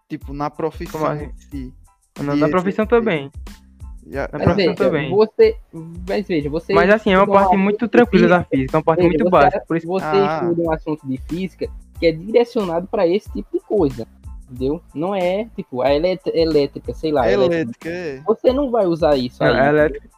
Tipo, 0.09 0.33
na 0.33 0.49
profissão 0.49 1.05
assim? 1.05 1.31
si. 1.37 1.73
Na, 2.19 2.35
na 2.35 2.49
profissão 2.49 2.87
também. 2.87 3.29
Na 4.05 4.29
mas 4.33 4.55
veja, 4.55 4.75
também. 4.75 5.09
Você, 5.09 5.57
mas 6.07 6.27
veja, 6.27 6.49
você. 6.49 6.73
Mas 6.73 6.89
assim, 6.89 7.11
é 7.11 7.17
uma 7.17 7.27
parte 7.27 7.57
muito 7.57 7.87
tranquila 7.87 8.27
da 8.27 8.43
física, 8.43 8.75
é 8.75 8.77
uma 8.77 8.83
parte 8.83 8.99
veja, 8.99 9.09
muito 9.09 9.23
você, 9.23 9.31
básica. 9.31 9.63
Por 9.67 9.77
isso... 9.77 9.87
Você 9.87 10.05
ah. 10.05 10.39
estuda 10.43 10.61
um 10.61 10.71
assunto 10.71 11.07
de 11.07 11.17
física 11.17 11.67
que 11.99 12.05
é 12.05 12.11
direcionado 12.11 12.87
para 12.87 13.07
esse 13.07 13.31
tipo 13.31 13.49
de 13.51 13.59
coisa 13.61 14.07
entendeu? 14.47 14.81
Não 14.93 15.15
é, 15.15 15.47
tipo, 15.55 15.81
a 15.81 15.89
elétrica, 15.91 16.93
sei 16.93 17.11
lá. 17.11 17.29
Elétrica, 17.29 17.89
é. 17.89 18.21
Você 18.25 18.53
não 18.53 18.69
vai 18.69 18.85
usar 18.85 19.15
isso 19.17 19.43
aí. 19.43 19.53
É, 19.53 19.69
elétrica. 19.69 20.09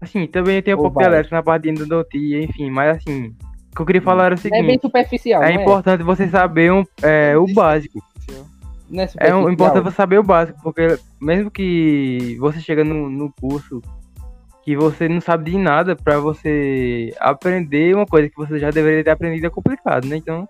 Assim, 0.00 0.26
também 0.26 0.62
tem 0.62 0.74
um 0.74 0.76
Ou 0.76 0.84
pouco 0.84 0.96
vai. 0.96 1.04
de 1.04 1.10
elétrica 1.10 1.36
na 1.36 1.42
parte 1.42 1.64
de 1.64 1.70
endodontia, 1.70 2.42
enfim, 2.42 2.70
mas 2.70 2.96
assim, 2.96 3.34
o 3.72 3.76
que 3.76 3.82
eu 3.82 3.86
queria 3.86 4.02
falar 4.02 4.26
era 4.26 4.34
o 4.36 4.38
seguinte. 4.38 4.62
É 4.62 4.66
bem 4.66 4.78
superficial, 4.78 5.42
É 5.42 5.52
importante 5.52 6.00
é? 6.02 6.04
você 6.04 6.28
saber 6.28 6.72
um, 6.72 6.84
é, 7.02 7.36
o 7.36 7.52
básico. 7.52 7.98
Não 8.88 9.02
é, 9.02 9.08
é 9.18 9.34
um, 9.34 9.50
importante 9.50 9.84
você 9.84 9.96
saber 9.96 10.18
o 10.18 10.22
básico, 10.22 10.58
porque 10.62 10.98
mesmo 11.20 11.50
que 11.50 12.36
você 12.40 12.60
chega 12.60 12.84
no, 12.84 13.10
no 13.10 13.32
curso 13.32 13.82
que 14.62 14.76
você 14.76 15.08
não 15.08 15.20
sabe 15.20 15.50
de 15.50 15.58
nada, 15.58 15.96
para 15.96 16.18
você 16.18 17.14
aprender 17.20 17.94
uma 17.94 18.06
coisa 18.06 18.28
que 18.28 18.36
você 18.36 18.58
já 18.58 18.70
deveria 18.70 19.04
ter 19.04 19.10
aprendido 19.10 19.46
é 19.46 19.50
complicado, 19.50 20.06
né? 20.06 20.16
Então, 20.16 20.46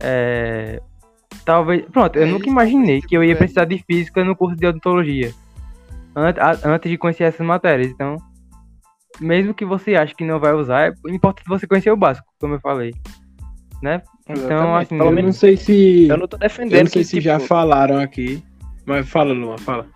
é, 0.00 0.80
Talvez. 1.46 1.84
Pronto, 1.92 2.16
eu 2.16 2.24
é 2.24 2.26
nunca 2.26 2.48
imaginei 2.48 3.00
que 3.00 3.16
eu 3.16 3.22
ia 3.22 3.36
precisar 3.36 3.64
de 3.64 3.78
física 3.78 4.24
no 4.24 4.34
curso 4.34 4.56
de 4.56 4.66
odontologia. 4.66 5.32
Antes, 6.14 6.42
antes 6.64 6.90
de 6.90 6.98
conhecer 6.98 7.22
essas 7.22 7.46
matérias. 7.46 7.88
Então, 7.88 8.16
mesmo 9.20 9.54
que 9.54 9.64
você 9.64 9.94
ache 9.94 10.14
que 10.14 10.24
não 10.24 10.40
vai 10.40 10.52
usar, 10.54 10.90
é 10.90 10.94
importante 11.08 11.48
você 11.48 11.66
conhecer 11.66 11.90
o 11.90 11.96
básico, 11.96 12.26
como 12.40 12.54
eu 12.54 12.60
falei. 12.60 12.92
Né? 13.86 14.02
Então, 14.28 14.76
assim. 14.76 14.98
Pelo 14.98 15.12
menos 15.12 15.24
não 15.36 15.40
sei 15.40 15.56
se. 15.56 16.08
Eu 16.08 16.16
não 16.16 16.26
tô 16.26 16.36
defendendo. 16.36 16.74
Eu 16.74 16.84
não 16.84 16.90
sei 16.90 17.02
que, 17.02 17.08
se 17.08 17.10
tipo... 17.12 17.22
já 17.22 17.38
falaram 17.38 18.00
aqui. 18.00 18.42
Mas 18.84 19.08
fala, 19.08 19.32
Luma, 19.32 19.56
fala. 19.58 19.86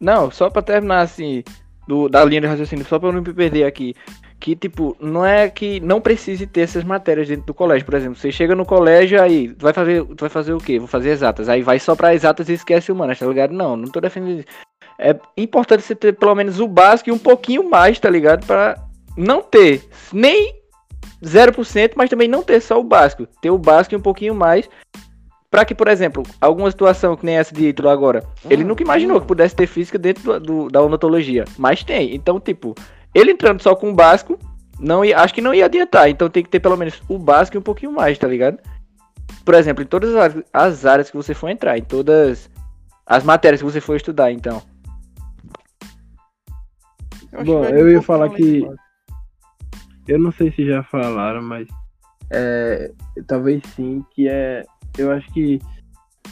Não, 0.00 0.30
só 0.30 0.50
pra 0.50 0.62
terminar 0.62 1.00
assim, 1.00 1.44
do, 1.86 2.08
da 2.08 2.24
linha 2.24 2.40
de 2.40 2.46
raciocínio, 2.48 2.84
só 2.84 2.98
pra 2.98 3.08
eu 3.08 3.12
não 3.12 3.22
me 3.22 3.32
perder 3.32 3.64
aqui 3.64 3.94
que, 4.40 4.54
tipo, 4.54 4.96
não 5.00 5.24
é 5.24 5.48
que 5.48 5.80
não 5.80 6.00
precise 6.00 6.46
ter 6.46 6.62
essas 6.62 6.84
matérias 6.84 7.28
dentro 7.28 7.46
do 7.46 7.54
colégio. 7.54 7.86
Por 7.86 7.94
exemplo, 7.94 8.16
você 8.16 8.30
chega 8.30 8.54
no 8.54 8.66
colégio 8.66 9.22
aí, 9.22 9.48
tu 9.48 9.62
vai 9.62 9.72
fazer, 9.72 10.04
tu 10.04 10.20
vai 10.20 10.28
fazer 10.28 10.52
o 10.52 10.58
quê? 10.58 10.78
Vou 10.78 10.88
fazer 10.88 11.10
exatas. 11.10 11.48
Aí 11.48 11.62
vai 11.62 11.78
só 11.78 11.94
pra 11.96 12.14
exatas 12.14 12.48
e 12.48 12.52
esquece 12.52 12.92
humanas, 12.92 13.18
tá 13.18 13.26
ligado? 13.26 13.54
Não, 13.54 13.74
não 13.74 13.88
tô 13.88 14.00
defendendo 14.00 14.40
isso. 14.40 14.48
É 14.98 15.16
importante 15.36 15.82
você 15.82 15.94
ter 15.94 16.12
pelo 16.12 16.34
menos 16.34 16.60
o 16.60 16.68
básico 16.68 17.08
e 17.08 17.12
um 17.12 17.18
pouquinho 17.18 17.70
mais, 17.70 17.98
tá 17.98 18.10
ligado? 18.10 18.44
Pra 18.44 18.76
não 19.16 19.40
ter 19.40 19.88
nem 20.12 20.63
0%, 21.24 21.92
mas 21.96 22.10
também 22.10 22.28
não 22.28 22.42
ter 22.42 22.60
só 22.60 22.78
o 22.78 22.84
básico. 22.84 23.26
Ter 23.40 23.50
o 23.50 23.58
básico 23.58 23.94
e 23.94 23.98
um 23.98 24.02
pouquinho 24.02 24.34
mais. 24.34 24.68
Pra 25.50 25.64
que, 25.64 25.74
por 25.74 25.88
exemplo, 25.88 26.24
alguma 26.40 26.70
situação 26.70 27.16
que 27.16 27.24
nem 27.24 27.36
essa 27.36 27.54
de 27.54 27.68
Ítalo 27.68 27.88
agora, 27.88 28.24
ele 28.50 28.64
nunca 28.64 28.82
imaginou 28.82 29.20
que 29.20 29.26
pudesse 29.26 29.54
ter 29.54 29.66
física 29.66 29.98
dentro 29.98 30.22
do, 30.24 30.40
do, 30.40 30.68
da 30.68 30.82
odontologia. 30.82 31.44
Mas 31.56 31.84
tem. 31.84 32.14
Então, 32.14 32.40
tipo, 32.40 32.74
ele 33.14 33.30
entrando 33.30 33.62
só 33.62 33.74
com 33.74 33.90
o 33.90 33.94
básico, 33.94 34.38
não 34.80 35.04
ia, 35.04 35.18
acho 35.18 35.32
que 35.32 35.40
não 35.40 35.54
ia 35.54 35.66
adiantar. 35.66 36.08
Então 36.08 36.28
tem 36.28 36.42
que 36.42 36.50
ter 36.50 36.60
pelo 36.60 36.76
menos 36.76 37.00
o 37.08 37.18
básico 37.18 37.56
e 37.56 37.58
um 37.58 37.62
pouquinho 37.62 37.92
mais, 37.92 38.18
tá 38.18 38.26
ligado? 38.26 38.58
Por 39.44 39.54
exemplo, 39.54 39.84
em 39.84 39.86
todas 39.86 40.10
as 40.52 40.84
áreas 40.84 41.10
que 41.10 41.16
você 41.16 41.34
for 41.34 41.48
entrar, 41.48 41.78
em 41.78 41.82
todas 41.82 42.50
as 43.06 43.22
matérias 43.22 43.60
que 43.60 43.70
você 43.70 43.80
for 43.80 43.94
estudar, 43.94 44.32
então. 44.32 44.60
Eu 47.32 47.44
Bom, 47.44 47.64
eu 47.64 47.90
ia 47.90 48.02
falar 48.02 48.30
que. 48.30 48.66
Eu 50.06 50.18
não 50.18 50.32
sei 50.32 50.50
se 50.52 50.66
já 50.66 50.82
falaram, 50.82 51.42
mas. 51.42 51.66
É, 52.30 52.90
talvez 53.26 53.62
sim, 53.74 54.04
que 54.14 54.28
é. 54.28 54.64
Eu 54.96 55.10
acho 55.10 55.32
que 55.32 55.60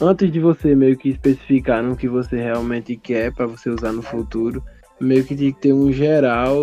antes 0.01 0.31
de 0.31 0.39
você 0.39 0.75
meio 0.75 0.97
que 0.97 1.09
especificar 1.09 1.83
no 1.83 1.95
que 1.95 2.07
você 2.07 2.37
realmente 2.37 2.95
quer 2.95 3.33
para 3.33 3.45
você 3.45 3.69
usar 3.69 3.91
no 3.91 4.01
futuro, 4.01 4.63
meio 4.99 5.23
que 5.23 5.35
tem 5.35 5.51
que 5.51 5.59
ter 5.59 5.73
um 5.73 5.91
geral 5.91 6.57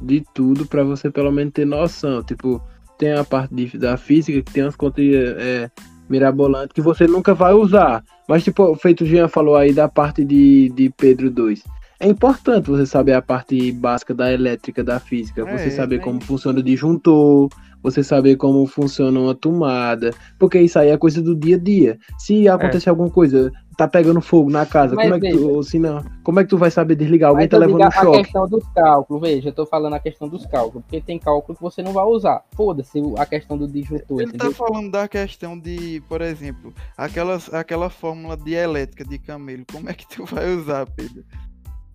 de 0.00 0.24
tudo 0.34 0.66
para 0.66 0.84
você 0.84 1.10
pelo 1.10 1.32
menos 1.32 1.52
ter 1.52 1.64
noção. 1.64 2.22
Tipo, 2.22 2.62
tem 2.98 3.12
a 3.12 3.24
parte 3.24 3.54
de, 3.54 3.78
da 3.78 3.96
física 3.96 4.42
que 4.42 4.52
tem 4.52 4.64
umas 4.64 4.76
contas 4.76 5.04
é, 5.04 5.70
mirabolantes 6.08 6.72
que 6.72 6.80
você 6.80 7.06
nunca 7.06 7.34
vai 7.34 7.52
usar. 7.52 8.02
Mas, 8.28 8.44
tipo, 8.44 8.74
feito 8.76 9.04
o 9.04 9.06
Jean 9.06 9.28
falou 9.28 9.56
aí 9.56 9.72
da 9.72 9.88
parte 9.88 10.24
de, 10.24 10.70
de 10.70 10.90
Pedro 10.90 11.30
2. 11.30 11.62
É 12.02 12.08
importante 12.08 12.68
você 12.68 12.84
saber 12.84 13.12
a 13.12 13.22
parte 13.22 13.70
básica 13.70 14.12
da 14.12 14.32
elétrica, 14.32 14.82
da 14.82 14.98
física, 14.98 15.48
é, 15.48 15.56
você 15.56 15.70
saber 15.70 16.00
como 16.00 16.20
funciona 16.20 16.58
o 16.58 16.62
disjuntor, 16.62 17.48
você 17.80 18.02
saber 18.02 18.34
como 18.34 18.66
funciona 18.66 19.20
uma 19.20 19.36
tomada, 19.36 20.10
porque 20.36 20.60
isso 20.60 20.80
aí 20.80 20.88
é 20.88 20.98
coisa 20.98 21.22
do 21.22 21.32
dia 21.32 21.54
a 21.54 21.58
dia. 21.60 21.98
Se 22.18 22.48
acontecer 22.48 22.88
é. 22.88 22.90
alguma 22.90 23.08
coisa, 23.08 23.52
tá 23.76 23.86
pegando 23.86 24.20
fogo 24.20 24.50
na 24.50 24.66
casa, 24.66 24.96
Mas 24.96 25.04
como 25.04 25.14
é 25.14 25.20
que 25.20 25.28
veja, 25.28 25.46
tu, 25.46 25.54
ou 25.54 25.62
se 25.62 25.78
não, 25.78 26.04
como 26.24 26.40
é 26.40 26.42
que 26.42 26.50
tu 26.50 26.58
vai 26.58 26.72
saber 26.72 26.96
desligar? 26.96 27.30
Alguém 27.30 27.46
tá 27.46 27.56
levando 27.56 27.86
um 27.86 27.90
choque. 27.92 28.18
A 28.18 28.22
questão 28.24 28.48
dos 28.48 28.66
cálculos, 28.74 29.22
veja, 29.22 29.48
eu 29.50 29.52
tô 29.52 29.64
falando 29.64 29.94
a 29.94 30.00
questão 30.00 30.28
dos 30.28 30.44
cálculos, 30.44 30.82
porque 30.82 31.00
tem 31.00 31.20
cálculo 31.20 31.56
que 31.56 31.62
você 31.62 31.84
não 31.84 31.92
vai 31.92 32.04
usar. 32.04 32.42
Foda-se 32.56 33.00
a 33.16 33.26
questão 33.26 33.56
do 33.56 33.68
disjuntor. 33.68 34.22
Ele 34.22 34.32
tá 34.32 34.36
entendeu? 34.38 34.50
tá 34.50 34.56
falando 34.56 34.90
da 34.90 35.06
questão 35.06 35.56
de, 35.56 36.02
por 36.08 36.20
exemplo, 36.20 36.74
aquelas, 36.98 37.54
aquela 37.54 37.88
fórmula 37.88 38.36
de 38.36 38.54
elétrica 38.54 39.04
de 39.04 39.20
camelo, 39.20 39.64
como 39.70 39.88
é 39.88 39.94
que 39.94 40.08
tu 40.08 40.24
vai 40.24 40.52
usar, 40.52 40.84
Pedro? 40.86 41.22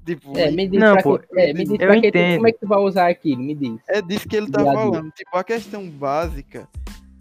Tipo, 0.08 0.38
é, 0.38 0.49
me 0.51 0.70
diz 0.70 0.80
não, 0.80 0.95
pô, 0.99 1.20
que, 1.20 1.38
é, 1.38 1.51
me 1.51 1.66
diz 1.66 1.78
eu 1.82 1.93
entendo. 1.93 2.14
Que, 2.14 2.36
como 2.36 2.47
é 2.47 2.51
que 2.53 2.60
tu 2.60 2.68
vai 2.68 2.80
usar 2.80 3.10
aquilo, 3.10 3.43
me 3.43 3.53
diz. 3.53 3.78
É 3.89 4.01
disso 4.01 4.26
que 4.26 4.38
ele 4.38 4.49
tá 4.49 4.64
falando. 4.64 5.12
Tipo, 5.12 5.38
a 5.38 5.43
questão 5.43 5.86
básica, 5.89 6.66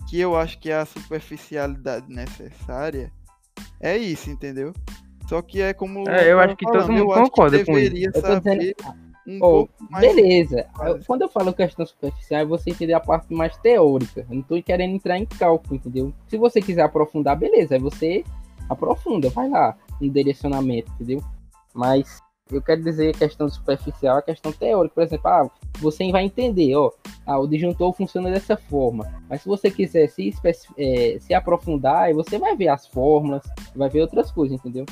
que 0.09 0.20
eu 0.20 0.37
acho 0.37 0.57
que 0.61 0.70
é 0.70 0.76
a 0.76 0.87
superficialidade 0.87 2.07
necessária, 2.09 3.11
é 3.80 3.99
isso, 3.99 4.30
entendeu? 4.30 4.72
Só 5.28 5.43
que 5.43 5.61
é 5.61 5.74
como. 5.74 6.09
É, 6.09 6.30
eu 6.30 6.39
acho 6.39 6.55
que 6.55 6.64
falando, 6.64 6.82
todo 6.82 6.93
mundo 6.93 7.07
concorda 7.12 7.64
com 7.64 7.76
isso. 7.76 8.20
Saber 8.20 8.76
um 9.26 9.41
oh, 9.43 9.68
beleza. 9.99 10.64
Quando 11.09 11.22
eu 11.22 11.28
falo 11.28 11.53
questão 11.53 11.84
superficial, 11.84 12.43
é 12.43 12.45
você 12.45 12.70
entender 12.70 12.93
a 12.93 13.01
parte 13.01 13.34
mais 13.34 13.57
teórica. 13.57 14.24
Eu 14.30 14.37
não 14.37 14.43
tô 14.43 14.62
querendo 14.62 14.95
entrar 14.95 15.18
em 15.18 15.26
cálculo, 15.26 15.74
entendeu? 15.74 16.14
Se 16.28 16.37
você 16.37 16.62
quiser 16.62 16.82
aprofundar, 16.82 17.37
beleza. 17.37 17.74
Aí 17.74 17.80
você 17.80 18.22
aprofunda, 18.68 19.28
vai 19.30 19.49
lá 19.49 19.76
no 20.01 20.09
direcionamento, 20.09 20.93
entendeu? 20.93 21.20
Mas 21.74 22.24
eu 22.51 22.62
quero 22.62 22.82
dizer 22.82 23.14
a 23.14 23.18
questão 23.18 23.49
superficial, 23.49 24.18
a 24.18 24.22
questão 24.22 24.53
teórica. 24.53 24.94
Por 24.94 25.03
exemplo, 25.03 25.28
ah, 25.28 25.51
você 25.78 26.11
vai 26.12 26.24
entender, 26.24 26.74
ó, 26.76 26.92
ah, 27.26 27.38
o 27.38 27.47
disjuntor 27.47 27.92
funciona 27.92 28.30
dessa 28.30 28.57
forma. 28.57 29.07
Mas 29.28 29.42
se 29.42 29.49
você 29.49 29.70
quiser 29.70 30.09
se, 30.09 30.32
é, 30.78 31.18
se 31.20 31.34
aprofundar, 31.34 32.12
você 32.14 32.38
vai 32.38 32.57
ver 32.57 32.68
as 32.68 32.86
fórmulas, 32.86 33.42
vai 33.74 33.88
ver 33.88 34.03
outras 34.03 34.30
coisas, 34.30 34.57
entendeu? 34.57 34.86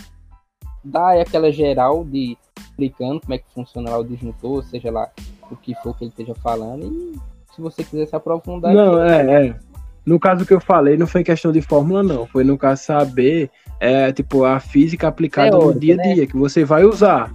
Dá 0.83 1.21
aquela 1.21 1.53
geral 1.53 2.05
de 2.05 2.37
explicando 2.59 3.21
como 3.21 3.35
é 3.35 3.39
que 3.39 3.55
funciona 3.55 3.91
lá 3.91 3.99
o 3.99 4.05
disjuntor, 4.05 4.65
seja 4.65 4.91
lá 4.91 5.09
o 5.51 5.57
que 5.57 5.75
for 5.77 5.97
que 5.97 6.05
ele 6.05 6.11
esteja 6.11 6.35
falando. 6.35 6.87
E 6.87 7.15
se 7.55 7.61
você 7.61 7.85
quiser 7.85 8.07
se 8.07 8.17
aprofundar. 8.17 8.75
Não, 8.75 9.03
é, 9.03 9.47
é. 9.47 9.57
No 10.05 10.19
caso 10.19 10.45
que 10.45 10.53
eu 10.53 10.61
falei, 10.61 10.97
não 10.97 11.07
foi 11.07 11.23
questão 11.23 11.53
de 11.53 11.63
fórmula, 11.63 12.03
não. 12.03 12.27
Foi 12.27 12.45
no 12.45 12.59
caso 12.59 12.83
saber, 12.83 13.49
é, 13.81 14.13
tipo, 14.13 14.45
a 14.45 14.61
física 14.61 15.09
aplicada 15.09 15.57
no 15.57 15.73
dia 15.73 15.95
a 15.95 16.03
dia, 16.03 16.17
né? 16.17 16.27
que 16.27 16.37
você 16.37 16.65
vai 16.65 16.85
usar. 16.85 17.33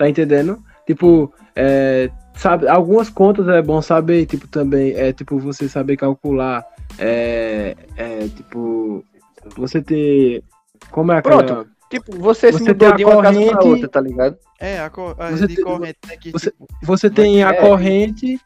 Tá 0.00 0.08
entendendo? 0.08 0.64
Tipo, 0.86 1.30
é, 1.54 2.10
sabe, 2.34 2.66
algumas 2.66 3.10
contas 3.10 3.46
é 3.48 3.60
bom 3.60 3.82
saber, 3.82 4.24
tipo, 4.24 4.48
também, 4.48 4.94
é 4.94 5.12
tipo, 5.12 5.38
você 5.38 5.68
saber 5.68 5.98
calcular, 5.98 6.64
é, 6.98 7.76
é 7.98 8.20
tipo, 8.34 9.04
você 9.54 9.82
ter. 9.82 10.42
Como 10.90 11.12
é 11.12 11.18
aquela. 11.18 11.44
Pronto. 11.44 11.70
Tipo, 11.90 12.16
você, 12.16 12.50
você 12.50 12.64
se 12.64 12.68
mudou 12.70 12.96
de 12.96 13.04
uma 13.04 13.16
corrente, 13.16 13.44
casa 13.44 13.58
pra 13.58 13.68
outra, 13.68 13.88
tá 13.88 14.00
ligado? 14.00 14.38
É, 14.58 14.80
a, 14.80 14.88
co 14.88 15.14
a 15.18 15.30
você, 15.32 15.48
tem, 15.48 15.62
corrente, 15.62 15.98
né, 16.08 16.16
que, 16.16 16.30
você, 16.30 16.50
tipo, 16.50 16.68
você 16.82 17.10
tem 17.10 17.44
a 17.44 17.50
é. 17.50 17.52
corrente 17.60 18.40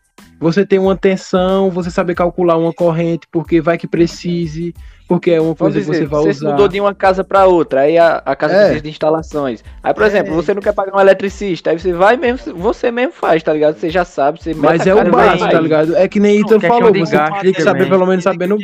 você 0.45 0.67
tem 0.67 0.79
uma 0.79 0.95
tensão, 0.95 1.71
você 1.71 1.91
saber 1.91 2.15
calcular 2.15 2.59
uma 2.59 2.71
corrente, 2.71 3.27
porque 3.33 3.63
vai 3.63 3.79
que 3.79 3.87
precise, 3.87 4.75
porque 5.09 5.31
é 5.31 5.41
uma 5.41 5.55
coisa 5.55 5.79
dizer, 5.79 5.91
que 5.91 5.97
você 5.97 6.05
vai 6.05 6.21
você 6.21 6.29
usar. 6.29 6.39
Você 6.41 6.53
mudou 6.53 6.69
de 6.69 6.79
uma 6.79 6.95
casa 6.95 7.25
para 7.25 7.47
outra, 7.47 7.81
aí 7.81 7.97
a, 7.97 8.17
a 8.19 8.37
casa 8.37 8.53
é. 8.53 8.59
precisa 8.59 8.83
de 8.83 8.91
instalações. 8.91 9.65
Aí, 9.83 9.95
por 9.95 10.03
é. 10.03 10.07
exemplo, 10.07 10.35
você 10.35 10.53
não 10.53 10.61
quer 10.61 10.75
pagar 10.75 10.95
um 10.95 11.01
eletricista, 11.01 11.71
aí 11.71 11.79
você 11.79 11.95
vai 11.95 12.19
mesmo, 12.19 12.55
você 12.57 12.91
mesmo 12.91 13.15
faz, 13.15 13.43
tá 13.43 13.55
ligado? 13.55 13.79
Você 13.79 13.89
já 13.89 14.05
sabe, 14.05 14.43
você 14.43 14.53
Mas 14.53 14.87
é 14.87 14.95
o 14.95 15.11
básico, 15.11 15.51
tá 15.51 15.61
ligado? 15.61 15.97
É 15.97 16.07
que 16.07 16.21
nem 16.21 16.43
Ethan 16.43 16.61
falou, 16.61 16.93
você 16.93 17.17
tem 17.41 17.53
que 17.55 17.63
saber 17.63 17.89
pelo 17.89 18.05
menos 18.07 18.23
sabendo... 18.23 18.59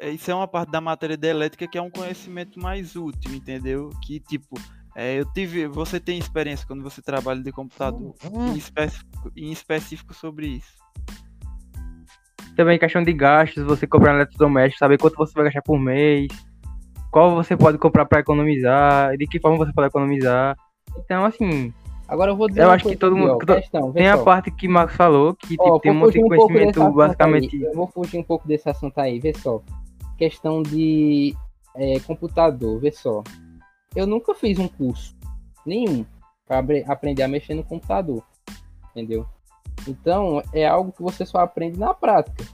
É, 0.00 0.10
isso 0.10 0.30
é 0.30 0.34
uma 0.34 0.46
parte 0.46 0.70
da 0.70 0.80
matéria 0.80 1.16
da 1.16 1.26
elétrica 1.26 1.66
que 1.66 1.76
é 1.76 1.82
um 1.82 1.90
conhecimento 1.90 2.60
mais 2.60 2.94
útil, 2.94 3.34
entendeu? 3.34 3.90
Que, 4.04 4.20
tipo, 4.20 4.56
é, 4.94 5.18
eu 5.18 5.24
tive. 5.32 5.66
Você 5.66 5.98
tem 5.98 6.18
experiência 6.18 6.64
quando 6.66 6.82
você 6.82 7.02
trabalha 7.02 7.42
de 7.42 7.50
computador 7.50 8.14
hum. 8.32 8.52
em, 8.52 8.56
específico, 8.56 9.32
em 9.36 9.50
específico 9.50 10.14
sobre 10.14 10.46
isso. 10.46 10.84
Também 12.56 12.78
questão 12.78 13.02
de 13.02 13.12
gastos, 13.12 13.64
você 13.64 13.86
comprar 13.86 14.14
eletrodoméstico, 14.14 14.78
saber 14.78 14.98
quanto 14.98 15.16
você 15.16 15.32
vai 15.34 15.44
gastar 15.44 15.62
por 15.62 15.78
mês, 15.78 16.28
qual 17.10 17.34
você 17.34 17.56
pode 17.56 17.78
comprar 17.78 18.04
para 18.06 18.20
economizar, 18.20 19.16
de 19.16 19.26
que 19.26 19.40
forma 19.40 19.56
você 19.56 19.72
pode 19.72 19.88
economizar. 19.88 20.56
Então, 20.98 21.24
assim. 21.24 21.72
Agora 22.06 22.32
eu 22.32 22.36
vou 22.36 22.48
dizer. 22.48 22.62
Eu 22.62 22.70
acho 22.70 22.88
que 22.88 22.96
todo 22.96 23.16
mundo. 23.16 23.38
Questão, 23.38 23.92
tem 23.92 24.08
a 24.08 24.18
parte 24.18 24.50
que 24.50 24.66
o 24.66 24.70
Marcos 24.70 24.96
falou, 24.96 25.34
que 25.34 25.48
tipo, 25.48 25.80
tem 25.80 25.92
um 25.92 25.94
monte 25.94 26.14
de 26.14 26.22
conhecimento 26.22 26.82
um 26.82 26.92
basicamente. 26.92 27.62
Eu 27.62 27.72
vou 27.72 27.86
fugir 27.86 28.18
um 28.18 28.22
pouco 28.22 28.46
desse 28.46 28.68
assunto 28.68 28.98
aí, 28.98 29.18
vê 29.18 29.32
só. 29.32 29.62
Questão 30.18 30.62
de 30.62 31.34
é, 31.76 31.98
computador, 32.00 32.80
vê 32.80 32.92
só. 32.92 33.22
Eu 33.94 34.06
nunca 34.06 34.34
fiz 34.34 34.58
um 34.58 34.68
curso, 34.68 35.16
nenhum, 35.64 36.04
para 36.46 36.64
aprender 36.88 37.22
a 37.22 37.28
mexer 37.28 37.54
no 37.54 37.64
computador. 37.64 38.22
Entendeu? 38.90 39.26
Então, 39.86 40.42
é 40.52 40.66
algo 40.66 40.92
que 40.92 41.02
você 41.02 41.26
só 41.26 41.38
aprende 41.38 41.78
na 41.78 41.92
prática. 41.92 42.44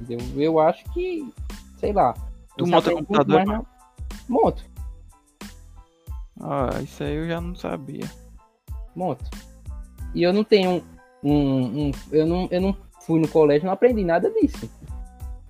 Entendeu? 0.00 0.42
Eu 0.42 0.58
acho 0.58 0.84
que, 0.92 1.32
sei 1.78 1.92
lá. 1.92 2.14
Tu 2.56 2.66
monta 2.66 2.92
computador? 2.92 3.46
Na... 3.46 3.62
Monto. 4.28 4.64
Ah, 6.40 6.80
isso 6.82 7.02
aí 7.02 7.14
eu 7.14 7.28
já 7.28 7.40
não 7.40 7.54
sabia. 7.54 8.10
Monto. 8.94 9.24
E 10.14 10.22
eu 10.22 10.32
não 10.32 10.44
tenho 10.44 10.82
um. 11.22 11.32
um, 11.32 11.86
um 11.86 11.90
eu, 12.10 12.26
não, 12.26 12.48
eu 12.50 12.60
não 12.60 12.76
fui 13.00 13.20
no 13.20 13.28
colégio, 13.28 13.66
não 13.66 13.72
aprendi 13.72 14.04
nada 14.04 14.30
disso. 14.30 14.68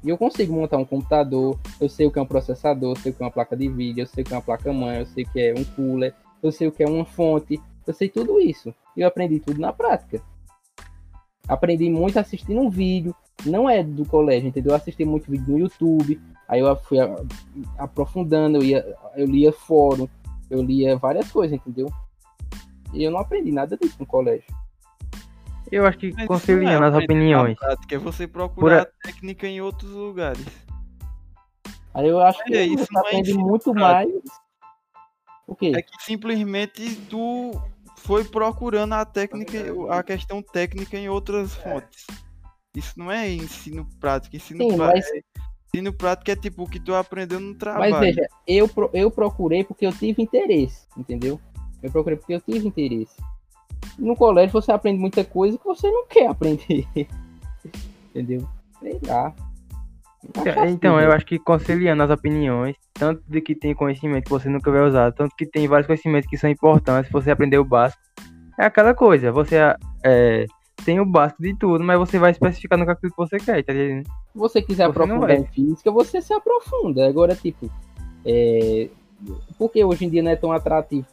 E 0.03 0.09
eu 0.11 0.18
consigo 0.18 0.53
montar 0.53 0.76
um 0.76 0.85
computador, 0.85 1.59
eu 1.80 1.89
sei 1.89 2.07
o 2.07 2.11
que 2.11 2.18
é 2.18 2.22
um 2.22 2.26
processador, 2.26 2.91
eu 2.91 2.97
sei 2.97 3.11
o 3.11 3.14
que 3.14 3.22
é 3.22 3.26
uma 3.26 3.32
placa 3.32 3.57
de 3.57 3.68
vídeo, 3.68 4.03
eu 4.03 4.07
sei 4.07 4.22
o 4.22 4.26
que 4.26 4.35
é 4.35 4.37
uma 4.37 4.43
placa-mãe, 4.43 4.99
eu 4.99 5.07
sei 5.07 5.24
o 5.24 5.30
que 5.30 5.41
é 5.41 5.55
um 5.57 5.64
cooler, 5.64 6.14
eu 6.43 6.53
sei 6.53 6.68
o 6.68 6.72
que 6.72 6.82
é 6.82 6.87
uma 6.87 7.07
fonte, 7.07 7.59
eu 7.87 7.95
sei 7.95 8.11
tudo 8.11 8.39
isso. 8.39 8.74
E 8.95 9.01
eu 9.01 9.09
aprendi 9.09 9.41
tudo 9.41 9.59
na 9.59 9.72
prática. 9.72 10.20
Aprendi 11.47 11.90
muito 11.90 12.18
assistindo 12.18 12.61
um 12.61 12.70
vídeo, 12.70 13.14
não 13.45 13.68
é 13.68 13.82
do 13.82 14.05
colégio, 14.07 14.49
entendeu? 14.49 14.72
Eu 14.72 14.76
assisti 14.76 15.05
muito 15.05 15.30
vídeo 15.30 15.53
no 15.53 15.59
YouTube, 15.59 16.20
aí 16.49 16.61
eu 16.61 16.76
fui 16.76 16.99
aprofundando, 17.78 18.59
eu, 18.59 18.62
ia, 18.62 18.97
eu 19.16 19.26
lia 19.26 19.53
fórum, 19.53 20.09
eu 20.51 20.62
lia 20.62 20.97
várias 20.97 21.30
coisas, 21.30 21.57
entendeu? 21.59 21.86
E 22.92 23.05
eu 23.05 23.11
não 23.11 23.18
aprendi 23.18 23.53
nada 23.53 23.76
disso 23.76 23.97
no 23.99 24.07
colégio. 24.07 24.47
Eu 25.70 25.86
acho 25.86 25.99
que 25.99 26.26
conciliando 26.26 26.84
é 26.84 26.88
as 26.88 26.95
opiniões. 26.95 27.59
Prática, 27.59 27.95
é 27.95 27.99
você 27.99 28.26
procurar 28.26 28.86
Por... 28.86 28.95
técnica 29.03 29.47
em 29.47 29.61
outros 29.61 29.90
lugares. 29.90 30.47
Aí 31.92 32.09
eu 32.09 32.20
acho 32.20 32.42
que 32.45 32.55
é, 32.55 32.64
isso 32.64 32.86
você 32.86 32.99
aprende 32.99 33.32
é 33.32 33.34
muito 33.34 33.74
mais. 33.74 34.09
O 35.47 35.55
quê? 35.55 35.72
É 35.74 35.82
que 35.82 36.03
simplesmente 36.03 36.97
tu 37.09 37.53
foi 38.05 38.22
procurando 38.22 38.92
a 38.92 39.05
técnica, 39.05 39.59
a 39.90 40.02
questão 40.02 40.42
técnica 40.42 40.96
em 40.96 41.09
outras 41.09 41.55
fontes. 41.55 42.07
Isso 42.76 42.92
não 42.96 43.11
é 43.11 43.30
ensino 43.30 43.88
prático, 43.98 44.36
ensino 44.36 44.62
Sim, 44.62 44.76
prático. 44.76 45.09
Mas... 45.14 45.44
Ensino 45.72 45.92
prático 45.92 46.30
é 46.30 46.36
tipo 46.36 46.62
o 46.62 46.68
que 46.68 46.78
tu 46.78 46.94
aprendeu 46.94 47.40
no 47.40 47.55
trabalho. 47.55 47.92
Mas 47.92 48.00
veja, 48.00 48.28
eu, 48.46 48.70
eu 48.92 49.11
procurei 49.11 49.64
porque 49.64 49.86
eu 49.86 49.92
tive 49.92 50.22
interesse, 50.22 50.86
entendeu? 50.96 51.40
Eu 51.82 51.90
procurei 51.90 52.16
porque 52.16 52.34
eu 52.34 52.40
tive 52.40 52.68
interesse. 52.68 53.16
No 53.98 54.14
colégio 54.14 54.52
você 54.52 54.70
aprende 54.70 55.00
muita 55.00 55.24
coisa 55.24 55.59
que 55.59 55.64
você 55.64 55.90
não 55.90 56.07
quer 56.07 56.28
aprender. 56.30 56.86
entendeu? 58.11 58.46
Sei 58.80 59.00
lá. 59.05 59.34
Então, 60.68 61.00
eu 61.00 61.12
acho 61.12 61.26
que 61.26 61.38
conciliando 61.38 62.02
as 62.02 62.10
opiniões, 62.10 62.76
tanto 62.92 63.22
de 63.28 63.40
que 63.40 63.54
tem 63.54 63.74
conhecimento 63.74 64.24
que 64.24 64.30
você 64.30 64.48
nunca 64.48 64.70
vai 64.70 64.82
usar, 64.86 65.12
tanto 65.12 65.34
que 65.36 65.46
tem 65.46 65.68
vários 65.68 65.86
conhecimentos 65.86 66.28
que 66.28 66.36
são 66.36 66.48
importantes, 66.48 67.10
você 67.10 67.30
aprender 67.30 67.58
o 67.58 67.64
básico, 67.64 68.00
é 68.58 68.64
aquela 68.64 68.94
coisa, 68.94 69.32
você 69.32 69.56
é, 70.04 70.46
tem 70.84 71.00
o 71.00 71.06
básico 71.06 71.42
de 71.42 71.54
tudo, 71.56 71.82
mas 71.82 71.98
você 71.98 72.18
vai 72.18 72.30
especificando 72.30 72.84
com 72.84 72.90
aquilo 72.90 73.12
que 73.12 73.16
você 73.16 73.38
quer, 73.38 73.64
tá 73.64 73.72
entendendo? 73.72 74.06
Se 74.06 74.38
você 74.38 74.62
quiser 74.62 74.86
você 74.86 74.90
aprofundar 74.90 75.30
em 75.30 75.46
física, 75.46 75.90
você 75.90 76.20
se 76.20 76.32
aprofunda. 76.32 77.06
Agora, 77.06 77.34
tipo, 77.34 77.70
é... 78.24 78.88
porque 79.58 79.84
hoje 79.84 80.04
em 80.04 80.10
dia 80.10 80.22
não 80.22 80.30
é 80.30 80.36
tão 80.36 80.52
atrativo 80.52 81.06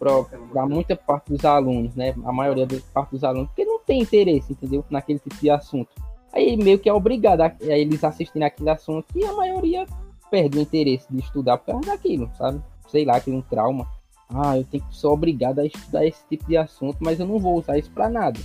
para 0.52 0.66
muita 0.66 0.96
parte 0.96 1.32
dos 1.32 1.44
alunos, 1.46 1.96
né? 1.96 2.14
A 2.26 2.32
maioria 2.32 2.66
da 2.66 2.78
parte 2.94 3.12
dos 3.12 3.24
alunos, 3.24 3.48
porque 3.50 3.66
não 3.66 3.80
tem 3.80 4.02
interesse, 4.02 4.54
entendeu? 4.54 4.84
Naquele 4.90 5.20
tipo 5.20 5.36
de 5.36 5.50
assunto. 5.50 5.90
Aí 6.34 6.56
meio 6.58 6.80
que 6.80 6.90
é 6.90 6.94
obrigado 6.94 7.42
a, 7.42 7.48
a 7.48 7.78
eles 7.78 8.04
assistirem 8.04 8.48
aquele 8.48 8.70
assunto 8.70 9.08
e 9.16 9.24
a 9.26 9.34
maioria 9.34 9.86
perde 10.30 10.58
o 10.58 10.62
interesse 10.62 11.06
de 11.10 11.20
estudar 11.20 11.58
por 11.58 11.74
causa 11.74 11.92
daquilo, 11.92 12.30
sabe? 12.38 12.62
Sei 12.88 13.06
lá, 13.06 13.20
que 13.20 13.32
um 13.32 13.42
trauma. 13.42 13.88
Ah, 14.30 14.58
eu 14.58 14.64
tenho 14.64 14.84
que 14.84 14.96
ser 14.96 15.08
obrigado 15.08 15.60
a 15.60 15.66
estudar 15.66 16.06
esse 16.06 16.26
tipo 16.30 16.48
de 16.48 16.56
assunto, 16.56 16.98
mas 17.02 17.20
eu 17.20 17.28
não 17.28 17.38
vou 17.38 17.58
usar 17.58 17.78
isso 17.78 17.92
para 17.92 18.10
nada 18.10 18.40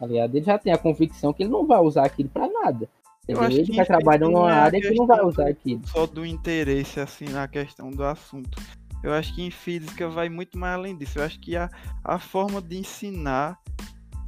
tá 0.00 0.06
ligado? 0.06 0.34
Ele 0.34 0.44
já 0.44 0.58
tem 0.58 0.72
a 0.72 0.78
convicção 0.78 1.32
que 1.32 1.42
ele 1.42 1.50
não 1.50 1.66
vai 1.66 1.78
usar 1.78 2.06
aquilo 2.06 2.30
para 2.30 2.48
nada. 2.48 2.88
Ele 3.28 3.38
vai 3.76 3.86
trabalhar 3.86 4.26
numa 4.26 4.50
área 4.50 4.80
que 4.80 4.94
não 4.94 5.06
vai 5.06 5.22
usar 5.22 5.48
aquilo. 5.48 5.86
Só 5.86 6.06
do 6.06 6.24
interesse, 6.24 6.98
assim, 6.98 7.26
na 7.26 7.46
questão 7.46 7.90
do 7.90 8.02
assunto. 8.02 8.58
Eu 9.04 9.12
acho 9.12 9.34
que 9.34 9.42
em 9.42 9.50
física 9.50 10.08
vai 10.08 10.28
muito 10.28 10.58
mais 10.58 10.74
além 10.74 10.96
disso. 10.96 11.18
Eu 11.18 11.24
acho 11.24 11.38
que 11.38 11.54
a, 11.54 11.70
a 12.02 12.18
forma 12.18 12.62
de 12.62 12.78
ensinar 12.78 13.58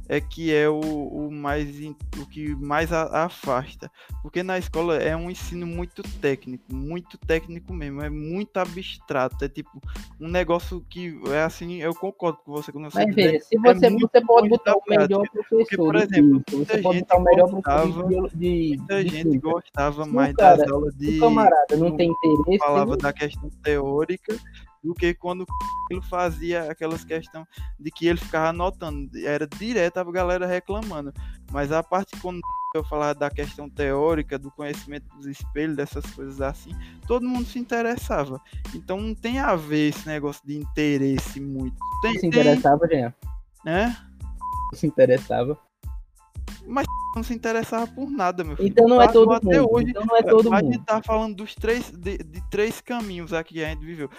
é 0.07 0.19
que 0.19 0.53
é 0.53 0.69
o, 0.69 0.79
o 0.79 1.31
mais 1.31 1.69
o 2.17 2.25
que 2.25 2.55
mais 2.55 2.91
a, 2.91 3.25
afasta. 3.25 3.89
Porque 4.21 4.43
na 4.43 4.57
escola 4.57 4.97
é 4.97 5.15
um 5.15 5.29
ensino 5.29 5.65
muito 5.65 6.03
técnico, 6.19 6.73
muito 6.73 7.17
técnico 7.17 7.73
mesmo, 7.73 8.01
é 8.01 8.09
muito 8.09 8.57
abstrato, 8.57 9.43
é 9.43 9.49
tipo 9.49 9.81
um 10.19 10.27
negócio 10.27 10.85
que 10.89 11.19
é 11.27 11.43
assim, 11.43 11.81
eu 11.81 11.93
concordo 11.93 12.39
com 12.43 12.51
você 12.51 12.71
quando 12.71 12.91
você 12.91 13.05
Mas 13.05 13.15
veja, 13.15 13.39
se 13.45 13.57
você, 13.57 13.85
é 13.85 13.89
você 13.89 14.21
pode 14.21 14.49
botar 14.49 14.75
o 14.75 14.81
melhor 14.87 15.29
professor, 15.29 15.57
Porque, 15.59 15.77
por 15.77 15.95
exemplo, 15.95 16.43
muita 16.51 16.81
você 16.81 16.81
gente 16.81 17.13
o 17.13 17.19
melhor 17.19 17.49
gostava, 17.49 18.09
de, 18.09 18.37
de, 18.37 18.77
muita 18.77 19.03
de 19.03 19.09
gente 19.09 19.37
gostava 19.37 20.05
mais 20.05 20.35
cara, 20.35 20.57
das 20.57 20.71
aulas 20.71 20.95
de 20.95 21.19
camarada 21.19 21.77
não 21.77 21.95
tem 21.95 22.09
interesse, 22.09 22.59
falava 22.59 22.97
da 22.97 23.13
questão 23.13 23.49
teórica 23.61 24.37
do 24.83 24.93
que 24.93 25.13
quando 25.13 25.45
ele 25.89 26.01
fazia 26.01 26.71
aquelas 26.71 27.03
questões 27.03 27.47
de 27.79 27.91
que 27.91 28.07
ele 28.07 28.19
ficava 28.19 28.49
anotando. 28.49 29.09
Era 29.25 29.47
direto 29.47 29.97
a 29.97 30.11
galera 30.11 30.45
reclamando. 30.45 31.13
Mas 31.51 31.71
a 31.71 31.81
parte 31.81 32.19
quando 32.21 32.41
eu 32.75 32.83
falava 32.83 33.13
da 33.13 33.29
questão 33.29 33.69
teórica, 33.69 34.37
do 34.37 34.51
conhecimento 34.51 35.07
dos 35.15 35.27
espelhos, 35.27 35.75
dessas 35.75 36.05
coisas 36.07 36.41
assim, 36.41 36.71
todo 37.07 37.27
mundo 37.27 37.45
se 37.45 37.59
interessava. 37.59 38.41
Então 38.75 38.99
não 38.99 39.15
tem 39.15 39.39
a 39.39 39.55
ver 39.55 39.89
esse 39.89 40.07
negócio 40.07 40.45
de 40.45 40.57
interesse 40.57 41.39
muito. 41.39 41.77
Tem, 42.01 42.19
se 42.19 42.27
interessava, 42.27 42.87
Jean? 42.87 43.13
É? 43.65 43.95
Se 44.73 44.87
interessava. 44.87 45.57
Mas 46.65 46.85
não 47.15 47.21
se 47.21 47.33
interessava 47.33 47.85
por 47.85 48.09
nada, 48.09 48.43
meu 48.43 48.57
filho. 48.57 48.69
Então 48.69 48.87
não 48.87 48.99
é 48.99 49.07
todo 49.07 49.31
até 49.31 49.59
mundo. 49.59 49.69
Hoje, 49.71 49.89
então 49.89 50.05
não 50.05 50.17
é 50.17 50.23
todo 50.23 50.51
a 50.51 50.61
mundo. 50.61 50.73
gente 50.73 50.85
tá 50.85 51.01
falando 51.03 51.35
dos 51.35 51.53
três, 51.53 51.91
de, 51.91 52.17
de 52.17 52.49
três 52.49 52.81
caminhos 52.81 53.33
aqui 53.33 53.55
que 53.55 53.63
a 53.63 53.69
gente 53.69 53.85
viveu 53.85 54.09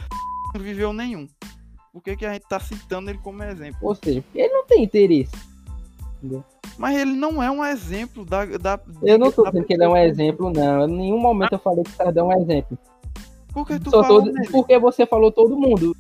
não 0.55 0.65
viveu 0.65 0.93
nenhum. 0.93 1.29
Por 1.93 2.03
que, 2.03 2.17
que 2.17 2.27
a 2.27 2.33
gente 2.33 2.47
tá 2.49 2.59
citando 2.59 3.11
ele 3.11 3.19
como 3.19 3.43
exemplo? 3.43 3.79
Ou 3.83 3.95
seja, 3.95 4.25
ele 4.35 4.53
não 4.53 4.67
tem 4.67 4.83
interesse. 4.83 5.35
Entendeu? 6.19 6.45
Mas 6.77 6.97
ele 6.97 7.13
não 7.13 7.43
é 7.43 7.51
um 7.51 7.65
exemplo 7.65 8.25
da. 8.25 8.45
da 8.45 8.81
eu 9.03 9.19
não 9.19 9.31
tô 9.31 9.45
dizendo 9.45 9.65
que 9.65 9.75
ele 9.75 9.85
é 9.85 9.89
um 9.89 9.97
exemplo, 9.97 10.51
não. 10.51 10.89
Em 10.89 10.97
nenhum 10.97 11.19
momento 11.19 11.53
eu 11.53 11.59
falei 11.59 11.85
que 11.85 11.91
o 11.91 11.95
Sardão 11.95 12.33
é 12.33 12.37
um 12.37 12.43
exemplo. 12.43 12.79
Por 13.53 13.65
que 13.67 13.79
tu 13.79 13.91
todo... 13.91 14.33
Porque 14.51 14.79
você 14.79 15.07
falou 15.07 15.31
todo 15.31 15.57
mundo. 15.57 15.95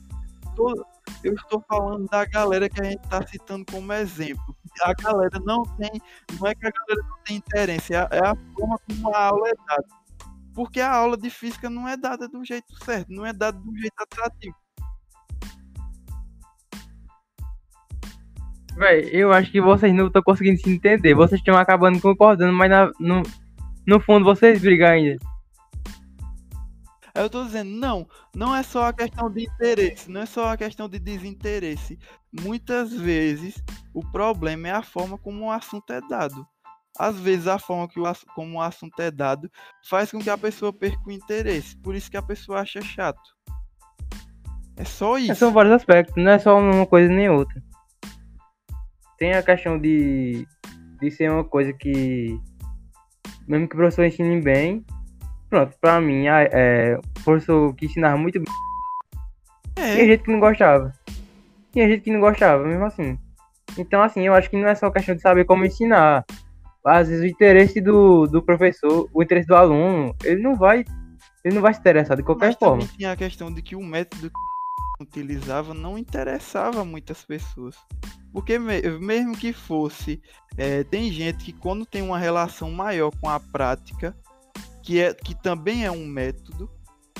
Eu 1.22 1.34
estou 1.34 1.62
falando 1.68 2.08
da 2.08 2.24
galera 2.24 2.68
que 2.68 2.80
a 2.80 2.84
gente 2.84 3.08
tá 3.08 3.24
citando 3.26 3.64
como 3.70 3.92
exemplo. 3.92 4.42
A 4.82 4.92
galera 4.94 5.40
não 5.44 5.62
tem. 5.62 5.90
Não 6.40 6.48
é 6.48 6.54
que 6.54 6.66
a 6.66 6.70
galera 6.70 7.08
não 7.08 7.18
tem 7.24 7.36
interesse, 7.36 7.94
é 7.94 7.98
a, 7.98 8.08
é 8.10 8.18
a 8.18 8.36
forma 8.56 8.78
como 8.88 9.14
a 9.14 9.26
aula 9.26 9.48
é 9.48 9.52
dada. 9.68 9.86
Porque 10.54 10.80
a 10.80 10.92
aula 10.92 11.16
de 11.16 11.28
física 11.30 11.68
não 11.68 11.88
é 11.88 11.96
dada 11.96 12.28
do 12.28 12.44
jeito 12.44 12.72
certo, 12.84 13.12
não 13.12 13.26
é 13.26 13.32
dada 13.32 13.58
do 13.58 13.76
jeito 13.76 13.94
atrativo. 13.98 14.54
Véi, 18.76 19.08
eu 19.12 19.32
acho 19.32 19.50
que 19.50 19.60
vocês 19.60 19.94
não 19.94 20.06
estão 20.06 20.22
conseguindo 20.22 20.60
se 20.60 20.70
entender. 20.70 21.14
Vocês 21.14 21.40
estão 21.40 21.56
acabando 21.56 22.00
concordando, 22.00 22.52
mas 22.52 22.70
na, 22.70 22.90
no, 22.98 23.22
no 23.86 24.00
fundo 24.00 24.24
vocês 24.24 24.60
brigam 24.60 24.88
ainda. 24.88 25.18
Eu 27.14 27.30
tô 27.30 27.44
dizendo, 27.44 27.70
não, 27.70 28.08
não 28.34 28.54
é 28.54 28.64
só 28.64 28.86
a 28.86 28.92
questão 28.92 29.30
de 29.30 29.44
interesse, 29.44 30.10
não 30.10 30.22
é 30.22 30.26
só 30.26 30.50
a 30.50 30.56
questão 30.56 30.88
de 30.88 30.98
desinteresse. 30.98 31.96
Muitas 32.32 32.92
vezes 32.92 33.62
o 33.92 34.00
problema 34.10 34.66
é 34.66 34.72
a 34.72 34.82
forma 34.82 35.16
como 35.16 35.44
o 35.44 35.50
assunto 35.52 35.92
é 35.92 36.00
dado 36.08 36.44
às 36.98 37.18
vezes 37.18 37.46
a 37.46 37.58
forma 37.58 37.88
que 37.88 37.98
o, 37.98 38.04
como 38.34 38.58
o 38.58 38.62
assunto 38.62 39.00
é 39.00 39.10
dado 39.10 39.50
faz 39.88 40.10
com 40.10 40.18
que 40.18 40.30
a 40.30 40.38
pessoa 40.38 40.72
perca 40.72 41.02
o 41.06 41.12
interesse. 41.12 41.76
Por 41.78 41.94
isso 41.94 42.10
que 42.10 42.16
a 42.16 42.22
pessoa 42.22 42.60
acha 42.60 42.80
chato. 42.80 43.34
É 44.76 44.84
só 44.84 45.18
isso. 45.18 45.36
São 45.36 45.52
vários 45.52 45.74
aspectos, 45.74 46.14
não 46.16 46.32
é 46.32 46.38
só 46.38 46.58
uma 46.58 46.86
coisa 46.86 47.12
nem 47.12 47.28
outra. 47.28 47.62
Tem 49.18 49.34
a 49.34 49.42
questão 49.42 49.78
de, 49.78 50.46
de 51.00 51.10
ser 51.10 51.30
uma 51.30 51.44
coisa 51.44 51.72
que, 51.72 52.38
mesmo 53.46 53.68
que 53.68 53.74
o 53.74 53.78
professor 53.78 54.04
ensine 54.04 54.40
bem, 54.40 54.84
pronto, 55.48 55.76
pra 55.80 56.00
mim, 56.00 56.26
é, 56.26 56.98
o 56.98 57.24
professor 57.24 57.74
que 57.74 57.86
ensinava 57.86 58.16
muito 58.16 58.40
bem. 58.40 58.52
É. 59.76 59.94
Tinha 59.94 60.06
gente 60.06 60.22
que 60.24 60.32
não 60.32 60.40
gostava. 60.40 60.92
Tinha 61.72 61.88
gente 61.88 62.02
que 62.02 62.10
não 62.10 62.20
gostava, 62.20 62.64
mesmo 62.64 62.84
assim. 62.84 63.18
Então, 63.78 64.02
assim, 64.02 64.22
eu 64.22 64.34
acho 64.34 64.50
que 64.50 64.56
não 64.56 64.68
é 64.68 64.74
só 64.74 64.90
questão 64.90 65.14
de 65.14 65.22
saber 65.22 65.44
como 65.44 65.64
ensinar 65.64 66.24
às 66.84 67.08
vezes 67.08 67.24
o 67.24 67.26
interesse 67.26 67.80
do, 67.80 68.26
do 68.26 68.42
professor, 68.42 69.08
o 69.12 69.22
interesse 69.22 69.48
do 69.48 69.56
aluno, 69.56 70.14
ele 70.22 70.42
não 70.42 70.54
vai, 70.54 70.84
ele 71.42 71.54
não 71.54 71.62
vai 71.62 71.72
se 71.72 71.80
interessar 71.80 72.16
de 72.16 72.22
qualquer 72.22 72.48
Mas 72.48 72.56
forma. 72.56 72.86
Tinha 72.86 73.12
a 73.12 73.16
questão 73.16 73.52
de 73.52 73.62
que 73.62 73.74
o 73.74 73.82
método 73.82 74.30
que 74.30 75.02
utilizava 75.02 75.72
não 75.72 75.96
interessava 75.96 76.84
muitas 76.84 77.24
pessoas. 77.24 77.76
Porque 78.32 78.58
mesmo 78.58 79.36
que 79.36 79.52
fosse, 79.52 80.20
é, 80.58 80.84
tem 80.84 81.10
gente 81.10 81.44
que 81.44 81.52
quando 81.52 81.86
tem 81.86 82.02
uma 82.02 82.18
relação 82.18 82.70
maior 82.70 83.10
com 83.20 83.28
a 83.28 83.40
prática, 83.40 84.14
que, 84.82 85.00
é, 85.00 85.14
que 85.14 85.34
também 85.34 85.84
é 85.84 85.90
um 85.90 86.06
método, 86.06 86.70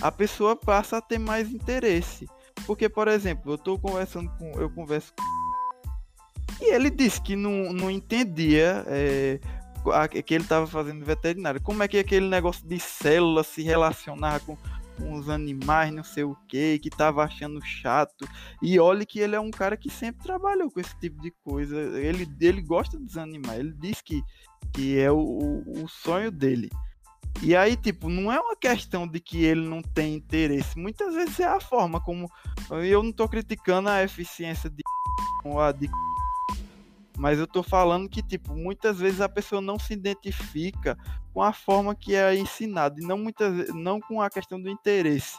a 0.01 0.13
pessoa 0.13 0.55
passa 0.55 0.99
a 0.99 1.01
ter 1.01 1.19
mais 1.19 1.51
interesse. 1.51 2.27
Porque, 2.67 2.89
por 2.89 3.09
exemplo, 3.09 3.53
eu 3.53 3.55
estou 3.57 3.79
conversando 3.79 4.31
com. 4.39 4.53
Eu 4.61 4.71
converso 4.71 5.13
com 5.17 5.44
e 6.65 6.75
ele 6.75 6.91
disse 6.91 7.21
que 7.21 7.37
não, 7.37 7.73
não 7.73 7.91
entendia 7.91 8.85
é, 8.87 9.39
que 10.25 10.35
ele 10.35 10.45
estava 10.45 10.67
fazendo 10.67 11.05
veterinário. 11.05 11.61
Como 11.61 11.83
é 11.83 11.89
que 11.89 11.99
aquele 11.99 12.29
negócio 12.29 12.67
de 12.67 12.79
célula 12.81 13.45
se 13.45 13.63
relacionar 13.63 14.41
com, 14.41 14.57
com 14.97 15.15
os 15.15 15.29
animais, 15.29 15.93
não 15.93 16.03
sei 16.03 16.25
o 16.25 16.37
que, 16.49 16.79
que 16.79 16.89
estava 16.89 17.23
achando 17.23 17.61
chato. 17.65 18.27
E 18.63 18.79
olhe 18.79 19.05
que 19.05 19.21
ele 19.21 19.37
é 19.37 19.41
um 19.41 19.51
cara 19.51 19.77
que 19.77 19.91
sempre 19.91 20.23
trabalhou 20.23 20.71
com 20.71 20.81
esse 20.81 20.97
tipo 20.99 21.21
de 21.21 21.31
coisa. 21.45 21.77
Ele, 22.01 22.27
ele 22.41 22.63
gosta 22.63 22.99
dos 22.99 23.19
animais. 23.19 23.61
Ele 23.61 23.75
diz 23.79 24.01
que, 24.01 24.23
que 24.73 24.99
é 24.99 25.11
o, 25.11 25.63
o 25.67 25.89
sonho 25.89 26.31
dele. 26.31 26.71
E 27.43 27.55
aí, 27.55 27.77
tipo, 27.77 28.09
não 28.09 28.33
é 28.33 28.39
uma 28.39 28.57
questão 28.57 29.07
de 29.07 29.21
que 29.21 29.45
ele 29.45 29.69
não 29.69 29.83
tem 29.83 30.15
interesse. 30.15 30.79
Muitas 30.79 31.15
vezes 31.15 31.41
é 31.41 31.45
a 31.45 31.61
forma 31.61 32.01
como. 32.01 32.31
Eu 32.71 33.03
não 33.03 33.11
estou 33.11 33.29
criticando 33.29 33.89
a 33.89 34.03
eficiência 34.03 34.71
de 34.71 34.83
a 35.59 35.73
de 35.73 35.91
mas 37.17 37.39
eu 37.39 37.47
tô 37.47 37.63
falando 37.63 38.09
que, 38.09 38.23
tipo, 38.23 38.55
muitas 38.55 38.99
vezes 38.99 39.21
a 39.21 39.29
pessoa 39.29 39.61
não 39.61 39.79
se 39.79 39.93
identifica 39.93 40.97
com 41.33 41.43
a 41.43 41.53
forma 41.53 41.95
que 41.95 42.15
é 42.15 42.37
ensinada, 42.37 43.01
e 43.01 43.05
não, 43.05 43.19
muitas, 43.19 43.69
não 43.75 44.01
com 44.01 44.21
a 44.21 44.31
questão 44.31 44.61
do 44.61 44.69
interesse 44.69 45.37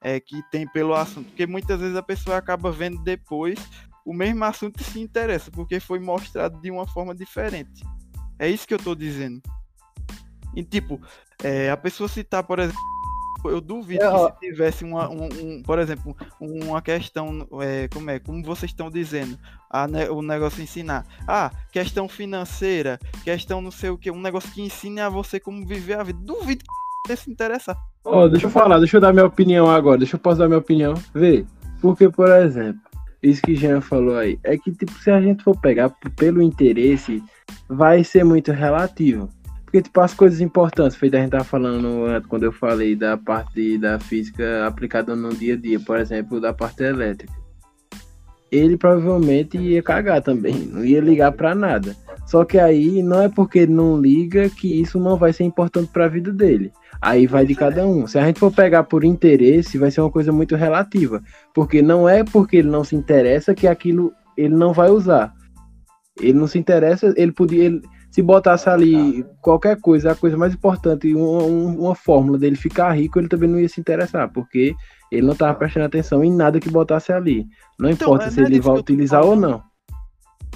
é, 0.00 0.20
que 0.20 0.42
tem 0.50 0.66
pelo 0.68 0.94
assunto. 0.94 1.26
Porque 1.28 1.46
muitas 1.46 1.80
vezes 1.80 1.96
a 1.96 2.02
pessoa 2.02 2.36
acaba 2.36 2.70
vendo 2.70 3.02
depois 3.02 3.58
o 4.04 4.12
mesmo 4.12 4.44
assunto 4.44 4.80
e 4.80 4.84
se 4.84 5.00
interessa, 5.00 5.50
porque 5.50 5.80
foi 5.80 5.98
mostrado 5.98 6.60
de 6.60 6.70
uma 6.70 6.86
forma 6.86 7.14
diferente. 7.14 7.84
É 8.38 8.48
isso 8.48 8.66
que 8.66 8.74
eu 8.74 8.78
tô 8.78 8.94
dizendo. 8.94 9.42
E, 10.54 10.64
tipo, 10.64 11.00
é, 11.42 11.70
a 11.70 11.76
pessoa 11.76 12.08
citar, 12.08 12.42
por 12.42 12.58
exemplo, 12.58 12.80
eu 13.44 13.60
duvido 13.60 14.02
eu... 14.02 14.30
que 14.30 14.32
se 14.32 14.52
tivesse 14.52 14.84
uma, 14.84 15.08
um, 15.08 15.26
um, 15.26 15.62
por 15.62 15.78
exemplo, 15.78 16.16
uma 16.40 16.80
questão, 16.80 17.46
é, 17.60 17.88
como 17.88 18.10
é, 18.10 18.18
como 18.18 18.42
vocês 18.42 18.70
estão 18.70 18.90
dizendo, 18.90 19.38
a, 19.70 19.86
o 20.10 20.22
negócio 20.22 20.62
ensinar, 20.62 21.04
ah, 21.26 21.50
questão 21.70 22.08
financeira, 22.08 22.98
questão 23.22 23.60
não 23.60 23.70
sei 23.70 23.90
o 23.90 23.98
que, 23.98 24.10
um 24.10 24.20
negócio 24.20 24.50
que 24.52 24.62
ensine 24.62 25.00
a 25.00 25.08
você 25.08 25.38
como 25.38 25.66
viver 25.66 25.98
a 25.98 26.02
vida. 26.02 26.18
Duvido 26.22 26.64
que 27.06 27.16
se 27.16 27.30
interessar. 27.30 27.76
Ó, 28.04 28.24
oh, 28.24 28.28
deixa 28.28 28.46
eu 28.46 28.50
falar, 28.50 28.78
deixa 28.78 28.96
eu 28.96 29.00
dar 29.00 29.12
minha 29.12 29.26
opinião 29.26 29.70
agora, 29.70 29.98
deixa 29.98 30.16
eu 30.16 30.20
posso 30.20 30.38
dar 30.38 30.46
minha 30.46 30.58
opinião. 30.58 30.94
Vê, 31.14 31.44
porque, 31.80 32.08
por 32.08 32.28
exemplo, 32.30 32.80
isso 33.22 33.42
que 33.42 33.54
Jean 33.54 33.80
falou 33.80 34.16
aí, 34.16 34.38
é 34.44 34.56
que, 34.56 34.72
tipo, 34.72 34.92
se 34.92 35.10
a 35.10 35.20
gente 35.20 35.42
for 35.42 35.58
pegar 35.60 35.90
pelo 36.16 36.40
interesse, 36.42 37.22
vai 37.68 38.04
ser 38.04 38.24
muito 38.24 38.52
relativo. 38.52 39.28
Porque, 39.64 39.82
tipo, 39.82 40.00
as 40.00 40.14
coisas 40.14 40.40
importantes, 40.40 40.96
foi 40.96 41.10
da 41.10 41.18
gente 41.18 41.34
estar 41.34 41.44
falando 41.44 42.06
antes, 42.06 42.26
quando 42.28 42.44
eu 42.44 42.52
falei 42.52 42.96
da 42.96 43.18
parte 43.18 43.76
da 43.76 43.98
física 43.98 44.66
aplicada 44.66 45.14
no 45.14 45.28
dia 45.34 45.54
a 45.54 45.56
dia, 45.56 45.78
por 45.78 45.98
exemplo, 45.98 46.40
da 46.40 46.54
parte 46.54 46.82
elétrica. 46.84 47.34
Ele 48.50 48.76
provavelmente 48.76 49.58
ia 49.58 49.82
cagar 49.82 50.22
também, 50.22 50.54
não 50.54 50.84
ia 50.84 51.00
ligar 51.00 51.32
para 51.32 51.54
nada. 51.54 51.94
Só 52.26 52.44
que 52.44 52.58
aí 52.58 53.02
não 53.02 53.22
é 53.22 53.28
porque 53.28 53.60
ele 53.60 53.72
não 53.72 54.00
liga 54.00 54.48
que 54.50 54.80
isso 54.80 54.98
não 54.98 55.16
vai 55.16 55.32
ser 55.32 55.44
importante 55.44 55.90
para 55.92 56.04
a 56.04 56.08
vida 56.08 56.32
dele. 56.32 56.72
Aí 57.00 57.26
vai 57.26 57.46
de 57.46 57.54
cada 57.54 57.86
um. 57.86 58.06
Se 58.06 58.18
a 58.18 58.26
gente 58.26 58.40
for 58.40 58.52
pegar 58.52 58.84
por 58.84 59.04
interesse, 59.04 59.78
vai 59.78 59.90
ser 59.90 60.00
uma 60.00 60.10
coisa 60.10 60.32
muito 60.32 60.56
relativa. 60.56 61.22
Porque 61.54 61.80
não 61.80 62.08
é 62.08 62.24
porque 62.24 62.58
ele 62.58 62.68
não 62.68 62.84
se 62.84 62.96
interessa 62.96 63.54
que 63.54 63.66
aquilo 63.66 64.12
ele 64.36 64.54
não 64.54 64.72
vai 64.72 64.90
usar. 64.90 65.32
Ele 66.20 66.38
não 66.38 66.46
se 66.46 66.58
interessa, 66.58 67.12
ele 67.16 67.32
podia. 67.32 67.64
Ele, 67.64 67.82
se 68.10 68.22
botasse 68.22 68.68
ali 68.68 69.24
qualquer 69.40 69.78
coisa, 69.80 70.12
a 70.12 70.14
coisa 70.14 70.36
mais 70.36 70.54
importante, 70.54 71.14
uma, 71.14 71.42
uma 71.42 71.94
fórmula 71.94 72.38
dele 72.38 72.56
ficar 72.56 72.92
rico, 72.92 73.18
ele 73.18 73.28
também 73.28 73.48
não 73.48 73.60
ia 73.60 73.68
se 73.68 73.80
interessar, 73.80 74.32
porque 74.32 74.74
ele 75.10 75.26
não 75.26 75.32
estava 75.32 75.54
prestando 75.54 75.86
atenção 75.86 76.24
em 76.24 76.32
nada 76.32 76.60
que 76.60 76.70
botasse 76.70 77.12
ali. 77.12 77.46
Não 77.78 77.90
então, 77.90 78.08
importa 78.08 78.26
é 78.26 78.30
se 78.30 78.40
ele 78.40 78.60
vai 78.60 78.78
utilizar 78.78 79.24
ou 79.24 79.36
não. 79.36 79.62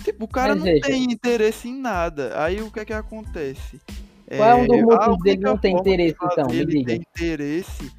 Tipo, 0.02 0.24
o 0.24 0.28
cara 0.28 0.54
Mas 0.54 0.58
não 0.58 0.64
veja. 0.64 0.80
tem 0.82 1.04
interesse 1.04 1.68
em 1.68 1.80
nada. 1.80 2.32
Aí 2.42 2.60
o 2.60 2.70
que 2.70 2.80
é 2.80 2.84
que 2.84 2.92
acontece? 2.92 3.80
Qual 4.36 4.48
é 4.48 4.54
um 4.54 4.66
dos 4.66 4.82
motivos 4.82 5.18
dele 5.22 5.40
não 5.42 5.58
ter 5.58 5.70
interesse, 5.70 6.16
então? 6.22 6.50
Ele 6.50 6.84
tem 6.84 6.96
interesse 6.96 7.92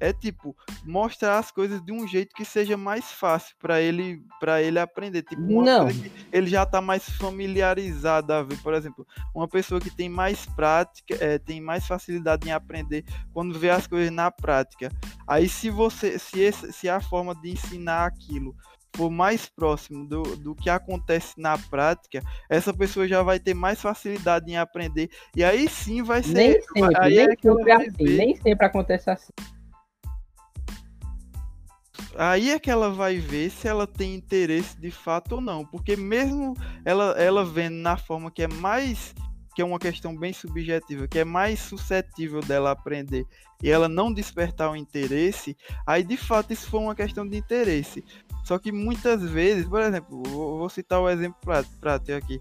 é 0.00 0.12
tipo 0.12 0.56
mostrar 0.84 1.38
as 1.38 1.50
coisas 1.50 1.80
de 1.84 1.92
um 1.92 2.08
jeito 2.08 2.34
que 2.34 2.44
seja 2.44 2.76
mais 2.76 3.12
fácil 3.12 3.54
para 3.58 3.80
ele 3.80 4.22
para 4.40 4.62
ele 4.62 4.78
aprender 4.78 5.22
tipo 5.22 5.62
não 5.62 5.88
ele 6.32 6.46
já 6.48 6.64
tá 6.64 6.80
mais 6.80 7.08
familiarizado 7.10 8.32
a 8.32 8.42
ver 8.42 8.56
por 8.62 8.74
exemplo 8.74 9.06
uma 9.34 9.46
pessoa 9.46 9.80
que 9.80 9.90
tem 9.90 10.08
mais 10.08 10.46
prática 10.46 11.16
é, 11.20 11.38
tem 11.38 11.60
mais 11.60 11.86
facilidade 11.86 12.48
em 12.48 12.52
aprender 12.52 13.04
quando 13.32 13.58
vê 13.58 13.70
as 13.70 13.86
coisas 13.86 14.10
na 14.10 14.30
prática 14.30 14.90
aí 15.28 15.48
se 15.48 15.70
você 15.70 16.18
se 16.18 16.40
esse, 16.40 16.72
se 16.72 16.88
a 16.88 17.00
forma 17.00 17.34
de 17.34 17.50
ensinar 17.50 18.06
aquilo 18.06 18.56
for 18.94 19.10
mais 19.10 19.48
próximo 19.48 20.06
do, 20.06 20.22
do 20.36 20.54
que 20.54 20.68
acontece 20.68 21.34
na 21.38 21.56
prática, 21.56 22.22
essa 22.48 22.72
pessoa 22.72 23.06
já 23.06 23.22
vai 23.22 23.38
ter 23.38 23.54
mais 23.54 23.80
facilidade 23.80 24.50
em 24.50 24.56
aprender. 24.56 25.08
E 25.34 25.44
aí 25.44 25.68
sim 25.68 26.02
vai 26.02 26.22
ser. 26.22 26.34
Nem 26.34 26.60
sempre, 26.60 26.96
aí 26.98 27.16
nem, 27.16 27.24
é 27.24 27.36
sempre 27.40 27.72
assim, 27.72 28.16
nem 28.16 28.36
sempre 28.36 28.66
acontece 28.66 29.10
assim. 29.10 29.32
Aí 32.16 32.50
é 32.50 32.58
que 32.58 32.70
ela 32.70 32.90
vai 32.90 33.18
ver 33.18 33.50
se 33.50 33.68
ela 33.68 33.86
tem 33.86 34.14
interesse 34.14 34.78
de 34.80 34.90
fato 34.90 35.36
ou 35.36 35.40
não. 35.40 35.64
Porque 35.64 35.96
mesmo 35.96 36.54
ela, 36.84 37.12
ela 37.18 37.44
vendo 37.44 37.76
na 37.76 37.96
forma 37.96 38.30
que 38.30 38.42
é 38.42 38.48
mais. 38.48 39.14
que 39.54 39.62
é 39.62 39.64
uma 39.64 39.78
questão 39.78 40.16
bem 40.16 40.32
subjetiva, 40.32 41.08
que 41.08 41.18
é 41.18 41.24
mais 41.24 41.60
suscetível 41.60 42.40
dela 42.40 42.70
aprender 42.70 43.26
e 43.62 43.70
ela 43.70 43.88
não 43.88 44.12
despertar 44.12 44.70
o 44.70 44.76
interesse, 44.76 45.56
aí 45.86 46.02
de 46.02 46.16
fato 46.16 46.52
isso 46.52 46.68
foi 46.68 46.80
uma 46.80 46.94
questão 46.94 47.26
de 47.26 47.36
interesse. 47.36 48.04
Só 48.44 48.58
que 48.58 48.72
muitas 48.72 49.22
vezes, 49.22 49.66
por 49.66 49.80
exemplo, 49.82 50.22
vou 50.22 50.68
citar 50.68 51.00
o 51.00 51.08
exemplo 51.08 51.38
prático 51.80 52.12
aqui. 52.12 52.40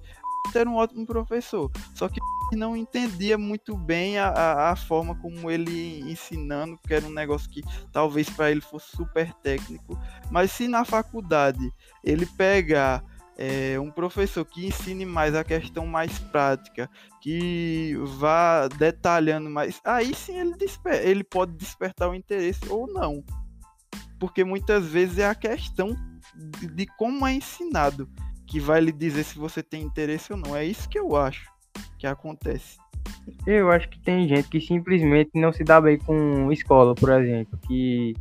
Era 0.54 0.70
um 0.70 0.76
ótimo 0.76 1.06
professor, 1.06 1.72
só 1.94 2.10
que 2.10 2.20
não 2.56 2.76
entendia 2.76 3.38
muito 3.38 3.76
bem 3.76 4.18
a, 4.18 4.30
a, 4.30 4.72
a, 4.72 4.76
forma 4.76 5.16
como 5.16 5.52
ele 5.52 6.00
ensinando, 6.10 6.78
porque 6.78 6.94
era 6.94 7.06
um 7.06 7.14
negócio 7.14 7.50
que 7.50 7.62
talvez 7.92 8.30
para 8.30 8.52
ele 8.52 8.62
fosse 8.62 8.96
super 8.96 9.34
técnico. 9.36 10.00
Mas 10.32 10.52
se 10.52 10.68
na 10.68 10.84
faculdade 10.84 11.72
ele 12.04 12.26
pegar 12.26 13.04
é, 13.38 13.80
um 13.80 13.92
professor 13.92 14.44
que 14.44 14.68
ensine 14.68 15.06
mais 15.06 15.36
a 15.36 15.44
questão 15.44 15.86
mais 15.86 16.18
prática, 16.20 16.90
que 17.22 17.96
vá 18.18 18.68
detalhando 18.68 19.50
mais, 19.50 19.80
aí 19.84 20.14
sim 20.14 20.38
ele, 20.38 20.56
desper 20.56 21.08
ele 21.08 21.24
pode 21.24 21.54
despertar 21.54 22.10
o 22.10 22.16
interesse 22.16 22.68
ou 22.70 22.88
não. 22.88 23.24
Porque 24.20 24.44
muitas 24.44 24.86
vezes 24.86 25.20
é 25.20 25.28
a 25.28 25.36
questão 25.36 25.96
de, 26.36 26.68
de 26.68 26.86
como 26.98 27.26
é 27.26 27.34
ensinado 27.34 28.10
que 28.50 28.60
vai 28.60 28.82
lhe 28.82 28.92
dizer 28.92 29.24
se 29.24 29.38
você 29.38 29.62
tem 29.62 29.84
interesse 29.84 30.34
ou 30.34 30.38
não. 30.38 30.56
É 30.56 30.66
isso 30.66 30.90
que 30.90 30.98
eu 31.00 31.16
acho 31.16 31.48
que 32.00 32.08
acontece. 32.08 32.78
Eu 33.46 33.72
acho 33.72 33.88
que 33.90 34.00
tem 34.00 34.28
gente 34.28 34.50
que 34.50 34.60
simplesmente 34.60 35.32
não 35.36 35.54
se 35.54 35.64
dá 35.64 35.80
bem 35.80 36.00
com 36.00 36.52
escola, 36.52 36.96
por 36.96 37.12
exemplo, 37.12 37.58
que 37.68 38.16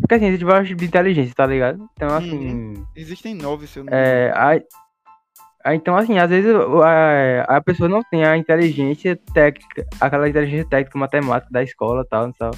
porque 0.00 0.14
assim, 0.14 0.26
existe 0.26 0.44
vários 0.44 0.68
tipos 0.68 0.82
de 0.82 0.88
inteligência, 0.88 1.34
tá 1.34 1.46
ligado? 1.46 1.88
Então, 1.92 2.08
assim. 2.16 2.52
Uhum. 2.52 2.86
Existem 2.96 3.34
nove, 3.34 3.66
se 3.66 3.78
eu 3.78 3.84
não 3.84 3.92
é, 3.92 4.32
a, 4.34 5.74
Então, 5.74 5.94
assim, 5.94 6.18
às 6.18 6.30
vezes 6.30 6.50
a, 6.54 7.56
a 7.56 7.60
pessoa 7.60 7.88
não 7.88 8.02
tem 8.02 8.24
a 8.24 8.36
inteligência 8.36 9.16
técnica, 9.34 9.86
aquela 10.00 10.28
inteligência 10.28 10.66
técnica 10.68 10.98
matemática 10.98 11.52
da 11.52 11.62
escola 11.62 12.04
tal, 12.08 12.32
tal. 12.32 12.50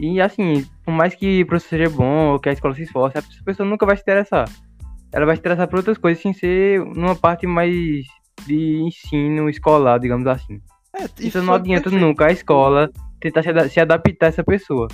E 0.00 0.20
assim, 0.20 0.64
por 0.82 0.92
mais 0.92 1.14
que 1.14 1.42
o 1.42 1.46
professor 1.46 1.76
seja 1.76 1.90
bom 1.90 2.32
ou 2.32 2.40
que 2.40 2.48
a 2.48 2.52
escola 2.52 2.74
se 2.74 2.82
esforce, 2.82 3.18
a 3.18 3.22
pessoa 3.44 3.68
nunca 3.68 3.84
vai 3.84 3.96
se 3.96 4.02
interessar. 4.02 4.48
Ela 5.12 5.26
vai 5.26 5.36
se 5.36 5.40
interessar 5.40 5.68
por 5.68 5.76
outras 5.78 5.98
coisas 5.98 6.22
sem 6.22 6.32
ser 6.32 6.84
numa 6.84 7.14
parte 7.14 7.46
mais 7.46 8.06
de 8.46 8.80
ensino 8.82 9.48
escolar, 9.48 9.98
digamos 9.98 10.26
assim. 10.26 10.60
É, 10.94 11.40
não 11.40 11.54
adianta 11.54 11.84
perfeito. 11.84 12.04
nunca 12.04 12.26
a 12.26 12.32
escola 12.32 12.90
tentar 13.20 13.42
se, 13.42 13.80
adaptar 13.80 14.26
a 14.26 14.28
essa 14.28 14.44
pessoa. 14.44 14.88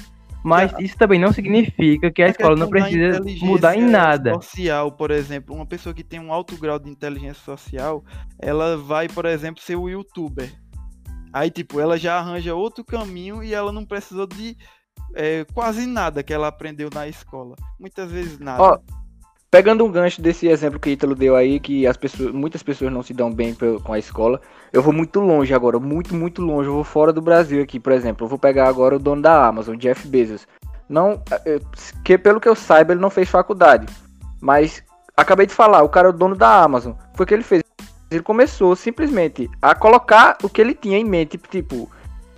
Mas 0.44 0.72
é, 0.74 0.82
isso 0.82 0.96
também 0.96 1.18
não 1.18 1.32
significa 1.32 2.10
que 2.10 2.22
a, 2.22 2.26
a 2.26 2.30
escola 2.30 2.54
não 2.54 2.68
precisa 2.68 3.20
mudar 3.42 3.76
em 3.76 3.82
nada. 3.82 4.34
Social, 4.34 4.92
por 4.92 5.10
exemplo, 5.10 5.54
uma 5.54 5.66
pessoa 5.66 5.94
que 5.94 6.04
tem 6.04 6.20
um 6.20 6.32
alto 6.32 6.56
grau 6.56 6.78
de 6.78 6.88
inteligência 6.88 7.42
social, 7.42 8.04
ela 8.38 8.76
vai, 8.76 9.08
por 9.08 9.24
exemplo, 9.26 9.62
ser 9.62 9.76
o 9.76 9.88
youtuber. 9.88 10.52
Aí, 11.32 11.50
tipo, 11.50 11.80
ela 11.80 11.98
já 11.98 12.18
arranja 12.18 12.54
outro 12.54 12.84
caminho 12.84 13.42
e 13.42 13.52
ela 13.52 13.72
não 13.72 13.84
precisou 13.84 14.26
de 14.26 14.56
é, 15.14 15.44
quase 15.52 15.86
nada 15.86 16.22
que 16.22 16.32
ela 16.32 16.48
aprendeu 16.48 16.88
na 16.92 17.08
escola. 17.08 17.56
Muitas 17.78 18.10
vezes 18.10 18.38
nada. 18.38 18.62
Ó, 18.62 18.78
pegando 19.50 19.84
um 19.84 19.90
gancho 19.90 20.20
desse 20.20 20.46
exemplo 20.46 20.78
que 20.78 20.90
Ítalo 20.90 21.14
deu 21.14 21.34
aí, 21.34 21.58
que 21.58 21.86
as 21.86 21.96
pessoas, 21.96 22.32
muitas 22.32 22.62
pessoas 22.62 22.92
não 22.92 23.02
se 23.02 23.14
dão 23.14 23.32
bem 23.32 23.56
com 23.82 23.92
a 23.92 23.98
escola, 23.98 24.40
eu 24.72 24.82
vou 24.82 24.92
muito 24.92 25.20
longe 25.20 25.54
agora, 25.54 25.78
muito, 25.78 26.14
muito 26.14 26.42
longe. 26.42 26.68
Eu 26.68 26.74
vou 26.74 26.84
fora 26.84 27.12
do 27.12 27.22
Brasil 27.22 27.62
aqui, 27.62 27.80
por 27.80 27.92
exemplo. 27.92 28.24
Eu 28.24 28.28
vou 28.28 28.38
pegar 28.38 28.68
agora 28.68 28.96
o 28.96 28.98
dono 28.98 29.22
da 29.22 29.46
Amazon, 29.46 29.76
Jeff 29.76 30.06
Bezos. 30.06 30.46
Não, 30.88 31.22
é, 31.44 31.58
que 32.04 32.16
pelo 32.18 32.40
que 32.40 32.48
eu 32.48 32.54
saiba, 32.54 32.92
ele 32.92 33.00
não 33.00 33.10
fez 33.10 33.28
faculdade. 33.28 33.86
Mas 34.40 34.82
acabei 35.16 35.46
de 35.46 35.54
falar, 35.54 35.82
o 35.82 35.88
cara 35.88 36.08
é 36.08 36.10
o 36.10 36.14
dono 36.14 36.36
da 36.36 36.62
Amazon. 36.62 36.92
Foi 37.14 37.24
o 37.24 37.26
que 37.26 37.34
ele 37.34 37.42
fez. 37.42 37.62
Ele 38.10 38.22
começou 38.22 38.74
simplesmente 38.74 39.50
a 39.60 39.74
colocar 39.74 40.38
o 40.42 40.48
que 40.48 40.60
ele 40.60 40.74
tinha 40.74 40.96
em 40.96 41.04
mente, 41.04 41.36
tipo, 41.36 41.90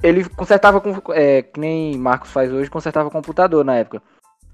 ele 0.03 0.25
consertava 0.25 0.81
com. 0.81 1.01
É, 1.13 1.43
que 1.43 1.61
nem 1.61 1.97
Marcos 1.97 2.31
faz 2.31 2.53
hoje, 2.53 2.71
consertava 2.71 3.11
computador 3.11 3.65
na 3.65 3.77
época. 3.77 4.03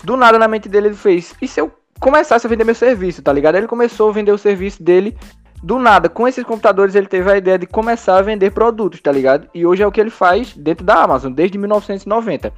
Do 0.04 0.16
nada 0.16 0.38
na 0.38 0.48
mente 0.48 0.68
dele 0.68 0.88
ele 0.88 0.94
fez. 0.94 1.34
E 1.40 1.48
se 1.48 1.61
eu 1.61 1.72
começasse 2.01 2.47
a 2.47 2.51
vender 2.51 2.64
meu 2.64 2.74
serviço, 2.74 3.22
tá 3.22 3.32
ligado? 3.32 3.57
Ele 3.57 3.66
começou 3.66 4.11
a 4.11 4.12
vender 4.12 4.32
o 4.32 4.38
serviço 4.38 4.82
dele. 4.82 5.16
Do 5.62 5.78
nada, 5.78 6.09
com 6.09 6.28
esses 6.28 6.44
computadores, 6.44 6.94
ele 6.94 7.07
teve 7.07 7.30
a 7.30 7.36
ideia 7.36 7.59
de 7.59 7.66
começar 7.66 8.18
a 8.18 8.22
vender 8.22 8.53
produtos, 8.53 9.01
tá 9.01 9.11
ligado? 9.11 9.49
E 9.55 9.64
hoje 9.66 9.82
é 9.82 9.86
o 9.86 9.92
que 9.92 10.01
ele 10.01 10.11
faz 10.11 10.55
dentro 10.55 10.84
da 10.84 11.03
Amazon, 11.03 11.32
desde 11.32 11.57
1990. 11.59 12.53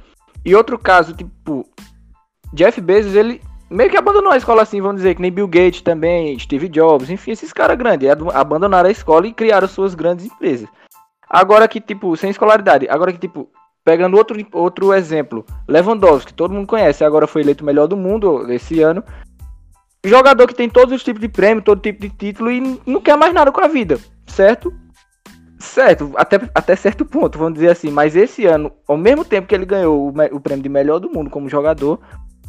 E 0.45 0.53
outro 0.53 0.77
caso, 0.77 1.13
tipo, 1.13 1.65
Jeff 2.53 2.79
Bezos, 2.81 3.15
ele 3.15 3.41
meio 3.69 3.89
que 3.89 3.97
abandonou 3.97 4.31
a 4.31 4.37
escola 4.37 4.63
assim, 4.63 4.81
vamos 4.81 4.97
dizer, 4.97 5.15
que 5.15 5.21
nem 5.21 5.31
Bill 5.31 5.47
Gates 5.47 5.81
também, 5.81 6.37
Steve 6.39 6.67
Jobs, 6.67 7.09
enfim, 7.09 7.31
esses 7.31 7.53
caras 7.53 7.77
grandes, 7.77 8.09
abandonaram 8.33 8.89
a 8.89 8.91
escola 8.91 9.27
e 9.27 9.33
criaram 9.33 9.67
suas 9.67 9.95
grandes 9.95 10.25
empresas. 10.25 10.67
Agora 11.29 11.67
que, 11.67 11.79
tipo, 11.79 12.15
sem 12.17 12.31
escolaridade. 12.31 12.87
Agora 12.89 13.13
que, 13.13 13.19
tipo, 13.19 13.49
pegando 13.85 14.17
outro, 14.17 14.37
outro 14.51 14.93
exemplo, 14.93 15.45
Lewandowski, 15.67 16.33
todo 16.33 16.53
mundo 16.53 16.67
conhece, 16.67 17.03
agora 17.03 17.27
foi 17.27 17.43
eleito 17.43 17.63
o 17.63 17.65
melhor 17.65 17.87
do 17.87 17.95
mundo 17.95 18.51
esse 18.51 18.81
ano. 18.81 19.03
Jogador 20.05 20.47
que 20.47 20.55
tem 20.55 20.69
todos 20.69 20.93
os 20.95 21.03
tipos 21.03 21.21
de 21.21 21.27
prêmio, 21.27 21.63
todo 21.63 21.81
tipo 21.81 22.01
de 22.01 22.09
título 22.09 22.51
e 22.51 22.79
não 22.85 23.01
quer 23.01 23.17
mais 23.17 23.33
nada 23.33 23.51
com 23.51 23.61
a 23.61 23.67
vida, 23.67 23.99
certo? 24.27 24.73
Certo, 25.59 26.13
até, 26.15 26.39
até 26.55 26.73
certo 26.75 27.03
ponto, 27.03 27.37
vamos 27.37 27.55
dizer 27.55 27.71
assim. 27.71 27.91
Mas 27.91 28.15
esse 28.15 28.45
ano, 28.45 28.71
ao 28.87 28.97
mesmo 28.97 29.25
tempo 29.25 29.47
que 29.47 29.53
ele 29.53 29.65
ganhou 29.65 30.07
o, 30.07 30.35
o 30.35 30.39
prêmio 30.39 30.63
de 30.63 30.69
melhor 30.69 30.99
do 30.99 31.09
mundo 31.09 31.29
como 31.29 31.49
jogador, 31.49 31.99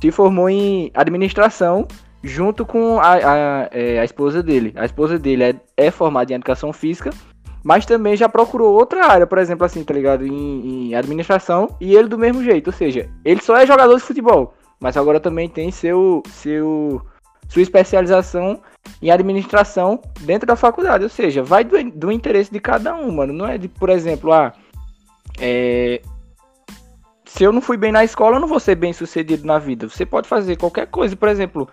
se 0.01 0.13
formou 0.13 0.49
em 0.49 0.93
administração 0.95 1.89
junto 2.23 2.65
com 2.65 3.01
a, 3.01 3.15
a, 3.15 3.69
é, 3.73 3.99
a 3.99 4.05
esposa 4.05 4.43
dele. 4.43 4.73
A 4.77 4.85
esposa 4.85 5.19
dele 5.19 5.43
é, 5.43 5.55
é 5.77 5.91
formada 5.91 6.33
em 6.33 6.37
educação 6.37 6.73
física 6.73 7.11
mas 7.63 7.85
também 7.85 8.17
já 8.17 8.29
procurou 8.29 8.75
outra 8.75 9.07
área, 9.07 9.27
por 9.27 9.39
exemplo, 9.39 9.65
assim, 9.65 9.85
tá 9.85 9.93
ligado? 9.93 10.27
Em, 10.27 10.89
em, 10.91 10.95
administração, 10.95 11.77
e 11.81 11.95
ele 11.95 12.09
do 12.09 12.19
mesmo 12.19 12.43
jeito, 12.43 12.69
ou 12.69 12.73
seja, 12.73 13.09
ele 13.25 13.43
só 13.43 13.57
é 13.57 13.67
jogador 13.67 13.95
de 13.97 14.03
futebol, 14.03 14.55
mas 14.81 14.97
agora 14.97 15.21
também 15.21 15.49
tem 15.49 15.71
seu, 15.71 16.23
seu 16.31 17.03
sua 17.51 17.63
especialização 17.63 18.63
em 19.03 19.11
administração 19.11 20.01
dentro 20.21 20.47
da 20.47 20.57
faculdade, 20.57 21.05
ou 21.05 21.11
seja, 21.11 21.43
vai 21.43 21.65
do, 21.65 21.77
do 21.91 22.13
interesse 22.13 22.51
de 22.51 22.61
cada 22.61 22.95
um, 22.95 23.11
mano, 23.11 23.33
não 23.33 23.47
é 23.47 23.59
de, 23.59 23.69
por 23.69 23.91
exemplo, 23.91 24.33
ah, 24.33 24.55
é, 25.39 26.01
se 27.27 27.43
eu 27.43 27.53
não 27.53 27.61
fui 27.61 27.77
bem 27.77 27.93
na 27.93 28.05
escola, 28.05 28.37
eu 28.37 28.41
não 28.41 28.49
vou 28.49 28.61
ser 28.61 28.77
bem 28.77 28.93
sucedido 28.93 29.47
na 29.47 29.59
vida. 29.59 29.89
Você 29.89 30.07
pode 30.07 30.29
fazer 30.29 30.57
qualquer 30.57 30.87
coisa, 30.87 31.15
por 31.17 31.29
exemplo, 31.29 31.69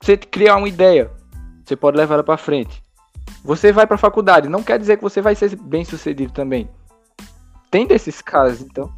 você 0.00 0.16
criar 0.16 0.56
uma 0.56 0.68
ideia, 0.68 1.10
você 1.64 1.76
pode 1.76 1.96
levar 1.96 2.14
ela 2.14 2.24
para 2.24 2.38
frente. 2.38 2.82
Você 3.44 3.72
vai 3.72 3.86
pra 3.86 3.98
faculdade, 3.98 4.48
não 4.48 4.62
quer 4.62 4.78
dizer 4.78 4.96
que 4.96 5.02
você 5.02 5.20
vai 5.20 5.34
ser 5.34 5.54
bem 5.56 5.84
sucedido 5.84 6.32
também. 6.32 6.68
Tem 7.70 7.86
desses 7.86 8.22
casos, 8.22 8.62
então. 8.62 8.92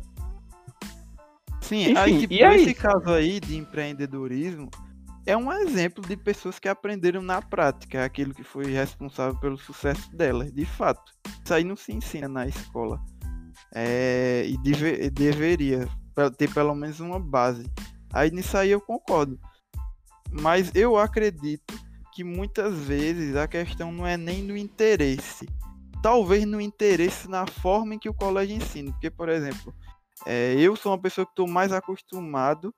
Sim, 1.61 1.91
Enfim, 1.91 1.97
aí, 1.97 2.21
tipo, 2.21 2.35
e 2.35 2.45
aí? 2.45 2.63
esse 2.63 2.75
caso 2.75 3.11
aí 3.11 3.41
de 3.41 3.57
empreendedorismo, 3.57 4.71
é 5.29 5.37
um 5.37 5.53
exemplo 5.53 6.03
de 6.03 6.17
pessoas 6.17 6.59
que 6.59 6.71
aprenderam 6.71 7.21
na 7.21 7.43
prática 7.43 8.03
aquilo 8.03 8.33
que 8.33 8.43
foi 8.43 8.65
responsável 8.73 9.39
pelo 9.39 9.59
sucesso 9.59 10.11
delas, 10.17 10.51
de 10.51 10.65
fato. 10.65 11.13
Isso 11.45 11.53
aí 11.53 11.63
não 11.63 11.77
se 11.77 11.93
ensina 11.93 12.27
na 12.27 12.47
escola. 12.47 12.99
É, 13.75 14.47
e 14.49 14.57
deve, 14.63 15.11
deveria 15.11 15.87
ter 16.39 16.51
pelo 16.55 16.75
menos 16.75 16.99
uma 17.01 17.21
base. 17.21 17.71
Aí 18.11 18.31
nisso 18.31 18.57
aí 18.57 18.71
eu 18.71 18.81
concordo. 18.81 19.39
Mas 20.33 20.73
eu 20.75 20.97
acredito 20.97 21.75
que 22.15 22.25
muitas 22.25 22.75
vezes 22.79 23.37
a 23.37 23.47
questão 23.47 23.93
não 23.93 24.07
é 24.07 24.17
nem 24.17 24.47
do 24.47 24.57
interesse. 24.57 25.47
Talvez 26.03 26.47
no 26.47 26.59
interesse 26.59 27.29
na 27.29 27.47
forma 27.47 27.95
em 27.95 27.99
que 27.99 28.09
o 28.09 28.15
colégio 28.15 28.57
ensina. 28.57 28.93
Porque, 28.93 29.11
por 29.11 29.29
exemplo, 29.29 29.75
é, 30.25 30.55
eu 30.55 30.75
sou 30.75 30.91
uma 30.91 30.99
pessoa 30.99 31.27
que 31.27 31.33
estou 31.33 31.47
mais 31.47 31.71
acostumado 31.71 32.75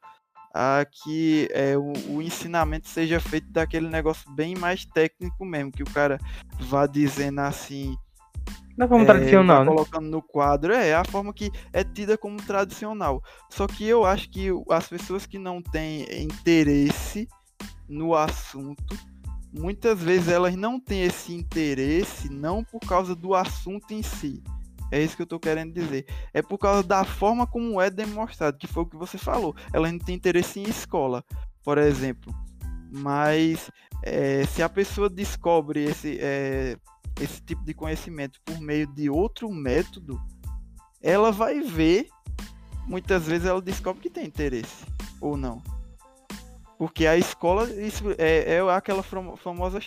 a 0.52 0.84
que 0.84 1.48
é, 1.52 1.76
o, 1.76 1.92
o, 2.08 2.22
ensinamento 2.22 2.88
seja 2.88 3.20
feito 3.20 3.50
daquele 3.50 3.88
negócio 3.88 4.30
bem 4.32 4.56
mais 4.56 4.84
técnico 4.84 5.44
mesmo, 5.44 5.70
que 5.70 5.82
o 5.82 5.90
cara 5.90 6.18
vá 6.58 6.86
dizendo 6.86 7.40
assim. 7.40 7.96
Da 8.76 8.88
forma 8.88 9.04
é, 9.04 9.06
tradicional, 9.06 9.64
né? 9.64 9.70
Colocando 9.70 10.08
no 10.08 10.22
quadro, 10.22 10.72
é, 10.72 10.88
é 10.88 10.94
a 10.94 11.04
forma 11.04 11.32
que 11.32 11.50
é 11.72 11.84
tida 11.84 12.18
como 12.18 12.36
tradicional. 12.38 13.22
Só 13.48 13.66
que 13.66 13.86
eu 13.86 14.04
acho 14.04 14.28
que 14.30 14.48
as 14.70 14.88
pessoas 14.88 15.26
que 15.26 15.38
não 15.38 15.62
têm 15.62 16.06
interesse 16.22 17.28
no 17.88 18.14
assunto, 18.14 18.96
muitas 19.52 20.00
vezes 20.00 20.28
elas 20.28 20.56
não 20.56 20.80
têm 20.80 21.02
esse 21.02 21.34
interesse 21.34 22.28
não 22.32 22.64
por 22.64 22.80
causa 22.80 23.14
do 23.14 23.34
assunto 23.34 23.92
em 23.92 24.02
si, 24.02 24.42
é 24.90 25.02
isso 25.02 25.16
que 25.16 25.22
eu 25.22 25.26
tô 25.26 25.38
querendo 25.38 25.72
dizer. 25.72 26.06
É 26.32 26.42
por 26.42 26.58
causa 26.58 26.82
da 26.82 27.04
forma 27.04 27.46
como 27.46 27.80
é 27.80 27.90
demonstrado, 27.90 28.58
que 28.58 28.66
foi 28.66 28.82
o 28.82 28.86
que 28.86 28.96
você 28.96 29.16
falou. 29.16 29.54
Ela 29.72 29.90
não 29.90 29.98
tem 29.98 30.14
interesse 30.14 30.60
em 30.60 30.64
escola, 30.64 31.24
por 31.62 31.78
exemplo. 31.78 32.34
Mas 32.90 33.70
é, 34.02 34.44
se 34.46 34.62
a 34.62 34.68
pessoa 34.68 35.08
descobre 35.08 35.84
esse, 35.84 36.18
é, 36.20 36.76
esse 37.20 37.40
tipo 37.40 37.64
de 37.64 37.72
conhecimento 37.74 38.40
por 38.44 38.60
meio 38.60 38.86
de 38.86 39.08
outro 39.08 39.48
método, 39.50 40.20
ela 41.00 41.30
vai 41.30 41.60
ver. 41.60 42.08
Muitas 42.86 43.26
vezes 43.26 43.46
ela 43.46 43.62
descobre 43.62 44.02
que 44.02 44.10
tem 44.10 44.26
interesse, 44.26 44.84
ou 45.20 45.36
não. 45.36 45.62
Porque 46.76 47.06
a 47.06 47.16
escola, 47.16 47.68
é, 48.18 48.54
é 48.54 48.60
aquela 48.72 49.02
famosa 49.02 49.78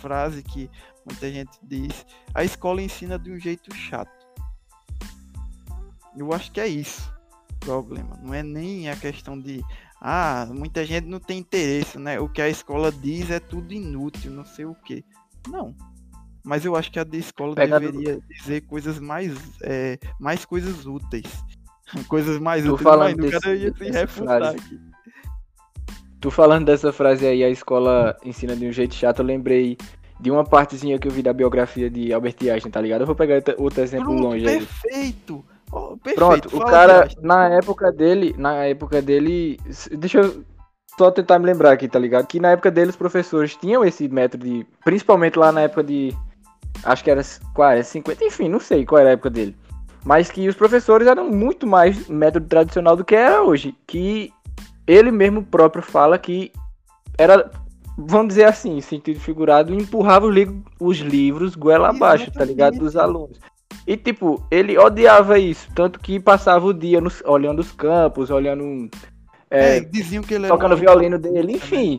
frase 0.00 0.42
que 0.42 0.70
muita 1.04 1.30
gente 1.30 1.58
diz: 1.62 2.06
a 2.32 2.44
escola 2.44 2.80
ensina 2.80 3.18
de 3.18 3.32
um 3.32 3.38
jeito 3.40 3.74
chato. 3.74 4.17
Eu 6.18 6.32
acho 6.32 6.50
que 6.50 6.60
é 6.60 6.68
isso 6.68 7.18
o 7.62 7.66
problema. 7.66 8.18
Não 8.22 8.32
é 8.32 8.42
nem 8.42 8.88
a 8.88 8.96
questão 8.96 9.38
de 9.38 9.62
ah, 10.00 10.46
muita 10.50 10.84
gente 10.84 11.06
não 11.06 11.18
tem 11.18 11.38
interesse, 11.38 11.98
né? 11.98 12.20
O 12.20 12.28
que 12.28 12.40
a 12.40 12.48
escola 12.48 12.90
diz 12.92 13.30
é 13.30 13.40
tudo 13.40 13.72
inútil, 13.72 14.30
não 14.30 14.44
sei 14.44 14.64
o 14.64 14.74
que. 14.74 15.04
Não. 15.48 15.74
Mas 16.44 16.64
eu 16.64 16.76
acho 16.76 16.90
que 16.90 16.98
a 16.98 17.04
da 17.04 17.16
escola 17.16 17.54
Pega 17.54 17.80
deveria 17.80 18.16
do... 18.16 18.22
dizer 18.28 18.62
coisas 18.62 18.98
mais, 18.98 19.36
é, 19.62 19.98
mais 20.18 20.44
coisas 20.44 20.86
úteis. 20.86 21.26
coisas 22.08 22.38
mais 22.38 22.64
Tô 22.64 22.74
úteis. 22.74 22.82
Falando 22.84 23.16
mas 23.18 23.30
desse, 23.30 23.54
ia 23.56 23.74
se 23.74 23.90
refutar 23.90 24.42
aqui. 24.42 24.80
Tu 26.20 26.30
falando 26.30 26.66
dessa 26.66 26.92
frase 26.92 27.26
aí, 27.26 27.44
a 27.44 27.50
escola 27.50 28.16
ensina 28.24 28.56
de 28.56 28.66
um 28.66 28.72
jeito 28.72 28.94
chato, 28.94 29.20
eu 29.20 29.24
lembrei 29.24 29.76
de 30.20 30.30
uma 30.32 30.44
partezinha 30.44 30.98
que 30.98 31.06
eu 31.06 31.12
vi 31.12 31.22
da 31.22 31.32
biografia 31.32 31.88
de 31.88 32.12
Albert 32.12 32.36
Einstein, 32.40 32.72
tá 32.72 32.80
ligado? 32.80 33.02
Eu 33.02 33.06
vou 33.06 33.14
pegar 33.14 33.40
outro 33.56 33.82
exemplo 33.82 34.06
Pronto, 34.06 34.22
longe 34.22 34.44
perfeito. 34.44 34.84
aí. 34.84 34.92
Perfeito! 34.92 35.57
Oh, 35.70 35.96
Pronto, 36.14 36.56
o 36.56 36.64
cara, 36.64 37.08
na 37.20 37.48
época 37.48 37.92
dele, 37.92 38.34
na 38.38 38.64
época 38.64 39.02
dele, 39.02 39.58
deixa 39.98 40.20
eu 40.20 40.44
só 40.98 41.10
tentar 41.10 41.38
me 41.38 41.46
lembrar 41.46 41.72
aqui, 41.72 41.86
tá 41.86 41.98
ligado? 41.98 42.26
Que 42.26 42.40
na 42.40 42.50
época 42.52 42.70
dele 42.70 42.90
os 42.90 42.96
professores 42.96 43.54
tinham 43.54 43.84
esse 43.84 44.08
método 44.08 44.44
de, 44.44 44.66
principalmente 44.84 45.38
lá 45.38 45.52
na 45.52 45.62
época 45.62 45.84
de, 45.84 46.14
acho 46.82 47.04
que 47.04 47.10
era 47.10 47.22
40, 47.54 47.84
50, 47.84 48.24
enfim, 48.24 48.48
não 48.48 48.60
sei 48.60 48.84
qual 48.84 49.00
era 49.00 49.10
a 49.10 49.12
época 49.12 49.30
dele. 49.30 49.54
Mas 50.04 50.30
que 50.30 50.48
os 50.48 50.54
professores 50.54 51.06
eram 51.06 51.28
muito 51.28 51.66
mais 51.66 52.08
método 52.08 52.46
tradicional 52.46 52.96
do 52.96 53.04
que 53.04 53.14
era 53.14 53.42
hoje. 53.42 53.76
Que 53.86 54.32
ele 54.86 55.10
mesmo 55.10 55.44
próprio 55.44 55.82
fala 55.82 56.18
que 56.18 56.50
era, 57.18 57.50
vamos 57.96 58.28
dizer 58.28 58.44
assim, 58.44 58.80
sentido 58.80 59.20
figurado, 59.20 59.74
empurrava 59.74 60.26
os, 60.26 60.34
li 60.34 60.62
os 60.80 60.98
livros 60.98 61.54
goela 61.54 61.90
abaixo, 61.90 62.30
tá 62.30 62.44
ligado? 62.44 62.78
Dos 62.78 62.96
alunos. 62.96 63.38
E, 63.88 63.96
tipo, 63.96 64.44
ele 64.50 64.76
odiava 64.76 65.38
isso. 65.38 65.66
Tanto 65.74 65.98
que 65.98 66.20
passava 66.20 66.66
o 66.66 66.74
dia 66.74 67.00
nos, 67.00 67.22
olhando 67.24 67.60
os 67.60 67.72
campos, 67.72 68.28
olhando. 68.28 68.90
É, 69.50 69.78
é 69.78 69.80
diziam 69.80 70.22
que 70.22 70.34
ele 70.34 70.44
era 70.44 70.54
tocando 70.54 70.74
o 70.74 70.76
violino 70.76 71.18
dele, 71.18 71.54
enfim. 71.54 71.98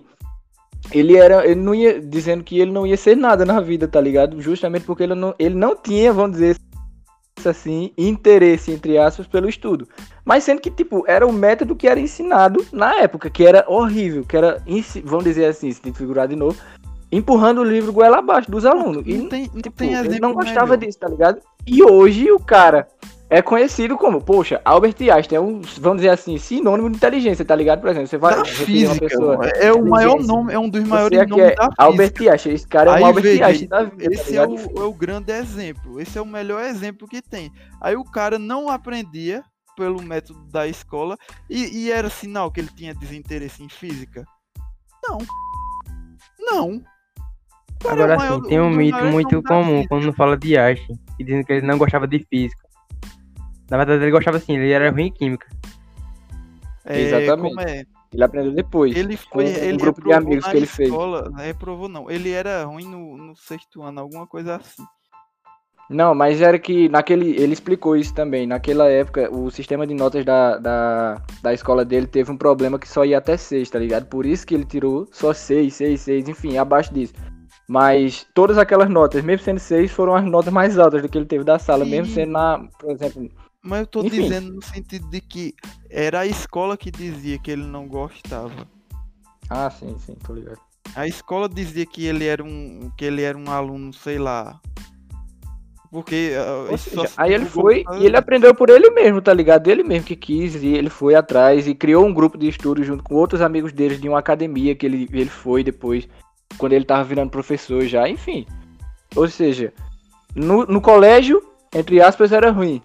Ele 0.91 1.17
era. 1.17 1.43
Ele 1.43 1.59
não 1.59 1.73
ia. 1.73 1.99
Dizendo 1.99 2.43
que 2.43 2.59
ele 2.59 2.71
não 2.71 2.85
ia 2.85 2.95
ser 2.95 3.17
nada 3.17 3.43
na 3.43 3.59
vida, 3.59 3.87
tá 3.87 3.99
ligado? 3.99 4.39
Justamente 4.39 4.85
porque 4.85 5.01
ele 5.01 5.15
não, 5.15 5.33
ele 5.39 5.55
não 5.55 5.75
tinha, 5.75 6.13
vamos 6.13 6.37
dizer 6.37 6.57
assim, 7.43 7.91
interesse, 7.97 8.71
entre 8.71 8.99
aspas, 8.99 9.25
pelo 9.25 9.49
estudo. 9.49 9.87
Mas 10.23 10.43
sendo 10.43 10.61
que, 10.61 10.69
tipo, 10.69 11.03
era 11.07 11.25
o 11.25 11.33
método 11.33 11.75
que 11.75 11.87
era 11.87 11.99
ensinado 11.99 12.63
na 12.71 12.97
época, 12.97 13.31
que 13.31 13.43
era 13.43 13.65
horrível, 13.67 14.23
que 14.25 14.37
era, 14.37 14.61
vamos 15.05 15.23
dizer 15.23 15.45
assim, 15.45 15.71
se 15.71 15.91
figurar 15.93 16.27
de 16.27 16.35
novo, 16.35 16.61
empurrando 17.11 17.59
o 17.59 17.63
livro 17.63 17.91
goela 17.91 18.19
abaixo 18.19 18.49
dos 18.49 18.65
alunos. 18.65 19.03
E, 19.05 19.17
não 19.17 19.29
tem, 19.29 19.47
tipo, 19.47 19.71
tem 19.71 19.93
ele 19.93 20.19
não 20.19 20.33
gostava 20.33 20.67
melhor. 20.67 20.77
disso, 20.77 20.99
tá 20.99 21.07
ligado? 21.07 21.41
E 21.65 21.83
hoje 21.83 22.31
o 22.31 22.39
cara 22.39 22.87
é 23.29 23.43
conhecido 23.43 23.95
como, 23.95 24.19
poxa, 24.19 24.59
Albert 24.65 24.95
Einstein 24.99 25.37
é 25.37 25.39
um, 25.39 25.61
vamos 25.79 25.97
dizer 25.97 26.09
assim, 26.09 26.37
sinônimo 26.37 26.89
de 26.89 26.97
inteligência, 26.97 27.45
tá 27.45 27.55
ligado? 27.55 27.79
Por 27.79 27.89
exemplo, 27.89 28.07
você 28.07 28.17
vai 28.17 28.35
da 28.35 28.43
física, 28.43 28.91
uma 28.91 28.99
pessoa. 28.99 29.47
É 29.49 29.71
o 29.71 29.85
maior 29.85 30.19
nome, 30.19 30.51
é 30.51 30.57
um 30.57 30.67
dos 30.67 30.83
maiores 30.83 31.27
nomes 31.27 31.45
é 31.45 31.55
da 31.55 31.69
Albert 31.77 32.13
Einstein, 32.19 32.53
esse 32.53 32.67
cara 32.67 32.97
é 32.97 33.03
um 33.03 33.05
Albert 33.05 33.23
veja, 33.23 33.45
Einstein 33.45 33.67
da 33.67 33.83
vida. 33.83 34.13
Esse 34.13 34.33
tá 34.33 34.41
é, 34.41 34.47
o, 34.47 34.55
é 34.55 34.83
o 34.83 34.93
grande 34.93 35.31
exemplo, 35.31 36.01
esse 36.01 36.17
é 36.17 36.21
o 36.21 36.25
melhor 36.25 36.63
exemplo 36.63 37.07
que 37.07 37.21
tem. 37.21 37.51
Aí 37.79 37.95
o 37.95 38.03
cara 38.03 38.39
não 38.39 38.67
aprendia 38.67 39.43
pelo 39.77 40.01
método 40.01 40.43
da 40.51 40.67
escola 40.67 41.15
e, 41.47 41.85
e 41.85 41.91
era 41.91 42.09
sinal 42.09 42.51
que 42.51 42.59
ele 42.59 42.69
tinha 42.75 42.95
desinteresse 42.95 43.63
em 43.63 43.69
física? 43.69 44.25
Não. 45.07 45.19
Não. 46.39 46.81
Agora 47.87 48.19
sim, 48.19 48.41
tem 48.43 48.59
um 48.59 48.69
mito 48.69 49.03
muito 49.05 49.41
comum 49.43 49.85
quando 49.87 50.11
fala 50.13 50.37
de 50.37 50.57
Einstein, 50.57 50.99
que 51.17 51.23
dizem 51.23 51.43
que 51.43 51.53
ele 51.53 51.65
não 51.65 51.77
gostava 51.77 52.07
de 52.07 52.19
física. 52.29 52.67
Na 53.69 53.77
verdade, 53.77 54.03
ele 54.03 54.11
gostava 54.11 54.39
sim, 54.39 54.57
ele 54.57 54.71
era 54.71 54.91
ruim 54.91 55.07
em 55.07 55.11
química. 55.11 55.47
É, 56.85 56.99
Exatamente. 56.99 57.61
É? 57.61 57.85
Ele 58.11 58.23
aprendeu 58.23 58.51
depois. 58.51 58.95
Ele 58.95 59.15
foi, 59.15 59.45
um, 59.45 59.47
ele 59.47 59.73
um 59.73 59.77
grupo 59.77 60.01
de 60.01 60.11
amigos 60.11 60.45
que 60.45 60.57
ele 60.57 60.65
escola, 60.65 61.23
fez. 61.23 61.31
Não 61.31 61.43
reprovou 61.43 61.87
não. 61.87 62.09
Ele 62.09 62.31
era 62.31 62.63
ruim 62.63 62.87
no, 62.87 63.15
no 63.15 63.35
sexto 63.35 63.83
ano, 63.83 63.99
alguma 63.99 64.25
coisa 64.25 64.55
assim. 64.55 64.83
Não, 65.89 66.13
mas 66.13 66.41
era 66.41 66.57
que 66.59 66.89
naquele. 66.89 67.31
Ele 67.39 67.53
explicou 67.53 67.95
isso 67.95 68.13
também. 68.13 68.47
Naquela 68.47 68.89
época, 68.89 69.31
o 69.31 69.49
sistema 69.51 69.85
de 69.85 69.93
notas 69.93 70.25
da, 70.25 70.57
da, 70.57 71.21
da 71.41 71.53
escola 71.53 71.85
dele 71.85 72.07
teve 72.07 72.31
um 72.31 72.37
problema 72.37 72.79
que 72.79 72.87
só 72.87 73.05
ia 73.05 73.17
até 73.17 73.37
6, 73.37 73.69
tá 73.69 73.79
ligado? 73.79 74.05
Por 74.05 74.25
isso 74.25 74.45
que 74.45 74.53
ele 74.53 74.65
tirou 74.65 75.07
só 75.11 75.33
6, 75.33 75.73
6, 75.73 76.01
6, 76.01 76.29
enfim, 76.29 76.57
abaixo 76.57 76.93
disso. 76.93 77.13
Mas 77.69 78.25
todas 78.33 78.57
aquelas 78.57 78.89
notas, 78.89 79.23
mesmo 79.23 79.43
sendo 79.43 79.59
6, 79.59 79.91
foram 79.91 80.15
as 80.15 80.25
notas 80.25 80.51
mais 80.51 80.79
altas 80.79 81.03
do 81.03 81.07
que 81.07 81.15
ele 81.15 81.27
teve 81.27 81.43
da 81.43 81.59
sala, 81.59 81.85
Sim. 81.85 81.91
mesmo 81.91 82.11
sendo 82.15 82.31
na, 82.31 82.67
por 82.79 82.89
exemplo. 82.89 83.29
Mas 83.61 83.81
eu 83.81 83.85
tô 83.85 83.99
enfim. 83.99 84.21
dizendo 84.23 84.53
no 84.55 84.63
sentido 84.63 85.07
de 85.07 85.21
que 85.21 85.53
era 85.87 86.21
a 86.21 86.25
escola 86.25 86.75
que 86.75 86.89
dizia 86.89 87.37
que 87.37 87.51
ele 87.51 87.61
não 87.61 87.87
gostava. 87.87 88.67
Ah, 89.47 89.69
sim, 89.69 89.95
sim, 89.99 90.15
tô 90.25 90.33
ligado. 90.33 90.57
A 90.95 91.05
escola 91.05 91.47
dizia 91.47 91.85
que 91.85 92.07
ele 92.07 92.25
era 92.25 92.43
um 92.43 92.91
que 92.97 93.05
ele 93.05 93.21
era 93.21 93.37
um 93.37 93.51
aluno, 93.51 93.93
sei 93.93 94.17
lá, 94.17 94.59
porque. 95.91 96.31
Uh, 96.71 96.77
seja, 96.77 97.09
aí 97.17 97.33
ele 97.33 97.45
foi 97.45 97.83
e 97.99 98.05
ele 98.05 98.15
aprendeu 98.15 98.53
por 98.53 98.69
ele 98.69 98.91
mesmo, 98.91 99.21
tá 99.21 99.33
ligado? 99.33 99.67
Ele 99.67 99.83
mesmo 99.83 100.05
que 100.05 100.15
quis 100.15 100.55
e 100.55 100.67
ele 100.67 100.89
foi 100.89 101.15
atrás 101.15 101.67
e 101.67 101.73
criou 101.73 102.05
um 102.05 102.13
grupo 102.13 102.37
de 102.37 102.47
estudo 102.47 102.83
junto 102.83 103.03
com 103.03 103.15
outros 103.15 103.41
amigos 103.41 103.73
dele 103.73 103.97
de 103.97 104.07
uma 104.07 104.19
academia 104.19 104.75
que 104.75 104.85
ele, 104.85 105.09
ele 105.11 105.29
foi 105.29 105.63
depois, 105.63 106.07
quando 106.57 106.73
ele 106.73 106.85
tava 106.85 107.03
virando 107.03 107.29
professor 107.29 107.85
já, 107.85 108.07
enfim. 108.07 108.45
Ou 109.15 109.27
seja, 109.27 109.73
no, 110.35 110.65
no 110.65 110.81
colégio, 110.81 111.41
entre 111.73 112.01
aspas, 112.01 112.31
era 112.31 112.51
ruim. 112.51 112.81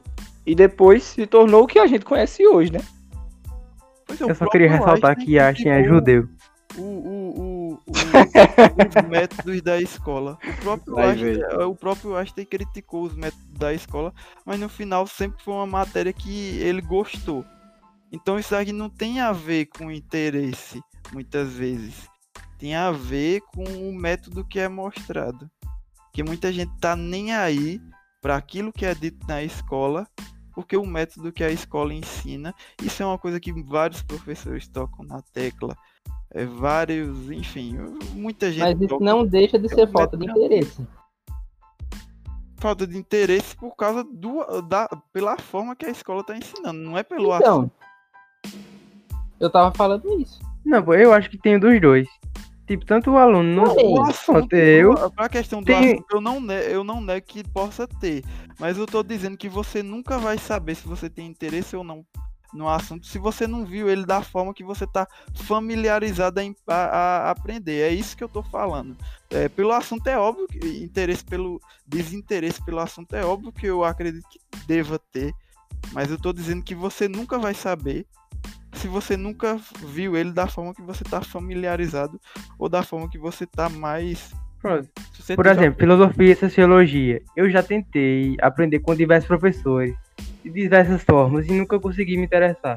E 0.47 0.55
depois 0.55 1.03
se 1.03 1.27
tornou 1.27 1.65
o 1.65 1.67
que 1.67 1.79
a 1.79 1.87
gente 1.87 2.05
conhece 2.05 2.47
hoje, 2.47 2.73
né? 2.73 2.81
É, 4.11 4.31
Eu 4.31 4.35
só 4.35 4.47
queria 4.47 4.71
ressaltar 4.71 5.17
que 5.17 5.39
Ashton 5.39 5.71
é 5.71 5.85
judeu. 5.85 6.29
O, 6.77 6.83
o, 6.83 7.79
os 7.87 9.09
métodos 9.09 9.63
da 9.63 9.81
escola. 9.81 10.39
O 10.43 10.63
próprio, 10.63 10.99
Einstein, 10.99 11.41
é, 11.41 11.65
o 11.65 11.75
próprio 11.75 12.17
Einstein 12.17 12.45
criticou 12.45 13.05
os 13.05 13.15
métodos 13.15 13.47
da 13.59 13.73
escola, 13.73 14.13
mas 14.45 14.59
no 14.59 14.69
final 14.69 15.07
sempre 15.07 15.43
foi 15.43 15.55
uma 15.55 15.67
matéria 15.67 16.13
que 16.13 16.59
ele 16.59 16.81
gostou. 16.81 17.45
Então 18.13 18.39
isso 18.39 18.55
aqui 18.55 18.73
não 18.73 18.89
tem 18.89 19.21
a 19.21 19.33
ver 19.33 19.67
com 19.67 19.91
interesse, 19.91 20.81
muitas 21.13 21.53
vezes. 21.53 22.09
Tem 22.65 22.75
a 22.75 22.91
ver 22.91 23.43
com 23.55 23.63
o 23.63 23.93
método 23.93 24.43
que 24.43 24.59
é 24.59 24.71
mostrado. 24.71 25.51
Que 26.15 26.23
muita 26.23 26.51
gente 26.51 26.73
tá 26.81 26.97
nem 26.97 27.31
aí 27.31 27.79
para 28.23 28.37
aquilo 28.37 28.73
que 28.73 28.87
é 28.87 28.95
dito 28.95 29.27
na 29.29 29.43
escola, 29.43 30.09
porque 30.55 30.75
o 30.75 30.87
método 30.87 31.31
que 31.31 31.45
a 31.45 31.51
escola 31.51 31.93
ensina, 31.93 32.55
isso 32.83 33.03
é 33.03 33.07
uma 33.07 33.19
coisa 33.19 33.39
que 33.39 33.53
vários 33.65 34.01
professores 34.01 34.67
tocam 34.67 35.05
na 35.05 35.21
tecla 35.21 35.77
é, 36.31 36.47
vários, 36.47 37.31
enfim, 37.31 37.77
muita 38.15 38.51
gente. 38.51 38.63
Mas 38.63 38.81
isso 38.81 38.99
não 38.99 39.27
deixa 39.27 39.59
de 39.59 39.69
ser 39.69 39.87
falta 39.93 40.17
de 40.17 40.25
interesse. 40.25 40.89
Falta 42.57 42.87
de 42.87 42.97
interesse 42.97 43.55
por 43.57 43.77
causa 43.77 44.03
do, 44.03 44.63
da, 44.63 44.89
pela 45.13 45.37
forma 45.37 45.77
que 45.77 45.85
a 45.85 45.91
escola 45.91 46.23
está 46.23 46.35
ensinando, 46.35 46.81
não 46.81 46.97
é 46.97 47.03
pelo 47.03 47.37
então, 47.37 47.59
assunto. 47.59 47.73
Eu 49.39 49.51
tava 49.51 49.71
falando 49.77 50.19
isso. 50.19 50.41
Não, 50.65 50.95
eu 50.95 51.13
acho 51.13 51.29
que 51.29 51.37
tem 51.37 51.59
dos 51.59 51.79
dois. 51.79 52.09
Tipo, 52.67 52.87
tanto 52.87 53.11
o 53.11 53.19
aluno 53.19 53.63
não. 53.63 53.77
O 53.77 54.03
assunto, 54.03 54.55
eu. 54.55 55.11
Pra 55.11 55.29
questão 55.29 55.61
do 55.61 55.67
tem... 55.67 55.93
assunto, 55.93 56.07
eu 56.13 56.21
não, 56.21 56.41
nego, 56.41 56.69
eu 56.69 56.85
não 56.85 57.01
nego 57.01 57.27
que 57.27 57.45
possa 57.45 57.87
ter. 57.87 58.25
Mas 58.59 58.79
eu 58.79 58.87
tô 58.87 59.03
dizendo 59.03 59.37
que 59.37 59.49
você 59.49 59.83
nunca 59.83 60.19
vai 60.19 60.39
saber 60.39 60.75
se 60.75 60.87
você 60.87 61.11
tem 61.11 61.27
interesse 61.27 61.77
ou 61.77 61.85
não 61.85 62.05
no 62.55 62.69
assunto 62.69 63.07
se 63.07 63.19
você 63.19 63.47
não 63.47 63.67
viu 63.67 63.91
ele 63.91 64.07
da 64.07 64.23
forma 64.23 64.55
que 64.55 64.63
você 64.63 64.85
está 64.85 65.09
familiarizado 65.35 66.41
a, 66.41 66.73
a, 66.73 66.87
a, 67.27 67.31
aprender. 67.31 67.81
É 67.81 67.93
isso 67.93 68.17
que 68.17 68.23
eu 68.23 68.29
estou 68.29 68.45
falando. 68.45 68.97
É, 69.31 69.49
pelo 69.49 69.73
assunto 69.73 70.07
é 70.07 70.17
óbvio 70.17 70.47
que 70.47 70.83
interesse 70.83 71.25
pelo 71.25 71.61
desinteresse 71.87 72.65
pelo 72.65 72.79
assunto 72.79 73.15
é 73.15 73.25
óbvio 73.25 73.53
que 73.53 73.67
eu 73.67 73.85
acredito 73.85 74.27
que 74.29 74.39
deva 74.67 74.99
ter, 74.99 75.35
mas 75.93 76.09
eu 76.09 76.17
estou 76.17 76.33
dizendo 76.33 76.63
que 76.63 76.75
você 76.75 77.09
nunca 77.09 77.39
vai 77.39 77.53
saber 77.53 78.07
se 78.85 78.89
você 78.89 79.17
nunca 79.17 79.59
viu 79.87 80.15
ele 80.15 80.31
da 80.31 80.47
forma 80.47 80.75
que 80.75 80.83
você 80.83 81.03
está 81.03 81.23
familiarizado 81.23 82.21
ou 82.59 82.69
da 82.69 82.83
forma 82.83 83.09
que 83.09 83.17
você 83.17 83.45
está 83.45 83.67
mais 83.71 84.31
Por 85.35 85.47
exemplo, 85.47 85.81
filosofia 85.81 86.33
e 86.33 86.37
sociologia. 86.37 87.23
Eu 87.35 87.49
já 87.49 87.63
tentei 87.63 88.37
aprender 88.43 88.81
com 88.81 88.95
diversos 88.95 89.27
professores 89.27 89.95
de 90.45 90.51
diversas 90.51 91.03
formas 91.03 91.49
e 91.49 91.53
nunca 91.53 91.81
consegui 91.81 92.19
me 92.19 92.25
interessar. 92.25 92.77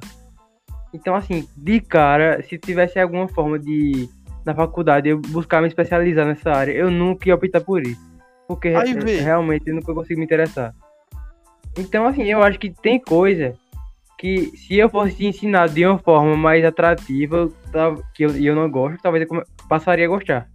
Então, 0.93 1.13
assim, 1.13 1.45
de 1.57 1.81
cara, 1.81 2.41
se 2.41 2.57
tivesse 2.57 2.97
alguma 2.97 3.27
forma 3.27 3.59
de, 3.59 4.07
na 4.45 4.55
faculdade, 4.55 5.09
eu 5.09 5.19
buscar 5.19 5.61
me 5.61 5.67
especializar 5.67 6.25
nessa 6.25 6.51
área, 6.51 6.71
eu 6.71 6.89
nunca 6.89 7.27
ia 7.27 7.35
optar 7.35 7.59
por 7.59 7.85
isso. 7.85 7.99
Porque 8.47 8.69
Aí, 8.69 8.93
realmente 9.19 9.67
eu 9.67 9.75
nunca 9.75 9.93
consigo 9.93 10.19
me 10.19 10.25
interessar. 10.25 10.73
Então, 11.77 12.07
assim, 12.07 12.23
eu 12.23 12.41
acho 12.41 12.57
que 12.57 12.69
tem 12.69 12.97
coisa 12.97 13.55
que 14.17 14.51
se 14.57 14.75
eu 14.75 14.89
fosse 14.89 15.25
ensinado 15.25 15.73
de 15.73 15.85
uma 15.85 15.99
forma 15.99 16.35
mais 16.35 16.65
atrativa, 16.65 17.49
que 18.13 18.23
eu, 18.23 18.35
eu 18.35 18.55
não 18.55 18.69
gosto, 18.69 19.01
talvez 19.01 19.27
eu 19.29 19.43
passaria 19.69 20.05
a 20.05 20.09
gostar. 20.09 20.49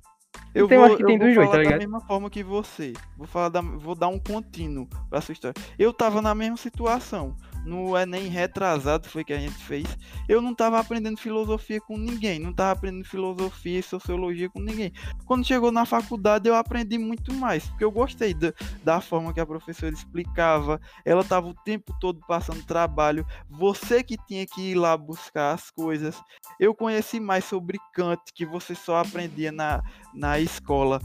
Eu 0.55 0.67
então, 0.67 0.79
vou, 0.79 0.87
acho 0.87 0.97
que 0.97 1.05
tem 1.05 1.19
dois 1.19 1.35
tá 1.35 1.59
ligado? 1.59 1.73
da 1.73 1.79
mesma 1.79 2.01
forma 2.01 2.29
que 2.29 2.43
você. 2.43 2.93
Vou 3.17 3.27
falar 3.27 3.49
da, 3.49 3.61
vou 3.61 3.95
dar 3.95 4.09
um 4.09 4.19
contínuo 4.19 4.87
pra 5.09 5.21
sua 5.21 5.33
história. 5.33 5.55
Eu 5.79 5.93
tava 5.93 6.21
na 6.21 6.35
mesma 6.35 6.57
situação 6.57 7.35
no 7.65 7.97
Enem 7.97 8.29
retrasado 8.29 9.09
foi 9.09 9.25
que 9.25 9.33
a 9.33 9.39
gente 9.39 9.55
fez, 9.55 9.87
eu 10.29 10.41
não 10.41 10.53
estava 10.53 10.79
aprendendo 10.79 11.19
filosofia 11.19 11.81
com 11.81 11.97
ninguém, 11.97 12.39
não 12.39 12.51
estava 12.51 12.73
aprendendo 12.73 13.05
filosofia 13.05 13.79
e 13.79 13.83
sociologia 13.83 14.49
com 14.51 14.61
ninguém. 14.61 14.93
Quando 15.25 15.47
chegou 15.47 15.71
na 15.71 15.85
faculdade, 15.85 16.49
eu 16.49 16.55
aprendi 16.55 16.99
muito 16.99 17.33
mais, 17.33 17.67
porque 17.69 17.85
eu 17.85 17.91
gostei 17.91 18.35
da, 18.35 18.53
da 18.83 19.01
forma 19.01 19.33
que 19.33 19.41
a 19.41 19.47
professora 19.47 19.95
explicava, 19.95 20.81
ela 21.05 21.23
estava 21.23 21.47
o 21.47 21.55
tempo 21.55 21.95
todo 22.01 22.21
passando 22.27 22.65
trabalho, 22.65 23.27
você 23.49 24.03
que 24.03 24.17
tinha 24.27 24.47
que 24.47 24.73
ir 24.73 24.75
lá 24.75 24.97
buscar 24.97 25.53
as 25.53 25.71
coisas. 25.71 26.21
Eu 26.59 26.75
conheci 26.75 27.21
mais 27.21 27.45
sobre 27.45 27.79
Kant, 27.95 28.21
que 28.35 28.45
você 28.45 28.75
só 28.75 28.99
aprendia 28.99 29.53
na, 29.53 29.83
na 30.15 30.39
escola, 30.39 31.01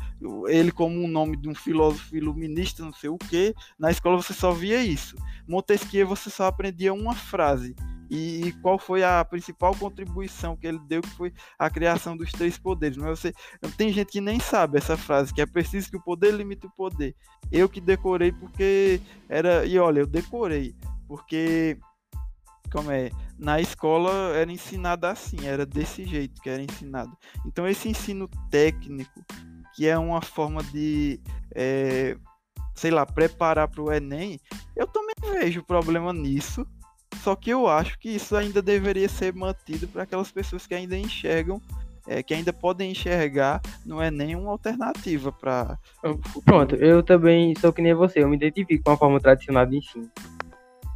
ele 0.48 0.72
como 0.72 1.02
um 1.02 1.08
nome 1.08 1.38
de 1.38 1.50
um 1.50 1.56
filósofo 1.56 2.16
iluminista, 2.16 2.84
não 2.84 2.94
sei 2.94 3.10
o 3.10 3.18
que, 3.18 3.54
na 3.80 3.92
escola 3.92 4.22
você 4.22 4.34
só 4.34 4.52
via 4.52 4.84
isso. 4.84 5.16
Montesquieu 5.48 6.08
você 6.08 6.30
só 6.30 6.46
aprendia 6.46 6.94
uma 6.94 7.16
frase. 7.16 7.76
E, 8.10 8.54
qual 8.62 8.80
foi 8.80 9.04
a 9.04 9.24
principal 9.26 9.76
contribuição 9.76 10.56
que 10.56 10.66
ele 10.66 10.80
deu, 10.88 11.02
que 11.02 11.10
foi 11.10 11.34
a 11.60 11.70
criação 11.70 12.16
dos 12.16 12.32
três 12.32 12.58
poderes. 12.58 12.98
Mas 12.98 13.20
você 13.20 13.34
tem 13.76 13.92
gente 13.92 14.12
que 14.12 14.22
nem 14.22 14.40
sabe 14.40 14.78
essa 14.78 14.96
frase, 14.96 15.34
que 15.34 15.42
é 15.42 15.46
preciso 15.46 15.90
que 15.90 15.98
o 15.98 16.04
poder 16.04 16.34
limite 16.34 16.66
o 16.66 16.72
poder. 16.72 17.14
Eu 17.52 17.68
que 17.68 17.82
decorei 17.82 18.32
porque 18.32 19.02
era. 19.28 19.66
E 19.66 19.78
olha, 19.78 20.00
eu 20.00 20.08
decorei, 20.08 20.74
porque 21.08 21.78
como 22.70 22.92
é, 22.92 23.10
na 23.38 23.60
escola 23.60 24.36
era 24.36 24.52
ensinado 24.52 25.06
assim, 25.06 25.46
era 25.46 25.66
desse 25.66 26.06
jeito 26.06 26.42
que 26.42 26.50
era 26.50 26.62
ensinado. 26.62 27.12
Então 27.46 27.68
esse 27.68 27.90
ensino 27.90 28.30
técnico, 28.50 29.24
que 29.76 29.88
é 29.88 29.98
uma 29.98 30.22
forma 30.22 30.64
de 30.64 31.20
é, 31.56 32.18
sei 32.78 32.92
lá, 32.92 33.06
preparar 33.06 33.68
para 33.68 33.82
o 33.82 33.92
Enem, 33.92 34.40
eu 34.76 34.88
também 34.88 35.16
vejo 35.34 35.64
problema 35.64 36.14
nisso. 36.14 36.66
Só 37.24 37.36
que 37.36 37.50
eu 37.50 37.68
acho 37.68 37.98
que 37.98 38.10
isso 38.10 38.36
ainda 38.36 38.62
deveria 38.62 39.10
ser 39.10 39.34
mantido 39.34 39.88
para 39.88 40.04
aquelas 40.04 40.32
pessoas 40.32 40.68
que 40.68 40.76
ainda 40.76 40.96
enxergam, 40.96 41.60
é, 42.08 42.22
que 42.22 42.34
ainda 42.34 42.54
podem 42.54 42.92
enxergar, 42.92 43.62
não 43.86 44.02
é 44.02 44.12
nenhuma 44.12 44.52
alternativa 44.52 45.32
para. 45.32 45.78
Pronto, 46.46 46.76
eu 46.76 47.02
também 47.02 47.54
sou 47.60 47.74
que 47.74 47.82
nem 47.82 47.94
você, 47.94 48.24
eu 48.24 48.30
me 48.30 48.36
identifico 48.36 48.84
com 48.84 48.92
a 48.92 48.98
forma 48.98 49.20
tradicional 49.20 49.66
de 49.66 49.78
ensino, 49.78 50.10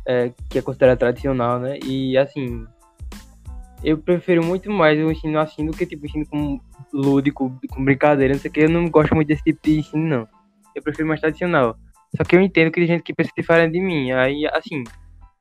é, 0.08 0.32
que 0.50 0.60
é 0.60 0.62
considerada 0.62 0.98
tradicional, 0.98 1.60
né? 1.60 1.78
E 1.86 2.18
assim, 2.18 2.66
eu 3.84 3.98
prefiro 3.98 4.44
muito 4.44 4.70
mais 4.72 5.00
o 5.00 5.12
ensino 5.12 5.40
assim 5.40 5.66
do 5.66 5.72
que 5.72 5.86
tipo 5.86 6.06
ensino 6.06 6.26
com 6.26 6.60
lúdico, 6.94 7.58
com 7.70 7.84
brincadeira, 7.84 8.34
não 8.34 8.40
sei 8.40 8.50
o 8.50 8.54
que. 8.54 8.62
Eu 8.62 8.70
não 8.70 8.90
gosto 8.90 9.16
muito 9.16 9.28
desse 9.28 9.44
tipo 9.44 9.60
de 9.64 9.80
ensino, 9.80 10.08
não 10.08 10.42
eu 10.76 10.82
prefiro 10.82 11.08
mais 11.08 11.20
tradicional. 11.20 11.76
Só 12.16 12.24
que 12.24 12.36
eu 12.36 12.42
entendo 12.42 12.72
que 12.72 12.80
tem 12.80 12.88
gente 12.88 13.04
que 13.04 13.14
pensa 13.14 13.32
diferente 13.36 13.74
de 13.74 13.82
mim. 13.82 14.12
Aí, 14.12 14.46
assim, 14.54 14.84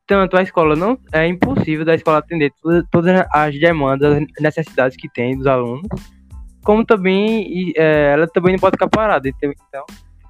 tanto 0.06 0.36
a 0.36 0.42
escola 0.42 0.76
não 0.76 0.98
é 1.12 1.26
impossível 1.26 1.84
da 1.84 1.94
escola 1.94 2.18
atender 2.18 2.52
todas, 2.62 2.84
todas 2.90 3.26
as 3.32 3.58
demandas, 3.58 4.16
as 4.16 4.42
necessidades 4.42 4.96
que 4.96 5.08
tem 5.08 5.36
dos 5.36 5.46
alunos, 5.46 5.88
como 6.62 6.84
também 6.84 7.72
é, 7.76 8.12
ela 8.12 8.26
também 8.28 8.52
não 8.52 8.60
pode 8.60 8.74
ficar 8.74 8.88
parada. 8.88 9.28
Então, 9.28 9.84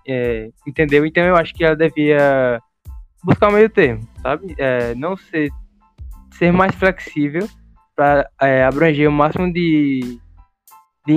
é, 0.06 0.48
entendeu? 0.66 1.04
Então 1.04 1.24
eu 1.24 1.36
acho 1.36 1.54
que 1.54 1.64
ela 1.64 1.76
devia 1.76 2.60
buscar 3.22 3.48
o 3.48 3.52
meio 3.52 3.68
termo, 3.68 4.06
sabe? 4.22 4.54
É, 4.58 4.94
não 4.94 5.16
ser, 5.16 5.50
ser 6.32 6.52
mais 6.52 6.74
flexível 6.74 7.48
para 7.94 8.28
é, 8.40 8.64
abranger 8.64 9.08
o 9.08 9.12
máximo 9.12 9.52
de 9.52 10.20
de 11.06 11.14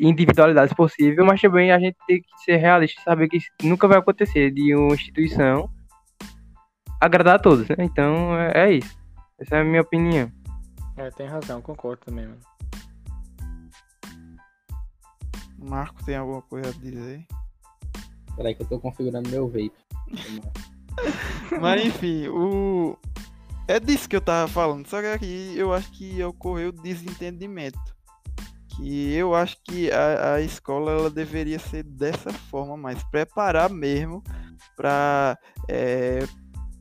individualidades 0.00 0.72
possível, 0.74 1.24
mas 1.24 1.40
também 1.40 1.70
a 1.70 1.78
gente 1.78 1.96
tem 2.06 2.20
que 2.20 2.28
ser 2.44 2.56
realista 2.56 3.00
e 3.00 3.04
saber 3.04 3.28
que 3.28 3.36
isso 3.36 3.50
nunca 3.62 3.86
vai 3.86 3.98
acontecer 3.98 4.50
de 4.50 4.74
uma 4.74 4.94
instituição 4.94 5.70
agradar 7.00 7.36
a 7.36 7.38
todos, 7.38 7.68
né? 7.68 7.76
Então 7.80 8.36
é, 8.36 8.52
é 8.54 8.72
isso. 8.72 8.98
Essa 9.38 9.56
é 9.56 9.60
a 9.60 9.64
minha 9.64 9.82
opinião. 9.82 10.32
É, 10.96 11.10
tem 11.10 11.26
razão, 11.26 11.60
concordo 11.60 12.02
também, 12.06 12.26
mano. 12.26 12.40
Marco, 15.58 16.04
tem 16.04 16.16
alguma 16.16 16.42
coisa 16.42 16.70
a 16.70 16.72
dizer? 16.72 17.26
Peraí 18.36 18.54
que 18.54 18.62
eu 18.62 18.66
tô 18.66 18.80
configurando 18.80 19.28
meu 19.28 19.46
vape. 19.46 19.72
Mas 21.60 21.84
enfim, 21.84 22.28
o. 22.28 22.96
É 23.68 23.80
disso 23.80 24.08
que 24.08 24.14
eu 24.14 24.20
tava 24.20 24.46
falando, 24.46 24.86
só 24.86 25.00
que 25.00 25.08
aqui 25.08 25.54
eu 25.56 25.72
acho 25.72 25.90
que 25.90 26.22
ocorreu 26.22 26.70
desentendimento 26.70 27.96
que 28.76 29.14
eu 29.14 29.34
acho 29.34 29.56
que 29.64 29.90
a, 29.90 30.34
a 30.34 30.40
escola 30.40 30.92
ela 30.92 31.10
deveria 31.10 31.58
ser 31.58 31.82
dessa 31.82 32.30
forma, 32.32 32.76
mais 32.76 33.02
preparar 33.04 33.70
mesmo 33.70 34.22
para 34.76 35.38
é, 35.66 36.24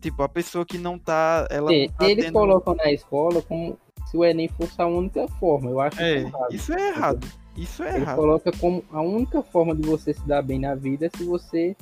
tipo 0.02 0.22
a 0.22 0.30
pessoa 0.30 0.66
que 0.66 0.78
não 0.78 1.00
tá, 1.00 1.48
ela 1.50 1.70
Sim, 1.70 1.88
não 1.88 1.94
tá 1.94 2.06
eles 2.06 2.26
tendo... 2.26 2.34
colocam 2.34 2.76
na 2.76 2.92
escola 2.92 3.42
como 3.42 3.78
se 4.08 4.18
o 4.18 4.26
Enem 4.26 4.50
fosse 4.50 4.80
a 4.82 4.86
única 4.86 5.28
forma. 5.40 5.70
Eu 5.70 5.80
acho 5.80 6.00
é, 6.02 6.26
isso 6.52 6.74
é 6.74 6.90
errado. 6.90 7.28
Isso 7.56 7.84
é 7.84 7.96
Ele 7.96 8.00
errado. 8.00 8.18
coloca 8.18 8.52
como 8.52 8.84
a 8.92 9.02
única 9.02 9.42
forma 9.42 9.74
de 9.74 9.88
você 9.88 10.14
se 10.14 10.28
dar 10.28 10.42
bem 10.42 10.60
na 10.60 10.76
vida 10.76 11.06
é 11.06 11.18
se 11.18 11.24
você 11.24 11.76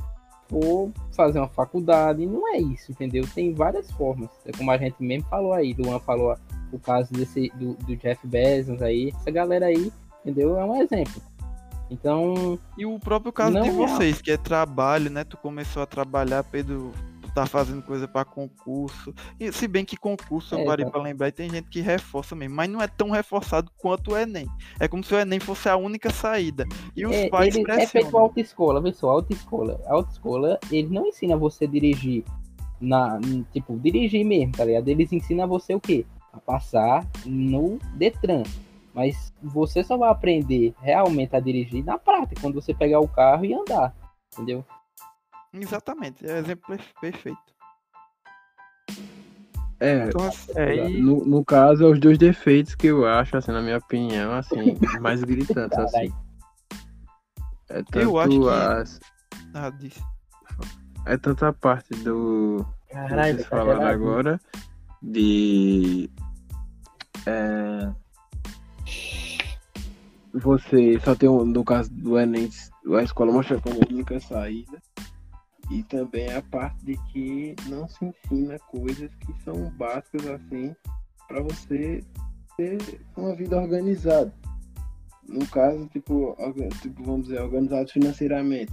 for 0.54 0.92
fazer 1.12 1.40
uma 1.40 1.50
faculdade. 1.50 2.26
Não 2.26 2.48
é 2.48 2.58
isso, 2.58 2.92
entendeu? 2.92 3.26
Tem 3.34 3.54
várias 3.54 3.92
formas. 3.92 4.30
É 4.46 4.52
como 4.52 4.72
a 4.72 4.78
gente 4.78 4.96
mesmo 5.00 5.28
falou 5.30 5.54
aí. 5.54 5.74
Luan 5.74 6.00
falou 6.00 6.36
o 6.72 6.80
caso 6.80 7.12
desse, 7.14 7.52
do, 7.56 7.74
do 7.74 7.96
Jeff 7.98 8.26
Bezos 8.26 8.82
aí. 8.82 9.12
Essa 9.20 9.32
galera 9.32 9.66
aí 9.66 9.92
entendeu? 10.24 10.58
É 10.58 10.66
um 10.66 10.82
exemplo. 10.82 11.22
Então. 11.92 12.58
E 12.78 12.86
o 12.86 12.98
próprio 12.98 13.32
caso 13.32 13.62
de 13.62 13.68
é 13.68 13.72
vocês, 13.72 14.20
é... 14.20 14.24
que 14.24 14.32
é 14.32 14.38
trabalho, 14.38 15.12
né? 15.12 15.24
Tu 15.24 15.38
começou 15.38 15.84
a 15.84 15.86
trabalhar, 15.86 16.44
Pedro, 16.44 16.92
tá 17.34 17.46
fazendo 17.46 17.82
coisa 17.82 18.08
para 18.08 18.24
concurso. 18.26 19.14
E 19.40 19.52
se 19.52 19.68
bem 19.68 19.84
que 19.84 19.98
concurso, 19.98 20.56
é, 20.56 20.62
eu 20.62 20.66
parei 20.66 20.86
tá. 20.86 20.92
para 20.92 21.02
lembrar, 21.02 21.28
e 21.28 21.32
tem 21.32 21.50
gente 21.50 21.70
que 21.70 21.82
reforça 21.82 22.36
mesmo, 22.36 22.56
mas 22.56 22.70
não 22.70 22.82
é 22.82 22.88
tão 22.88 23.10
reforçado 23.10 23.72
quanto 23.78 24.12
o 24.12 24.18
Enem. 24.18 24.48
É 24.80 24.88
como 24.88 25.04
se 25.04 25.14
o 25.14 25.20
Enem 25.20 25.40
fosse 25.40 25.68
a 25.68 25.76
única 25.76 26.12
saída. 26.12 26.66
E 26.96 27.06
os 27.06 27.16
é, 27.16 27.30
pais 27.30 27.56
ele 27.56 27.70
É 27.72 27.88
feito 27.88 28.18
autoescola, 28.18 28.82
pessoal, 28.82 29.16
autoescola. 29.16 29.82
Autoescola, 29.88 30.60
ele 30.72 30.90
não 30.90 31.08
ensina 31.08 31.36
você 31.36 31.66
a 31.66 31.68
dirigir 31.68 32.24
na, 32.80 33.20
tipo, 33.52 33.78
dirigir 33.80 34.26
mesmo, 34.26 34.54
tá 34.54 34.66
ligado? 34.66 34.88
Eles 34.88 35.12
ensinam 35.12 35.48
você 35.48 35.74
o 35.74 35.80
quê? 35.80 36.06
A 36.32 36.40
passar 36.40 37.08
no 37.26 37.80
Detran. 37.96 38.44
Mas 38.94 39.34
você 39.42 39.84
só 39.84 39.98
vai 39.98 40.10
aprender 40.10 40.74
realmente 40.80 41.36
a 41.36 41.40
dirigir 41.40 41.84
na 41.84 41.98
prática, 41.98 42.40
quando 42.40 42.56
você 42.56 42.74
pegar 42.74 43.00
o 43.00 43.08
carro 43.08 43.46
e 43.46 43.54
andar. 43.54 43.96
Entendeu? 44.34 44.64
Exatamente, 45.54 46.26
é 46.26 46.40
exemplo 46.40 46.78
perfeito. 47.00 47.38
É, 49.80 50.08
então, 50.08 50.30
é 50.56 50.88
no, 50.88 51.26
no 51.26 51.46
caso, 51.46 51.84
é 51.84 51.88
os 51.88 52.00
dois 52.00 52.18
defeitos 52.18 52.74
que 52.74 52.88
eu 52.88 53.06
acho, 53.06 53.38
assim, 53.38 53.52
na 53.52 53.62
minha 53.62 53.78
opinião, 53.78 54.34
assim, 54.34 54.78
mais 55.00 55.22
gritantes, 55.26 55.78
assim. 55.78 56.12
É 57.70 57.84
tanto 57.84 58.00
eu 58.00 58.18
acho 58.18 58.40
que... 58.40 58.50
as... 58.50 59.00
Ah, 59.54 59.70
disse. 59.70 60.02
É 61.06 61.18
tanto 61.18 61.46
a 61.46 61.54
parte 61.54 61.90
do... 61.96 62.66
Caralho, 62.90 63.36
vocês 63.36 63.48
falaram 63.48 63.86
agora, 63.86 64.40
de... 65.02 66.10
É... 67.26 67.92
Você 70.34 71.00
só 71.02 71.14
tem, 71.14 71.30
no 71.30 71.64
caso 71.64 71.92
do 71.92 72.18
Enem, 72.18 72.50
a 72.98 73.04
escola 73.04 73.32
mostra 73.32 73.60
como 73.60 73.80
única 73.88 74.20
saída 74.20 74.82
e 75.74 75.82
também 75.82 76.32
a 76.32 76.42
parte 76.42 76.86
de 76.86 76.96
que 77.12 77.56
não 77.68 77.88
se 77.88 78.06
ensina 78.06 78.60
coisas 78.60 79.10
que 79.16 79.34
são 79.44 79.72
básicas 79.72 80.28
assim 80.28 80.76
para 81.28 81.42
você 81.42 82.04
ter 82.56 82.78
uma 83.18 83.36
vida 83.36 83.60
organizada. 83.60 84.32
No 85.28 85.48
caso, 85.48 85.88
tipo, 85.88 86.38
tipo, 86.80 87.04
vamos 87.04 87.28
dizer, 87.28 87.42
organizado 87.42 87.90
financeiramente. 87.90 88.72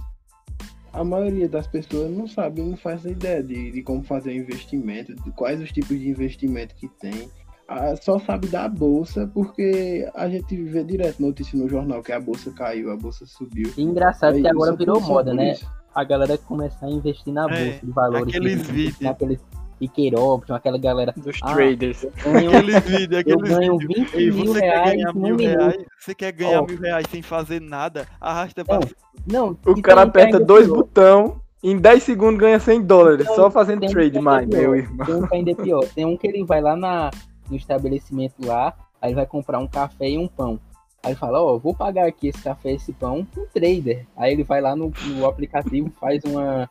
A 0.93 1.03
maioria 1.03 1.49
das 1.49 1.65
pessoas 1.65 2.11
não 2.11 2.27
sabe, 2.27 2.61
não 2.61 2.77
faz 2.77 3.03
ideia 3.05 3.41
de, 3.41 3.71
de 3.71 3.81
como 3.81 4.03
fazer 4.03 4.35
investimento, 4.35 5.15
de 5.15 5.31
quais 5.31 5.59
os 5.59 5.71
tipos 5.71 5.97
de 5.97 6.07
investimento 6.07 6.75
que 6.75 6.87
tem. 6.87 7.29
Ah, 7.67 7.95
só 7.95 8.19
sabe 8.19 8.47
da 8.47 8.67
bolsa 8.67 9.25
porque 9.33 10.07
a 10.13 10.29
gente 10.29 10.61
vê 10.63 10.83
direto 10.83 11.21
notícia 11.21 11.57
no 11.57 11.69
jornal 11.69 12.03
que 12.03 12.11
a 12.11 12.19
bolsa 12.19 12.51
caiu, 12.51 12.91
a 12.91 12.97
bolsa 12.97 13.25
subiu. 13.25 13.71
Engraçado 13.77 14.35
Aí, 14.35 14.41
que 14.41 14.47
agora 14.47 14.75
virou 14.75 14.99
moda, 14.99 15.33
né? 15.33 15.53
Isso 15.53 15.80
a 15.93 16.03
galera 16.03 16.37
começar 16.37 16.85
a 16.85 16.89
investir 16.89 17.33
na 17.33 17.45
é, 17.45 17.47
bolsa 17.47 17.63
é, 17.63 17.79
de 17.83 17.91
valores. 17.91 18.27
Aqueles 18.27 18.67
vídeos. 18.67 19.05
Aqueles 19.05 19.39
Ike 19.81 20.15
Option, 20.15 20.55
aquela 20.55 20.77
galera. 20.77 21.13
Dos 21.17 21.39
ah, 21.41 21.53
traders. 21.53 22.05
Ganho, 22.23 22.49
aqueles 22.55 22.79
vídeos, 22.81 23.19
aqueles 23.19 23.49
eu 23.49 23.57
ganho 23.57 23.77
20 23.77 24.13
Ei, 24.13 24.31
mil 24.31 24.53
reais 24.53 25.03
quer 25.03 25.15
mil 25.15 25.35
reais, 25.35 25.85
Você 25.99 26.15
quer 26.15 26.31
ganhar 26.31 26.61
oh. 26.61 26.65
mil 26.65 26.79
reais 26.79 27.05
sem 27.09 27.21
fazer 27.21 27.59
nada? 27.59 28.07
Arrasta 28.19 28.63
pra. 28.63 28.79
Não, 29.25 29.57
não 29.65 29.73
o 29.73 29.81
cara 29.81 30.03
aperta 30.03 30.39
dois 30.39 30.67
botões. 30.67 31.33
Em 31.63 31.77
10 31.77 32.01
segundos 32.01 32.39
ganha 32.39 32.59
100 32.59 32.81
dólares, 32.81 33.21
então, 33.21 33.35
só 33.35 33.51
fazendo 33.51 33.87
trade, 33.87 34.17
um 34.17 34.21
mine, 34.23 34.47
meu 34.47 34.75
irmão. 34.75 35.05
Tem 35.05 35.15
um 35.15 35.27
que 35.27 35.35
ainda 35.35 35.51
é 35.51 35.53
pior. 35.53 35.85
Tem 35.93 36.05
um 36.05 36.17
que 36.17 36.25
ele 36.25 36.43
vai 36.43 36.59
lá 36.59 36.75
na, 36.75 37.11
no 37.47 37.55
estabelecimento 37.55 38.43
lá, 38.43 38.73
aí 38.99 39.13
vai 39.13 39.27
comprar 39.27 39.59
um 39.59 39.67
café 39.67 40.09
e 40.09 40.17
um 40.17 40.27
pão. 40.27 40.59
Aí 41.03 41.15
fala, 41.15 41.41
ó, 41.41 41.55
oh, 41.55 41.59
vou 41.59 41.73
pagar 41.73 42.07
aqui 42.07 42.27
esse 42.27 42.41
café, 42.43 42.71
esse 42.73 42.93
pão 42.93 43.25
com 43.25 43.45
trader. 43.47 44.05
Aí 44.15 44.33
ele 44.33 44.43
vai 44.43 44.61
lá 44.61 44.75
no, 44.75 44.91
no 45.07 45.25
aplicativo, 45.25 45.91
faz 45.99 46.23
uma, 46.23 46.69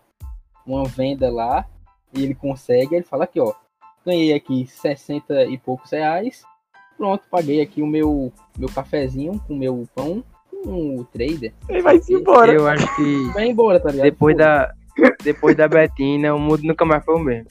uma 0.64 0.84
venda 0.84 1.30
lá 1.30 1.66
e 2.14 2.22
ele 2.22 2.34
consegue. 2.34 2.94
Ele 2.94 3.04
fala 3.04 3.24
aqui, 3.24 3.40
ó, 3.40 3.52
ganhei 4.06 4.32
aqui 4.32 4.66
60 4.66 5.46
e 5.46 5.58
poucos 5.58 5.90
reais. 5.90 6.44
Pronto, 6.96 7.24
paguei 7.30 7.60
aqui 7.60 7.82
o 7.82 7.86
meu, 7.86 8.32
meu 8.56 8.68
cafezinho 8.68 9.40
com 9.46 9.54
o 9.54 9.58
meu 9.58 9.88
pão 9.94 10.22
com 10.62 10.96
o 10.96 11.04
trader. 11.04 11.52
Ele 11.68 11.82
vai 11.82 11.98
se 11.98 12.12
embora. 12.12 12.52
Eu 12.52 12.68
acho 12.68 12.86
que. 12.96 13.24
Vai 13.32 13.46
embora, 13.46 13.80
tá 13.80 13.90
ligado? 13.90 14.04
Depois 14.04 14.36
da, 14.36 14.72
depois 15.22 15.56
da 15.56 15.66
Betina, 15.68 16.34
o 16.34 16.38
mundo 16.38 16.62
nunca 16.62 16.84
mais 16.84 17.04
foi 17.04 17.14
o 17.14 17.18
mesmo. 17.18 17.48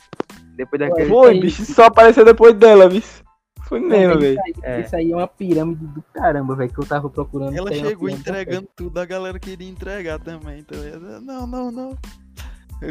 Depois 0.56 0.80
daquele. 0.80 1.10
Foi, 1.10 1.40
bicho, 1.40 1.66
só 1.66 1.86
apareceu 1.86 2.24
depois 2.24 2.54
dela, 2.54 2.88
bicho. 2.88 3.24
Foi 3.70 3.80
mesmo, 3.80 4.20
velho. 4.20 4.42
Isso, 4.48 4.66
é. 4.66 4.82
isso, 4.82 4.96
aí 4.96 5.12
é 5.12 5.16
uma 5.16 5.28
pirâmide 5.28 5.86
do 5.86 6.02
caramba, 6.12 6.56
velho, 6.56 6.74
que 6.74 6.80
eu 6.80 6.88
tava 6.88 7.08
procurando. 7.08 7.56
Ela 7.56 7.72
chegou 7.72 8.10
entregando 8.10 8.68
tudo, 8.76 9.00
a 9.00 9.06
galera 9.06 9.40
queria 9.40 9.70
entregar 9.70 10.20
também. 10.20 10.62
Então, 10.62 10.80
não, 11.22 11.46
não, 11.46 11.72
não. 11.72 11.98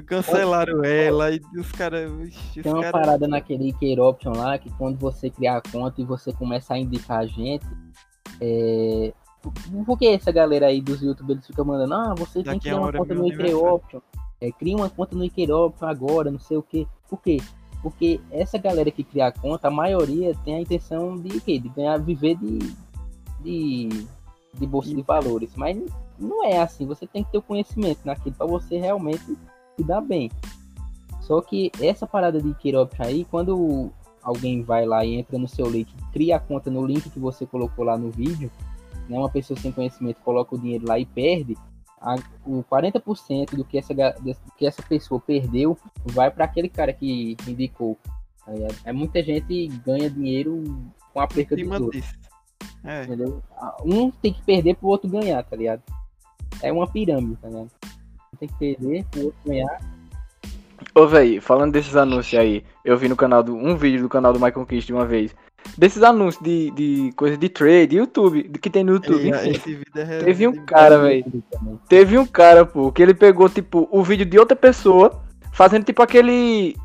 Cancelaram 0.06 0.84
ela 0.84 1.32
e 1.32 1.40
os 1.56 1.72
caras. 1.72 2.12
Tem 2.54 2.72
uma 2.72 2.82
cara... 2.82 2.92
parada 2.92 3.26
naquele 3.26 3.72
Care 3.72 3.98
Option 3.98 4.32
lá 4.36 4.56
que 4.56 4.70
quando 4.74 4.98
você 4.98 5.30
criar 5.30 5.56
a 5.56 5.62
conta 5.62 6.00
e 6.00 6.04
você 6.04 6.32
começar 6.32 6.74
a 6.74 6.78
indicar 6.78 7.20
a 7.20 7.26
gente. 7.26 7.66
É... 8.40 9.12
Por 9.84 9.98
que 9.98 10.06
essa 10.06 10.30
galera 10.30 10.66
aí 10.66 10.80
dos 10.80 11.02
youtubers 11.02 11.44
ficam 11.44 11.64
mandando? 11.64 11.94
Ah, 11.94 12.14
você 12.16 12.42
Daqui 12.42 12.50
tem 12.50 12.58
que 12.58 12.68
criar 12.68 12.80
uma 12.80 12.92
conta 12.92 13.14
no 13.14 13.36
Care 13.36 13.54
Option. 13.54 14.00
É, 14.40 14.52
cria 14.52 14.76
uma 14.76 14.90
conta 14.90 15.16
no 15.16 15.28
Care 15.28 15.50
Option 15.50 15.88
agora, 15.88 16.30
não 16.30 16.38
sei 16.38 16.56
o 16.56 16.62
que. 16.62 16.86
Por 17.08 17.20
quê? 17.20 17.38
Porque 17.82 18.20
essa 18.30 18.58
galera 18.58 18.90
que 18.90 19.04
cria 19.04 19.26
a 19.26 19.32
conta, 19.32 19.68
a 19.68 19.70
maioria 19.70 20.34
tem 20.44 20.56
a 20.56 20.60
intenção 20.60 21.16
de 21.16 21.40
quê? 21.40 21.58
De 21.58 21.68
ganhar, 21.68 21.98
viver 21.98 22.36
de, 22.36 22.58
de, 23.40 24.06
de 24.54 24.66
bolsa 24.66 24.94
de 24.94 25.02
valores. 25.02 25.52
Mas 25.56 25.78
não 26.18 26.44
é 26.44 26.58
assim. 26.58 26.86
Você 26.86 27.06
tem 27.06 27.22
que 27.22 27.30
ter 27.30 27.38
o 27.38 27.42
conhecimento 27.42 28.00
naquilo 28.04 28.34
para 28.34 28.46
você 28.46 28.78
realmente 28.78 29.24
se 29.76 29.84
dar 29.84 30.00
bem. 30.00 30.30
Só 31.20 31.40
que 31.40 31.70
essa 31.80 32.06
parada 32.06 32.40
de 32.40 32.52
Kirop 32.54 32.92
aí, 32.98 33.24
quando 33.24 33.92
alguém 34.22 34.62
vai 34.62 34.84
lá 34.84 35.04
e 35.04 35.14
entra 35.14 35.38
no 35.38 35.46
seu 35.46 35.68
link, 35.68 35.92
cria 36.12 36.36
a 36.36 36.40
conta 36.40 36.70
no 36.70 36.84
link 36.84 37.08
que 37.10 37.18
você 37.18 37.46
colocou 37.46 37.84
lá 37.84 37.96
no 37.96 38.10
vídeo, 38.10 38.50
né, 39.08 39.18
uma 39.18 39.28
pessoa 39.28 39.58
sem 39.58 39.72
conhecimento 39.72 40.20
coloca 40.22 40.54
o 40.54 40.58
dinheiro 40.58 40.86
lá 40.86 40.98
e 40.98 41.06
perde, 41.06 41.56
a, 42.00 42.16
o 42.46 42.64
40% 42.64 43.54
do 43.54 43.64
que, 43.64 43.78
essa, 43.78 43.94
do 43.94 44.34
que 44.56 44.66
essa 44.66 44.82
pessoa 44.82 45.20
perdeu 45.20 45.76
vai 46.06 46.30
para 46.30 46.44
aquele 46.44 46.68
cara 46.68 46.92
que 46.92 47.36
indicou. 47.46 47.96
Tá 48.44 48.52
é 48.84 48.92
muita 48.92 49.22
gente 49.22 49.68
ganha 49.84 50.08
dinheiro 50.08 50.62
com 51.12 51.20
a 51.20 51.26
perca 51.26 51.56
do 51.56 51.70
outro. 51.70 52.00
É. 52.84 53.02
Entendeu? 53.02 53.42
Um 53.84 54.10
tem 54.10 54.32
que 54.32 54.42
perder 54.42 54.76
pro 54.76 54.88
outro 54.88 55.08
ganhar, 55.08 55.42
tá 55.42 55.56
ligado? 55.56 55.82
É 56.62 56.72
uma 56.72 56.86
pirâmide, 56.86 57.36
tá 57.36 57.48
ligado? 57.48 57.70
Um 58.32 58.36
tem 58.38 58.48
que 58.48 58.54
perder 58.54 59.04
pro 59.10 59.24
outro 59.26 59.38
ganhar. 59.44 59.80
Ô, 60.94 61.06
velho, 61.06 61.42
falando 61.42 61.72
desses 61.72 61.96
anúncios 61.96 62.40
aí, 62.40 62.64
eu 62.84 62.96
vi 62.96 63.08
no 63.08 63.16
canal 63.16 63.42
do. 63.42 63.54
um 63.54 63.76
vídeo 63.76 64.00
do 64.00 64.08
canal 64.08 64.32
do 64.32 64.40
Michael 64.40 64.66
Kiss 64.66 64.86
de 64.86 64.92
uma 64.92 65.04
vez 65.04 65.34
desses 65.76 66.02
anúncios 66.02 66.42
de, 66.42 66.70
de 66.70 67.12
coisa 67.16 67.36
de 67.36 67.48
trade, 67.48 67.96
YouTube, 67.96 68.50
que 68.60 68.70
tem 68.70 68.84
no 68.84 68.92
YouTube. 68.92 69.28
enfim. 69.28 69.80
É 69.94 70.18
teve 70.24 70.46
um 70.46 70.64
cara, 70.64 70.98
velho. 70.98 71.24
Teve 71.88 72.18
um 72.18 72.26
cara, 72.26 72.64
pô, 72.64 72.90
que 72.90 73.02
ele 73.02 73.14
pegou, 73.14 73.48
tipo, 73.48 73.88
o 73.90 74.02
vídeo 74.02 74.26
de 74.26 74.38
outra 74.38 74.56
pessoa, 74.56 75.22
fazendo, 75.52 75.84
tipo, 75.84 76.02
aquele. 76.02 76.76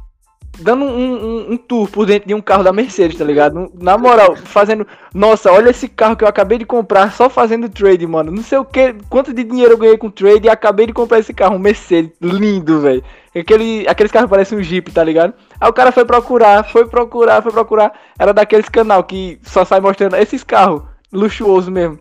Dando 0.60 0.86
um, 0.86 1.14
um, 1.16 1.54
um, 1.54 1.58
tour 1.58 1.90
por 1.90 2.06
dentro 2.06 2.28
de 2.28 2.36
um 2.36 2.42
carro 2.42 2.64
da 2.64 2.72
Mercedes, 2.72 3.18
tá 3.18 3.26
ligado? 3.26 3.72
Na 3.74 3.98
moral, 3.98 4.36
fazendo. 4.36 4.86
Nossa, 5.12 5.52
olha 5.52 5.72
esse 5.72 5.88
carro 5.88 6.16
que 6.16 6.24
eu 6.24 6.28
acabei 6.28 6.60
de 6.60 6.66
comprar 6.66 7.12
só 7.12 7.28
fazendo 7.28 7.68
trade, 7.68 8.06
mano. 8.06 8.32
Não 8.32 8.44
sei 8.44 8.60
o 8.60 8.66
que, 8.66 8.94
quanto 9.10 9.34
de 9.34 9.44
dinheiro 9.44 9.74
eu 9.74 9.78
ganhei 9.80 9.98
com 9.98 10.12
trade 10.12 10.46
e 10.46 10.50
acabei 10.50 10.86
de 10.86 10.94
comprar 10.94 11.18
esse 11.18 11.34
carro, 11.34 11.56
um 11.56 11.60
Mercedes. 11.60 12.12
Lindo, 12.22 12.82
velho. 12.82 13.04
Aquele, 13.36 13.86
aqueles 13.88 14.12
carros 14.12 14.30
parecem 14.30 14.58
um 14.58 14.64
Jeep, 14.64 14.92
tá 14.92 15.04
ligado? 15.04 15.34
Aí 15.60 15.70
o 15.70 15.74
cara 15.74 15.92
foi 15.92 16.06
procurar, 16.06 16.64
foi 16.64 16.88
procurar, 16.88 17.42
foi 17.42 17.52
procurar. 17.52 17.92
Era 18.18 18.34
daqueles 18.34 18.70
canal 18.70 19.04
que 19.04 19.40
só 19.42 19.66
sai 19.66 19.80
mostrando 19.80 20.16
esses 20.16 20.44
carros, 20.44 20.84
luxuoso 21.12 21.72
mesmo. 21.72 22.00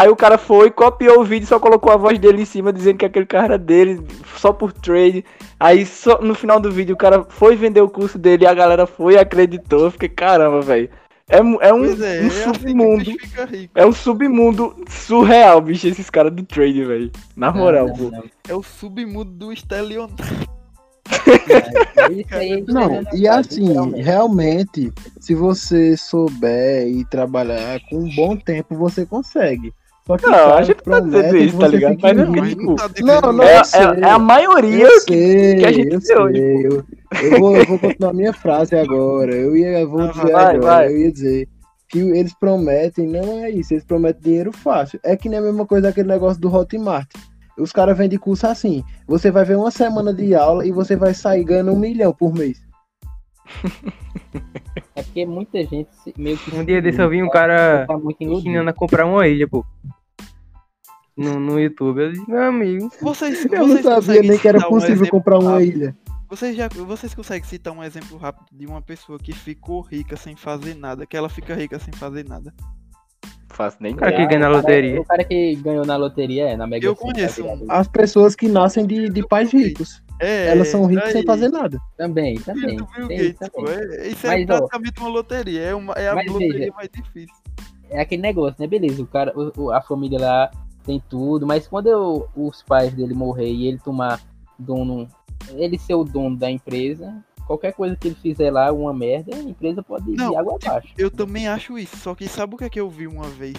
Aí 0.00 0.08
o 0.08 0.16
cara 0.16 0.38
foi, 0.38 0.70
copiou 0.70 1.20
o 1.20 1.24
vídeo, 1.24 1.46
só 1.46 1.60
colocou 1.60 1.92
a 1.92 1.96
voz 1.96 2.18
dele 2.18 2.40
em 2.40 2.46
cima, 2.46 2.72
dizendo 2.72 2.96
que 2.96 3.04
aquele 3.04 3.26
carro 3.26 3.44
era 3.44 3.58
dele, 3.58 4.02
só 4.38 4.50
por 4.50 4.72
trade. 4.72 5.22
Aí 5.58 5.84
só, 5.84 6.18
no 6.22 6.34
final 6.34 6.58
do 6.58 6.72
vídeo 6.72 6.94
o 6.94 6.98
cara 6.98 7.26
foi 7.28 7.54
vender 7.54 7.82
o 7.82 7.90
curso 7.90 8.18
dele 8.18 8.44
e 8.44 8.46
a 8.46 8.54
galera 8.54 8.86
foi 8.86 9.14
e 9.14 9.18
acreditou. 9.18 9.84
Eu 9.84 9.90
fiquei, 9.90 10.08
caramba, 10.08 10.62
velho. 10.62 10.88
É, 11.28 11.36
é 11.36 11.42
um, 11.42 11.60
é, 11.60 11.74
um 11.74 11.84
é 11.84 11.88
assim 11.90 12.30
submundo. 12.30 13.10
É 13.74 13.86
um 13.86 13.92
submundo 13.92 14.74
surreal, 14.88 15.60
bicho, 15.60 15.86
esses 15.86 16.08
caras 16.08 16.32
do 16.32 16.42
trade, 16.44 16.82
velho. 16.82 17.12
Na 17.36 17.52
moral, 17.52 17.88
não, 17.88 17.96
não, 17.96 18.10
não. 18.10 18.24
É 18.48 18.54
o 18.54 18.62
submundo 18.62 19.30
do 19.30 19.52
estelionato. 19.52 20.24
É, 22.32 22.60
não, 22.66 23.02
e 23.12 23.28
assim, 23.28 23.72
realmente, 24.00 24.92
se 25.20 25.34
você 25.34 25.96
souber 25.96 26.88
e 26.88 27.04
trabalhar 27.04 27.80
com 27.88 27.98
um 27.98 28.14
bom 28.14 28.36
tempo, 28.36 28.74
você 28.74 29.04
consegue. 29.06 29.72
Só 30.06 30.16
que, 30.16 30.26
não, 30.26 30.54
a 30.54 30.62
gente 30.62 30.82
tá 30.82 30.98
dizendo 30.98 31.36
isso, 31.36 31.58
tá 31.58 31.68
ligado? 31.68 31.98
Mas 32.00 32.16
não, 32.16 32.34
é 32.34 32.48
tipo, 32.48 32.76
não, 33.04 33.32
não, 33.32 33.44
é, 33.44 33.56
é, 33.56 34.00
é, 34.00 34.10
a 34.10 34.18
maioria 34.18 34.88
sei, 35.00 35.04
que, 35.06 35.60
que, 35.60 35.66
a 35.66 35.72
gente 35.72 35.92
eu 35.92 36.00
sei, 36.00 36.16
eu, 36.16 36.84
eu, 37.22 37.38
vou, 37.38 37.56
eu 37.56 37.66
vou 37.66 37.78
continuar 37.78 38.10
a 38.10 38.14
minha 38.14 38.32
frase 38.32 38.74
agora. 38.74 39.32
Eu 39.32 39.56
ia, 39.56 39.86
vou 39.86 40.08
dizer 40.08 40.32
vai, 40.32 40.56
agora, 40.56 40.60
vai. 40.60 40.88
eu 40.88 40.98
ia 40.98 41.12
dizer 41.12 41.48
que 41.88 41.98
eles 41.98 42.34
prometem, 42.34 43.06
não 43.06 43.44
é 43.44 43.50
isso, 43.50 43.74
eles 43.74 43.84
prometem 43.84 44.22
dinheiro 44.22 44.52
fácil. 44.52 44.98
É 45.04 45.16
que 45.16 45.28
nem 45.28 45.38
a 45.38 45.42
mesma 45.42 45.66
coisa 45.66 45.88
aquele 45.88 46.08
negócio 46.08 46.40
do 46.40 46.52
Hotmart. 46.52 47.08
Os 47.58 47.72
caras 47.72 47.96
vendem 47.96 48.18
curso 48.18 48.46
assim. 48.46 48.82
Você 49.06 49.30
vai 49.30 49.44
ver 49.44 49.56
uma 49.56 49.70
semana 49.70 50.12
de 50.14 50.34
aula 50.34 50.66
e 50.66 50.72
você 50.72 50.96
vai 50.96 51.14
sair 51.14 51.44
ganhando 51.44 51.72
um 51.72 51.78
milhão 51.78 52.12
por 52.12 52.32
mês. 52.32 52.60
É 54.94 55.02
porque 55.02 55.26
muita 55.26 55.64
gente 55.64 55.88
meio 56.16 56.36
que. 56.38 56.54
Um 56.54 56.64
dia 56.64 56.80
desse 56.82 57.00
eu 57.00 57.08
vi 57.08 57.22
um 57.22 57.28
cara 57.28 57.86
tá 57.86 57.98
ensinando 58.20 58.70
a 58.70 58.72
comprar 58.72 59.06
uma 59.06 59.26
ilha, 59.26 59.48
pô. 59.48 59.64
No, 61.16 61.38
no 61.38 61.58
YouTube. 61.58 62.00
Eu 62.00 62.12
disse, 62.12 62.30
meu 62.30 62.42
amigo. 62.42 62.90
Vocês, 63.00 63.44
eu 63.44 63.66
vocês 63.66 63.84
não 63.84 64.02
sabia 64.02 64.22
nem 64.22 64.38
que 64.38 64.48
era 64.48 64.60
possível 64.66 65.06
um 65.06 65.10
comprar 65.10 65.38
uma 65.38 65.62
ilha. 65.62 65.96
Vocês, 66.28 66.56
já, 66.56 66.68
vocês 66.68 67.12
conseguem 67.12 67.48
citar 67.48 67.72
um 67.72 67.82
exemplo 67.82 68.16
rápido 68.16 68.46
de 68.52 68.66
uma 68.66 68.80
pessoa 68.80 69.18
que 69.18 69.32
ficou 69.32 69.80
rica 69.80 70.16
sem 70.16 70.36
fazer 70.36 70.74
nada? 70.74 71.04
Que 71.04 71.16
ela 71.16 71.28
fica 71.28 71.54
rica 71.54 71.78
sem 71.78 71.92
fazer 71.92 72.24
nada? 72.24 72.54
Faço 73.60 73.76
nem 73.80 73.92
O 73.92 73.96
cara 73.96 74.12
que 74.12 74.26
ganha 74.26 74.40
na 74.40 74.48
loteria. 74.48 75.00
O 75.00 75.04
cara 75.04 75.24
que 75.24 75.54
ganhou 75.56 75.84
na 75.84 75.96
loteria 75.96 76.48
é 76.48 76.56
na 76.56 76.66
Mega 76.66 76.86
Eu 76.86 76.96
conheço. 76.96 77.44
As 77.68 77.86
pessoas 77.88 78.34
que 78.34 78.48
nascem 78.48 78.86
de, 78.86 79.08
de 79.10 79.26
pais 79.26 79.52
ricos. 79.52 80.02
É, 80.18 80.48
Elas 80.48 80.68
são 80.68 80.84
ricas 80.86 81.06
aí. 81.06 81.12
sem 81.12 81.24
fazer 81.24 81.48
nada. 81.48 81.78
Também, 81.96 82.38
também. 82.40 82.76
Bill 82.76 83.08
Gates, 83.08 83.36
também. 83.38 83.74
É, 83.74 84.08
isso 84.08 84.26
é 84.26 84.30
mas, 84.30 84.46
praticamente 84.46 84.94
ó, 84.98 85.02
uma 85.04 85.10
loteria. 85.10 85.60
É, 85.62 85.74
uma, 85.74 85.94
é 85.94 86.08
a 86.08 86.14
loteria 86.14 86.58
veja, 86.58 86.72
mais 86.74 86.90
difícil. 86.90 87.34
É 87.88 88.00
aquele 88.00 88.22
negócio, 88.22 88.56
né? 88.58 88.66
Beleza, 88.66 89.02
o 89.02 89.06
cara, 89.06 89.32
o, 89.34 89.70
a 89.70 89.80
família 89.80 90.18
lá 90.18 90.50
tem 90.84 91.02
tudo, 91.08 91.46
mas 91.46 91.66
quando 91.66 91.88
eu, 91.88 92.28
os 92.36 92.62
pais 92.62 92.92
dele 92.92 93.14
morrer 93.14 93.50
e 93.50 93.66
ele 93.66 93.78
tomar 93.78 94.20
dono, 94.58 95.08
ele 95.54 95.78
ser 95.78 95.94
o 95.94 96.04
dono 96.04 96.36
da 96.36 96.50
empresa, 96.50 97.14
qualquer 97.50 97.72
coisa 97.72 97.96
que 97.96 98.06
ele 98.06 98.14
fizer 98.14 98.48
lá, 98.52 98.70
uma 98.70 98.94
merda, 98.94 99.34
a 99.34 99.40
empresa 99.40 99.82
pode 99.82 100.08
ir 100.08 100.14
Não, 100.14 100.38
água 100.38 100.56
tipo, 100.56 100.70
abaixo. 100.70 100.94
Eu 100.96 101.10
também 101.10 101.48
acho 101.48 101.76
isso, 101.76 101.96
só 101.96 102.14
que 102.14 102.28
sabe 102.28 102.54
o 102.54 102.56
que 102.56 102.62
é 102.62 102.70
que 102.70 102.78
eu 102.78 102.88
vi 102.88 103.08
uma 103.08 103.28
vez? 103.28 103.56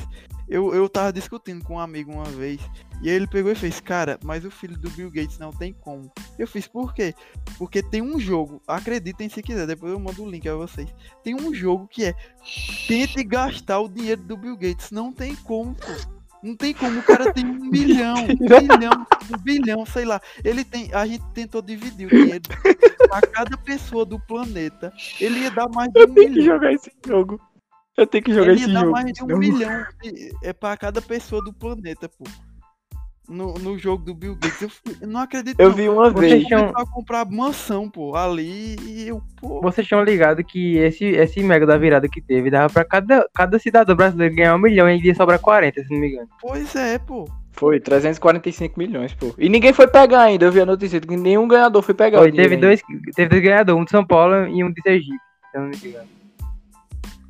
Eu, 0.47 0.73
eu 0.73 0.87
tava 0.87 1.11
discutindo 1.11 1.61
com 1.65 1.75
um 1.75 1.79
amigo 1.79 2.09
uma 2.09 2.23
vez, 2.23 2.61
e 3.01 3.09
aí 3.09 3.15
ele 3.15 3.27
pegou 3.27 3.51
e 3.51 3.55
fez, 3.55 3.81
cara, 3.81 4.17
mas 4.23 4.45
o 4.45 4.51
filho 4.51 4.77
do 4.77 4.89
Bill 4.91 5.11
Gates 5.11 5.37
não 5.37 5.51
tem 5.51 5.73
como. 5.73 6.09
Eu 6.39 6.47
fiz, 6.47 6.67
por 6.67 6.93
quê? 6.93 7.13
Porque 7.57 7.83
tem 7.83 8.01
um 8.01 8.17
jogo, 8.17 8.61
acreditem 8.65 9.27
se 9.27 9.43
quiser, 9.43 9.67
depois 9.67 9.91
eu 9.91 9.99
mando 9.99 10.23
o 10.23 10.29
link 10.29 10.47
a 10.47 10.55
vocês. 10.55 10.93
Tem 11.21 11.35
um 11.35 11.53
jogo 11.53 11.85
que 11.85 12.05
é 12.05 12.15
tente 12.87 13.21
gastar 13.25 13.81
o 13.81 13.89
dinheiro 13.89 14.21
do 14.21 14.37
Bill 14.37 14.55
Gates. 14.55 14.89
Não 14.91 15.11
tem 15.11 15.35
como, 15.35 15.75
pô. 15.75 16.20
Não 16.43 16.55
tem 16.55 16.73
como, 16.73 16.99
o 16.99 17.03
cara 17.03 17.31
tem 17.33 17.45
um 17.45 17.53
milhão, 17.69 18.15
um 18.15 18.35
bilhão, 18.35 19.07
um 19.33 19.37
bilhão, 19.37 19.85
sei 19.85 20.05
lá. 20.05 20.19
Ele 20.43 20.63
tem. 20.63 20.93
A 20.93 21.05
gente 21.05 21.23
tentou 21.33 21.61
dividir 21.61 22.07
o 22.07 22.09
dinheiro 22.09 22.41
a 23.11 23.21
cada 23.21 23.57
pessoa 23.57 24.05
do 24.05 24.19
planeta. 24.19 24.91
Ele 25.19 25.41
ia 25.41 25.51
dar 25.51 25.69
mais 25.69 25.91
de 25.91 25.99
um 25.99 26.01
Eu 26.01 26.13
tenho 26.13 26.29
milhão. 26.29 26.33
que 26.33 26.41
jogar 26.41 26.73
esse 26.73 26.91
jogo. 27.05 27.39
Eu 27.97 28.07
tenho 28.07 28.23
que 28.23 28.33
jogar 28.33 28.51
ele 28.51 28.61
esse 28.61 28.71
jogo. 28.71 28.71
Ele 28.71 28.77
ia 28.77 28.85
dar 28.85 28.89
mais 28.89 29.13
de 29.13 29.23
um 29.23 29.37
milhão 29.37 29.85
é 30.43 30.53
para 30.53 30.77
cada 30.77 31.01
pessoa 31.01 31.43
do 31.43 31.53
planeta, 31.53 32.09
pô 32.09 32.25
no, 33.32 33.53
no 33.53 33.77
jogo 33.77 34.03
do 34.03 34.13
Bill 34.13 34.36
Gates. 34.36 34.61
Eu, 34.61 34.69
eu 35.01 35.07
não 35.07 35.21
acredito. 35.21 35.59
Eu 35.59 35.69
não. 35.69 35.75
vi 35.75 35.89
uma 35.89 36.09
Vocês 36.11 36.32
vez. 36.32 36.47
Tinham... 36.47 36.71
comprar 36.91 37.25
mansão, 37.25 37.89
pô, 37.89 38.15
ali 38.15 38.75
e 38.82 39.07
eu, 39.07 39.21
pô. 39.39 39.61
Vocês 39.61 39.88
tinham 39.88 40.03
ligado 40.03 40.43
que 40.43 40.77
esse, 40.77 41.05
esse 41.05 41.41
mega 41.41 41.65
da 41.65 41.77
virada 41.77 42.07
que 42.07 42.21
teve 42.21 42.51
dava 42.51 42.71
pra 42.71 42.84
cada, 42.84 43.25
cada 43.34 43.57
cidadão 43.57 43.95
brasileiro 43.95 44.36
ganhar 44.36 44.55
um 44.55 44.59
milhão 44.59 44.89
e 44.89 45.01
ia 45.01 45.15
sobrar 45.15 45.39
40, 45.39 45.84
se 45.84 45.91
não 45.91 45.99
me 45.99 46.09
engano. 46.09 46.27
Pois 46.39 46.75
é, 46.75 46.99
pô. 46.99 47.27
Foi, 47.53 47.79
345 47.79 48.79
milhões, 48.79 49.13
pô. 49.13 49.34
E 49.38 49.49
ninguém 49.49 49.73
foi 49.73 49.88
pegar 49.88 50.21
ainda, 50.21 50.45
eu 50.45 50.51
vi 50.51 50.61
a 50.61 50.65
notícia 50.65 50.99
que 50.99 51.15
nenhum 51.15 51.47
ganhador 51.47 51.82
foi 51.82 51.93
pegar. 51.93 52.19
Foi, 52.19 52.32
teve 52.32 52.57
dois, 52.57 52.82
teve 53.15 53.29
dois 53.29 53.41
ganhadores, 53.41 53.82
um 53.82 53.86
de 53.86 53.91
São 53.91 54.05
Paulo 54.05 54.47
e 54.47 54.63
um 54.63 54.71
de 54.71 54.82
Sergipe, 54.82 55.17
se 55.51 55.57
eu 55.57 55.61
não 55.61 55.69
me 55.69 55.77
engano. 55.77 56.07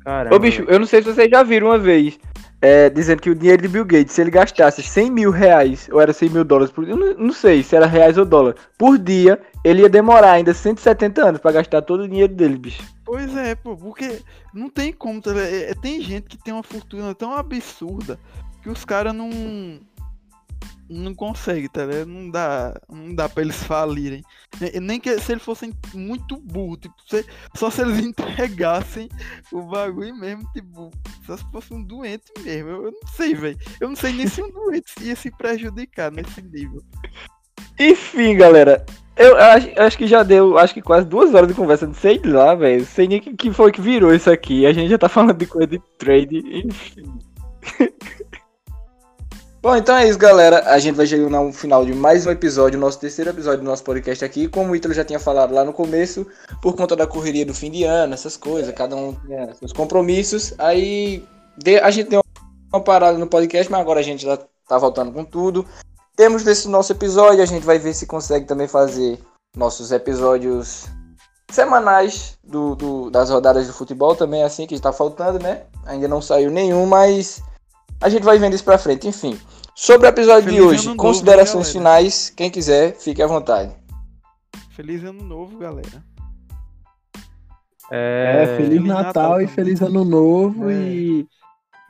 Caramba. 0.04 0.34
Ô, 0.34 0.38
bicho, 0.38 0.64
eu 0.66 0.80
não 0.80 0.86
sei 0.86 1.00
se 1.00 1.12
vocês 1.12 1.30
já 1.30 1.44
viram 1.44 1.68
uma 1.68 1.78
vez 1.78 2.18
é, 2.62 2.88
dizendo 2.88 3.20
que 3.20 3.28
o 3.28 3.34
dinheiro 3.34 3.60
de 3.60 3.66
Bill 3.66 3.84
Gates, 3.84 4.14
se 4.14 4.20
ele 4.20 4.30
gastasse 4.30 4.80
100 4.80 5.10
mil 5.10 5.30
reais, 5.32 5.88
ou 5.90 6.00
era 6.00 6.12
100 6.12 6.30
mil 6.30 6.44
dólares 6.44 6.72
por 6.72 6.86
não, 6.86 7.14
não 7.14 7.32
sei 7.32 7.60
se 7.60 7.74
era 7.74 7.86
reais 7.86 8.16
ou 8.16 8.24
dólar, 8.24 8.54
por 8.78 8.96
dia, 8.96 9.40
ele 9.64 9.82
ia 9.82 9.88
demorar 9.88 10.30
ainda 10.30 10.54
170 10.54 11.20
anos 11.20 11.40
para 11.40 11.50
gastar 11.50 11.82
todo 11.82 12.04
o 12.04 12.08
dinheiro 12.08 12.32
dele, 12.32 12.56
bicho. 12.56 12.84
Pois 13.04 13.36
é, 13.36 13.56
pô, 13.56 13.76
porque 13.76 14.20
não 14.54 14.70
tem 14.70 14.92
como. 14.92 15.20
Tá, 15.20 15.32
é, 15.36 15.74
tem 15.82 16.00
gente 16.00 16.28
que 16.28 16.38
tem 16.38 16.54
uma 16.54 16.62
fortuna 16.62 17.12
tão 17.16 17.34
absurda 17.34 18.16
que 18.62 18.70
os 18.70 18.84
caras 18.84 19.12
não 19.12 19.28
não 20.92 21.14
consegue, 21.14 21.68
tá 21.68 21.84
ligado? 21.84 22.06
Não 22.06 22.30
dá, 22.30 22.80
não 22.88 23.14
dá 23.14 23.28
pra 23.28 23.42
eles 23.42 23.62
falirem. 23.62 24.22
Nem 24.80 25.00
que 25.00 25.18
se 25.18 25.32
eles 25.32 25.42
fossem 25.42 25.72
muito 25.94 26.36
burros, 26.36 26.78
tipo, 26.80 26.94
se, 27.08 27.24
só 27.54 27.70
se 27.70 27.80
eles 27.80 27.98
entregassem 28.04 29.08
o 29.50 29.62
bagulho 29.62 30.14
mesmo, 30.14 30.48
tipo, 30.52 30.90
só 31.26 31.36
se 31.36 31.44
fosse 31.50 31.72
um 31.72 31.82
doente 31.82 32.30
mesmo. 32.40 32.68
Eu, 32.68 32.84
eu 32.84 32.92
não 32.92 33.08
sei, 33.14 33.34
velho. 33.34 33.58
Eu 33.80 33.88
não 33.88 33.96
sei 33.96 34.12
nem 34.12 34.26
se 34.26 34.42
um 34.42 34.50
doente 34.50 34.92
ia 35.00 35.16
se 35.16 35.30
prejudicar 35.30 36.10
nesse 36.12 36.42
nível. 36.42 36.82
Enfim, 37.78 38.36
galera. 38.36 38.84
Eu 39.16 39.36
acho, 39.36 39.68
acho 39.76 39.98
que 39.98 40.06
já 40.06 40.22
deu, 40.22 40.56
acho 40.56 40.72
que 40.72 40.80
quase 40.80 41.06
duas 41.06 41.34
horas 41.34 41.46
de 41.46 41.54
conversa, 41.54 41.86
não 41.86 41.94
sei 41.94 42.20
lá, 42.24 42.54
velho. 42.54 42.84
Sei 42.86 43.06
nem 43.06 43.20
que, 43.20 43.34
que 43.34 43.52
foi 43.52 43.70
que 43.70 43.80
virou 43.80 44.14
isso 44.14 44.30
aqui. 44.30 44.64
A 44.66 44.72
gente 44.72 44.90
já 44.90 44.98
tá 44.98 45.08
falando 45.08 45.36
de 45.36 45.46
coisa 45.46 45.66
de 45.66 45.78
trade, 45.98 46.38
enfim. 46.64 47.18
Bom, 49.62 49.76
então 49.76 49.94
é 49.94 50.08
isso, 50.08 50.18
galera. 50.18 50.64
A 50.72 50.78
gente 50.80 50.96
vai 50.96 51.06
chegar 51.06 51.30
no 51.30 51.52
final 51.52 51.84
de 51.84 51.94
mais 51.94 52.26
um 52.26 52.32
episódio, 52.32 52.80
nosso 52.80 52.98
terceiro 52.98 53.30
episódio 53.30 53.60
do 53.60 53.64
nosso 53.64 53.84
podcast 53.84 54.24
aqui. 54.24 54.48
Como 54.48 54.72
o 54.72 54.74
Ítalo 54.74 54.92
já 54.92 55.04
tinha 55.04 55.20
falado 55.20 55.54
lá 55.54 55.64
no 55.64 55.72
começo, 55.72 56.26
por 56.60 56.74
conta 56.74 56.96
da 56.96 57.06
correria 57.06 57.46
do 57.46 57.54
fim 57.54 57.70
de 57.70 57.84
ano, 57.84 58.12
essas 58.12 58.36
coisas, 58.36 58.74
cada 58.74 58.96
um 58.96 59.14
tinha 59.24 59.54
seus 59.54 59.72
compromissos. 59.72 60.52
Aí 60.58 61.24
a 61.80 61.92
gente 61.92 62.10
deu 62.10 62.22
uma 62.72 62.82
parada 62.82 63.16
no 63.16 63.28
podcast, 63.28 63.70
mas 63.70 63.80
agora 63.80 64.00
a 64.00 64.02
gente 64.02 64.24
já 64.24 64.36
tá 64.66 64.78
voltando 64.78 65.12
com 65.12 65.24
tudo. 65.24 65.64
Temos 66.16 66.42
nesse 66.42 66.66
nosso 66.66 66.90
episódio, 66.90 67.40
a 67.40 67.46
gente 67.46 67.64
vai 67.64 67.78
ver 67.78 67.94
se 67.94 68.04
consegue 68.04 68.46
também 68.46 68.66
fazer 68.66 69.20
nossos 69.56 69.92
episódios 69.92 70.86
semanais 71.52 72.36
do, 72.42 72.74
do 72.74 73.10
das 73.10 73.30
rodadas 73.30 73.68
de 73.68 73.72
futebol 73.72 74.16
também, 74.16 74.42
assim, 74.42 74.66
que 74.66 74.74
está 74.74 74.92
faltando, 74.92 75.38
né? 75.38 75.62
Ainda 75.86 76.08
não 76.08 76.20
saiu 76.20 76.50
nenhum, 76.50 76.84
mas 76.84 77.40
a 78.02 78.08
gente 78.08 78.22
vai 78.22 78.38
vendo 78.38 78.54
isso 78.54 78.64
pra 78.64 78.78
frente, 78.78 79.08
enfim. 79.08 79.38
Sobre 79.74 80.06
o 80.06 80.10
episódio 80.10 80.50
Feliz 80.50 80.56
de 80.56 80.62
hoje, 80.62 80.94
considerações 80.96 81.66
novo, 81.66 81.78
finais, 81.78 82.30
quem 82.36 82.50
quiser, 82.50 82.94
fique 82.94 83.22
à 83.22 83.26
vontade. 83.26 83.72
Feliz 84.70 85.02
ano 85.04 85.22
novo, 85.22 85.58
galera. 85.58 86.12
É, 87.90 88.44
é 88.44 88.56
Feliz, 88.56 88.82
Natal, 88.82 89.04
Natal 89.04 89.40
e 89.42 89.46
Feliz 89.46 89.82
Ano 89.82 90.02
Novo 90.02 90.70
é. 90.70 90.74
e. 90.74 91.26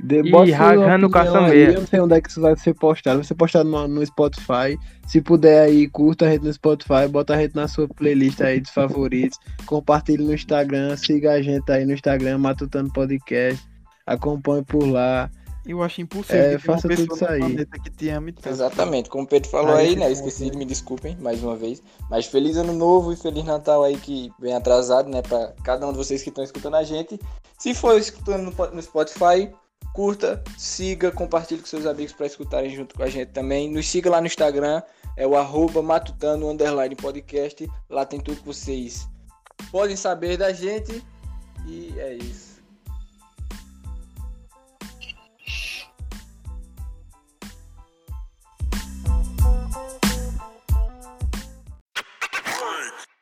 Debote 0.04 0.50
e 0.50 0.52
ragando 0.52 1.08
caçambeira. 1.08 1.74
Eu 1.74 1.80
não 1.80 1.86
sei 1.86 2.00
onde 2.00 2.16
é 2.16 2.20
que 2.20 2.28
isso 2.28 2.40
vai 2.40 2.56
ser 2.56 2.74
postado. 2.74 3.18
Vai 3.18 3.24
ser 3.24 3.36
postado 3.36 3.70
no, 3.70 3.86
no, 3.86 4.04
Spotify. 4.04 4.76
Se 5.06 5.20
puder 5.20 5.62
aí, 5.62 5.88
curta 5.88 6.26
a 6.26 6.28
rede 6.28 6.44
no 6.44 6.52
Spotify, 6.52 7.06
bota 7.08 7.34
a 7.34 7.36
rede 7.36 7.54
na 7.54 7.68
sua 7.68 7.86
playlist 7.86 8.40
aí 8.40 8.58
dos 8.58 8.72
favoritos. 8.72 9.38
Compartilhe 9.64 10.24
no 10.24 10.34
Instagram, 10.34 10.96
siga 10.96 11.34
a 11.34 11.40
gente 11.40 11.70
aí 11.70 11.84
no 11.86 11.92
Instagram, 11.92 12.38
Matutando 12.38 12.92
Podcast. 12.92 13.64
Acompanhe 14.04 14.64
por 14.64 14.84
lá. 14.84 15.30
Eu 15.64 15.82
acho 15.82 16.00
impossível 16.00 16.42
é, 16.42 16.58
faça 16.58 16.88
tudo 16.88 17.14
isso 17.14 17.24
aí. 17.24 17.66
que 17.84 17.90
te 17.90 18.08
ame 18.08 18.32
tanto. 18.32 18.48
Exatamente, 18.48 19.08
como 19.08 19.24
o 19.24 19.26
Pedro 19.26 19.48
falou 19.48 19.76
aí, 19.76 19.88
aí 19.88 19.96
né? 19.96 20.10
Esqueci 20.10 20.50
de 20.50 20.56
me 20.56 20.64
desculpem 20.64 21.16
mais 21.20 21.42
uma 21.42 21.54
vez. 21.54 21.80
Mas 22.10 22.26
feliz 22.26 22.56
ano 22.56 22.72
novo 22.72 23.12
e 23.12 23.16
feliz 23.16 23.44
Natal 23.44 23.84
aí 23.84 23.96
que 23.96 24.32
vem 24.40 24.54
atrasado, 24.54 25.08
né? 25.08 25.22
Pra 25.22 25.52
cada 25.62 25.86
um 25.86 25.92
de 25.92 25.98
vocês 25.98 26.22
que 26.22 26.30
estão 26.30 26.42
escutando 26.42 26.74
a 26.74 26.82
gente. 26.82 27.18
Se 27.58 27.74
for 27.74 27.96
escutando 27.96 28.52
no 28.72 28.82
Spotify, 28.82 29.52
curta, 29.94 30.42
siga, 30.58 31.12
compartilhe 31.12 31.60
com 31.60 31.66
seus 31.66 31.86
amigos 31.86 32.12
para 32.12 32.26
escutarem 32.26 32.74
junto 32.74 32.96
com 32.96 33.02
a 33.04 33.08
gente 33.08 33.28
também. 33.28 33.70
Nos 33.70 33.88
siga 33.88 34.10
lá 34.10 34.20
no 34.20 34.26
Instagram, 34.26 34.82
é 35.16 35.26
o 35.26 35.36
arroba 35.36 35.80
matutano 35.80 36.50
underline 36.50 36.96
podcast. 36.96 37.68
Lá 37.88 38.04
tem 38.04 38.18
tudo 38.18 38.38
que 38.38 38.46
vocês 38.46 39.08
podem 39.70 39.94
saber 39.94 40.36
da 40.36 40.52
gente. 40.52 41.04
E 41.66 41.94
é 41.98 42.14
isso. 42.14 42.51